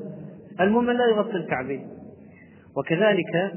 المهم 0.59 0.91
لا 0.91 1.05
يغطي 1.05 1.35
الكعبين. 1.35 1.89
وكذلك 2.77 3.53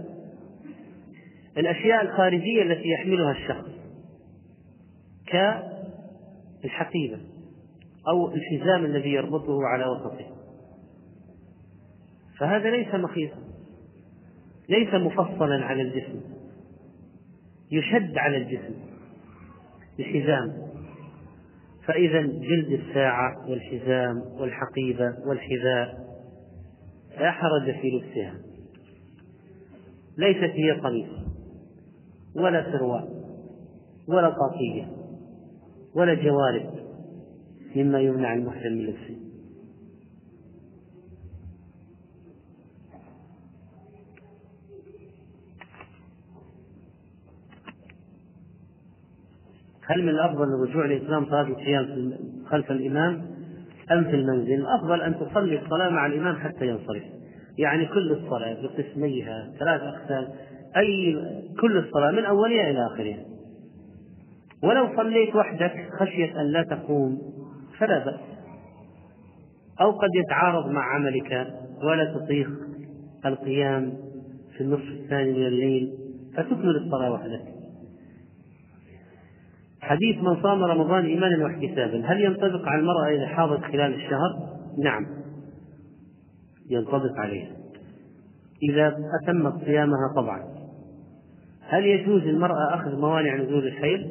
الأشياء 1.59 2.03
الخارجية 2.03 2.63
التي 2.63 2.89
يحملها 2.89 3.33
الشخص 3.33 3.71
كالحقيبة 5.27 7.19
أو 8.09 8.35
الحزام 8.35 8.85
الذي 8.85 9.13
يربطه 9.13 9.67
على 9.67 9.85
وسطه. 9.87 10.27
فهذا 12.39 12.71
ليس 12.71 12.95
مخيطا 12.95 13.39
ليس 14.69 14.95
مفصلا 14.95 15.65
على 15.65 15.83
الجسم 15.83 16.21
يشد 17.71 18.19
على 18.19 18.37
الجسم. 18.37 18.92
بحزام 19.99 20.73
فإذا 21.87 22.21
جلد 22.21 22.81
الساعة 22.81 23.51
والحزام 23.51 24.23
والحقيبة 24.41 25.15
والحذاء 25.27 26.13
لا 27.19 27.31
حرج 27.31 27.75
في 27.81 27.91
لبسها. 27.91 28.35
ليست 30.19 30.55
هي 30.55 30.71
قميص 30.71 31.11
ولا 32.37 32.73
سروال 32.73 33.09
ولا 34.09 34.31
طاقية 34.31 34.89
ولا 35.95 36.15
جوارب 36.15 36.71
مما 37.77 38.01
يمنع 38.01 38.35
المحرم 38.35 38.73
من 38.73 38.87
لبسه. 38.87 39.22
هل 49.87 50.03
من 50.03 50.09
الأفضل 50.09 50.45
الرجوع 50.45 50.87
لإتمام 50.87 51.27
صلاة 51.27 51.43
القيام 51.43 52.13
خلف 52.47 52.71
الإمام 52.71 53.23
أم 53.93 54.05
في 54.05 54.17
المنزل؟ 54.17 54.55
الأفضل 54.55 55.03
أن 55.03 55.15
تصلي 55.15 55.63
الصلاة 55.63 55.89
مع 55.89 56.07
الإمام 56.07 56.37
حتى 56.37 56.67
ينصرف. 56.67 57.03
يعني 57.59 57.87
كل 57.87 58.13
الصلاة 58.13 58.57
بقسميها 58.63 59.53
ثلاث 59.59 59.81
أقسام 59.81 60.29
أي 60.77 61.17
كل 61.61 61.79
الصلاة 61.79 62.11
من 62.11 62.25
أولها 62.25 62.71
إلى 62.71 62.87
آخرها. 62.87 63.25
ولو 64.63 64.97
صليت 64.97 65.37
وحدك 65.37 65.89
خشية 66.01 66.41
أن 66.41 66.47
لا 66.47 66.63
تقوم 66.63 67.19
فلا 67.79 68.05
بأس. 68.05 68.21
أو 69.81 69.91
قد 69.91 70.11
يتعارض 70.15 70.71
مع 70.71 70.95
عملك 70.95 71.47
ولا 71.83 72.15
تطيق 72.15 72.51
القيام 73.27 73.93
في 74.57 74.61
النصف 74.61 74.89
الثاني 74.89 75.33
من 75.33 75.47
الليل 75.47 75.93
فتكمل 76.37 76.77
الصلاة 76.77 77.13
وحدك. 77.13 77.62
حديث 79.93 80.17
من 80.17 80.43
صام 80.43 80.65
رمضان 80.65 81.05
إيمانا 81.05 81.45
واحتسابا 81.45 82.03
هل 82.07 82.21
ينطبق 82.21 82.69
على 82.69 82.81
المرأة 82.81 83.09
إذا 83.09 83.27
حاضت 83.27 83.63
خلال 83.63 83.95
الشهر؟ 83.95 84.49
نعم. 84.79 85.07
ينطبق 86.71 87.19
عليها 87.19 87.51
إذا 88.71 88.97
أتمت 89.23 89.65
صيامها 89.65 90.13
طبعا. 90.17 90.45
هل 91.69 91.87
يجوز 91.87 92.23
للمرأة 92.23 92.75
أخذ 92.75 93.01
موانع 93.01 93.37
نزول 93.37 93.67
الحيض؟ 93.67 94.11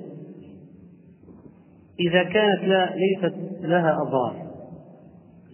إذا 1.99 2.23
كانت 2.23 2.63
لا 2.63 2.95
ليست 2.95 3.35
لها 3.61 4.01
أضرار. 4.01 4.51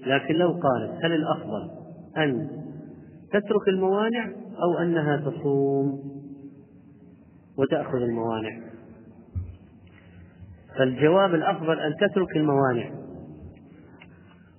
لكن 0.06 0.36
لو 0.36 0.48
قالت 0.52 1.06
هل 1.06 1.12
الأفضل 1.12 1.70
أن 2.18 2.50
تترك 3.32 3.68
الموانع 3.68 4.26
أو 4.64 4.78
أنها 4.82 5.18
تصوم 5.18 6.00
وتأخذ 7.58 7.98
الموانع؟ 7.98 8.67
فالجواب 10.78 11.36
الأفضل 11.36 11.80
أن 11.80 11.96
تترك 11.96 12.38
الموانع. 12.38 12.90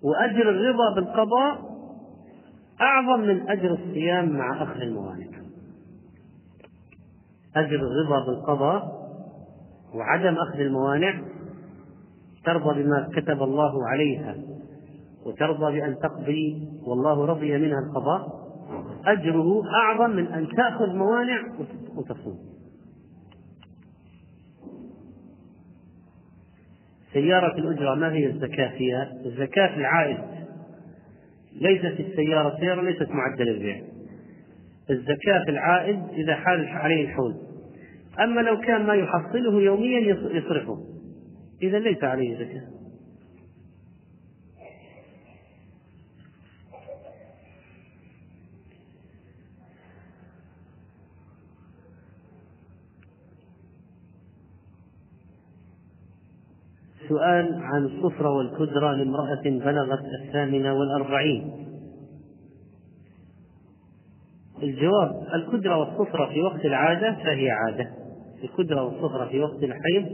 وأجر 0.03 0.51
الرضا 0.51 0.95
بالقضاء 0.95 1.59
أعظم 2.81 3.21
من 3.21 3.49
أجر 3.51 3.73
الصيام 3.73 4.29
مع 4.29 4.63
أخذ 4.63 4.81
الموانع. 4.81 5.27
أجر 7.57 7.77
الرضا 7.77 8.27
بالقضاء 8.27 8.99
وعدم 9.95 10.35
أخذ 10.35 10.61
الموانع 10.61 11.21
ترضى 12.45 12.83
بما 12.83 13.09
كتب 13.17 13.43
الله 13.43 13.89
عليها 13.89 14.37
وترضى 15.27 15.81
بأن 15.81 15.99
تقضي 15.99 16.69
والله 16.87 17.27
رضي 17.27 17.59
منها 17.59 17.79
القضاء. 17.79 18.39
أجره 19.07 19.63
أعظم 19.75 20.11
من 20.11 20.27
أن 20.27 20.49
تأخذ 20.57 20.97
موانع 20.97 21.43
وتصوم. 21.97 22.58
سيارة 27.13 27.59
الأجرة 27.59 27.95
ما 27.95 28.13
هي 28.13 28.27
الزكاة 28.27 28.79
فيها؟ 28.79 29.13
الزكاة 29.27 29.75
في 29.75 29.77
العائد. 29.81 30.19
ليست 31.61 32.01
السيارة 32.01 32.57
سيارة 32.61 32.83
ليست 32.83 33.09
معدل 33.11 33.49
البيع. 33.49 33.83
الزكاة 34.91 35.45
في 35.45 35.51
العائد 35.51 36.03
إذا 36.13 36.35
حال 36.35 36.69
عليه 36.69 37.05
الحول 37.05 37.35
أما 38.21 38.41
لو 38.41 38.61
كان 38.61 38.87
ما 38.87 38.95
يحصله 38.95 39.61
يوميا 39.61 40.01
يصرفه. 40.33 40.79
إذا 41.63 41.79
ليس 41.79 42.05
عليه 42.05 42.35
زكاة. 42.35 42.78
سؤال 57.09 57.61
عن 57.63 57.85
الصفرة 57.85 58.31
والكدرة 58.31 58.93
لامرأة 58.93 59.43
بلغت 59.45 60.05
الثامنة 60.23 60.75
والأربعين. 60.75 61.69
الجواب 64.63 65.27
الكدرة 65.35 65.77
والصفرة 65.77 66.27
في 66.27 66.43
وقت 66.43 66.65
العادة 66.65 67.15
فهي 67.25 67.51
عادة. 67.51 67.91
الكدرة 68.45 68.83
والصفرة 68.83 69.29
في 69.29 69.41
وقت 69.41 69.63
الحيض 69.63 70.07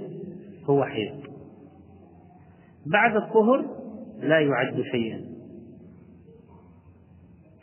هو 0.71 0.85
حيض. 0.85 1.21
بعد 2.87 3.17
الطهر 3.17 3.65
لا 4.21 4.41
يعد 4.41 4.83
شيئا. 4.93 5.21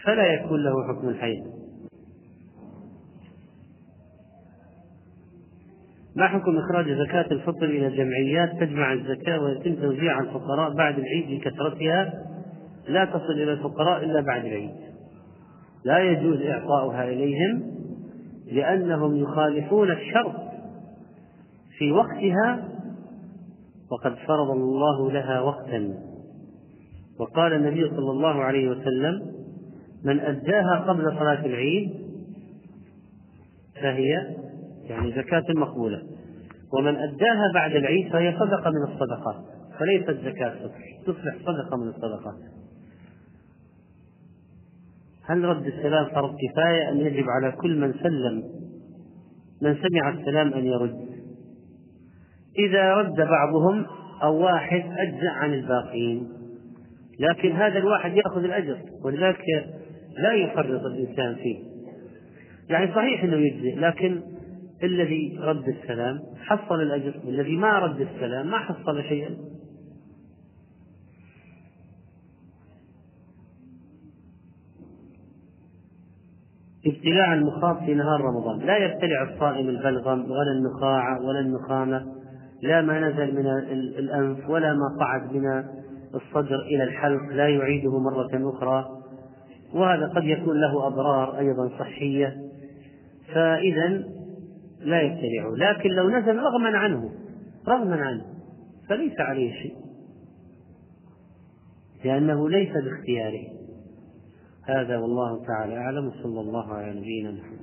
فلا 0.05 0.33
يكون 0.33 0.63
له 0.63 0.87
حكم 0.87 1.09
الحيض. 1.09 1.60
ما 6.15 6.27
حكم 6.27 6.57
إخراج 6.57 6.85
زكاة 6.91 7.25
الفطر 7.31 7.65
إلى 7.65 7.97
جمعيات 7.97 8.51
تجمع 8.59 8.93
الزكاة 8.93 9.41
ويتم 9.41 9.75
توزيعها 9.75 10.15
على 10.15 10.27
الفقراء 10.27 10.73
بعد 10.73 10.99
العيد 10.99 11.29
لكثرتها. 11.29 12.13
لا 12.87 13.05
تصل 13.05 13.33
إلى 13.33 13.53
الفقراء 13.53 14.03
إلا 14.03 14.21
بعد 14.21 14.45
العيد. 14.45 14.71
لا 15.85 15.99
يجوز 15.99 16.41
إعطاؤها 16.41 17.03
إليهم 17.03 17.63
لأنهم 18.51 19.15
يخالفون 19.15 19.91
الشرط 19.91 20.35
في 21.77 21.91
وقتها. 21.91 22.69
وقد 23.91 24.15
فرض 24.15 24.49
الله 24.51 25.11
لها 25.11 25.41
وقتا. 25.41 25.93
وقال 27.19 27.53
النبي 27.53 27.89
صلى 27.89 28.11
الله 28.11 28.43
عليه 28.43 28.69
وسلم 28.69 29.31
من 30.05 30.19
أداها 30.19 30.85
قبل 30.87 31.03
صلاة 31.19 31.45
العيد 31.45 31.91
فهي 33.81 34.35
يعني 34.89 35.11
زكاة 35.11 35.43
مقبولة. 35.55 36.01
ومن 36.73 36.95
أداها 36.95 37.51
بعد 37.53 37.75
العيد 37.75 38.11
فهي 38.11 38.35
صدقة 38.39 38.69
من 38.69 38.93
الصدقات 38.93 39.35
فليست 39.79 40.25
زكاة 40.25 40.55
تصبح 41.05 41.37
صدقة 41.45 41.77
من 41.77 41.87
الصدقات. 41.87 42.35
هل 45.25 45.43
رد 45.43 45.65
السلام 45.65 46.05
فرض 46.05 46.35
كفاية 46.35 46.89
أم 46.89 46.97
يجب 46.97 47.25
على 47.29 47.51
كل 47.51 47.79
من 47.79 47.93
سلم؟ 47.93 48.43
من 49.61 49.75
سمع 49.75 50.09
السلام 50.09 50.53
أن 50.53 50.65
يرد. 50.65 51.11
إذا 52.59 52.93
رد 52.93 53.15
بعضهم 53.15 53.85
أو 54.23 54.35
واحد 54.35 54.83
أجزأ 54.97 55.29
عن 55.29 55.53
الباقين. 55.53 56.29
لكن 57.19 57.51
هذا 57.51 57.77
الواحد 57.77 58.13
يأخذ 58.13 58.43
الأجر 58.43 58.77
ولذلك 59.03 59.45
لا 60.17 60.33
يفرط 60.33 60.85
الإنسان 60.85 61.35
فيه. 61.35 61.71
يعني 62.69 62.93
صحيح 62.95 63.23
أنه 63.23 63.35
يجزئ 63.35 63.79
لكن 63.79 64.21
الذي 64.83 65.37
رد 65.41 65.67
السلام 65.67 66.19
حصل 66.39 66.81
الأجر. 66.81 67.13
والذي 67.25 67.57
ما 67.57 67.79
رد 67.79 68.01
السلام 68.01 68.51
ما 68.51 68.57
حصل 68.57 69.03
شيئا. 69.03 69.37
ابتلاع 76.85 77.33
المخاض 77.33 77.85
في 77.85 77.93
نهار 77.93 78.21
رمضان. 78.21 78.59
لا 78.59 78.77
يبتلع 78.77 79.33
الصائم 79.33 79.69
البلغم 79.69 80.31
ولا 80.31 80.51
النخاع 80.51 81.19
ولا 81.19 81.39
النخامة 81.39 82.05
لا 82.61 82.81
ما 82.81 82.99
نزل 82.99 83.35
من 83.35 83.47
الأنف 83.99 84.49
ولا 84.49 84.73
ما 84.73 84.97
صعد 84.99 85.33
من 85.33 85.63
الصدر 86.15 86.59
إلى 86.59 86.83
الحلق 86.83 87.33
لا 87.33 87.47
يعيده 87.47 87.99
مرة 87.99 88.49
أخرى. 88.49 88.89
وهذا 89.73 90.07
قد 90.07 90.23
يكون 90.23 90.61
له 90.61 90.87
أضرار 90.87 91.37
أيضا 91.37 91.69
صحية. 91.79 92.37
فإذا 93.33 94.03
لا 94.83 95.01
يبتلعه 95.01 95.55
لكن 95.55 95.89
لو 95.89 96.09
نزل 96.09 96.35
رغما 96.35 96.77
عنه 96.77 97.11
رغما 97.67 97.95
عنه 97.95 98.25
فليس 98.89 99.19
عليه 99.19 99.53
شيء. 99.53 99.75
لأنه 102.05 102.49
ليس 102.49 102.73
باختياره. 102.73 103.47
هذا 104.63 104.97
والله 104.97 105.45
تعالى 105.45 105.77
أعلم 105.77 106.11
صلى 106.23 106.41
الله 106.41 106.73
على 106.73 106.99
نبينا 106.99 107.31
محمد. 107.31 107.60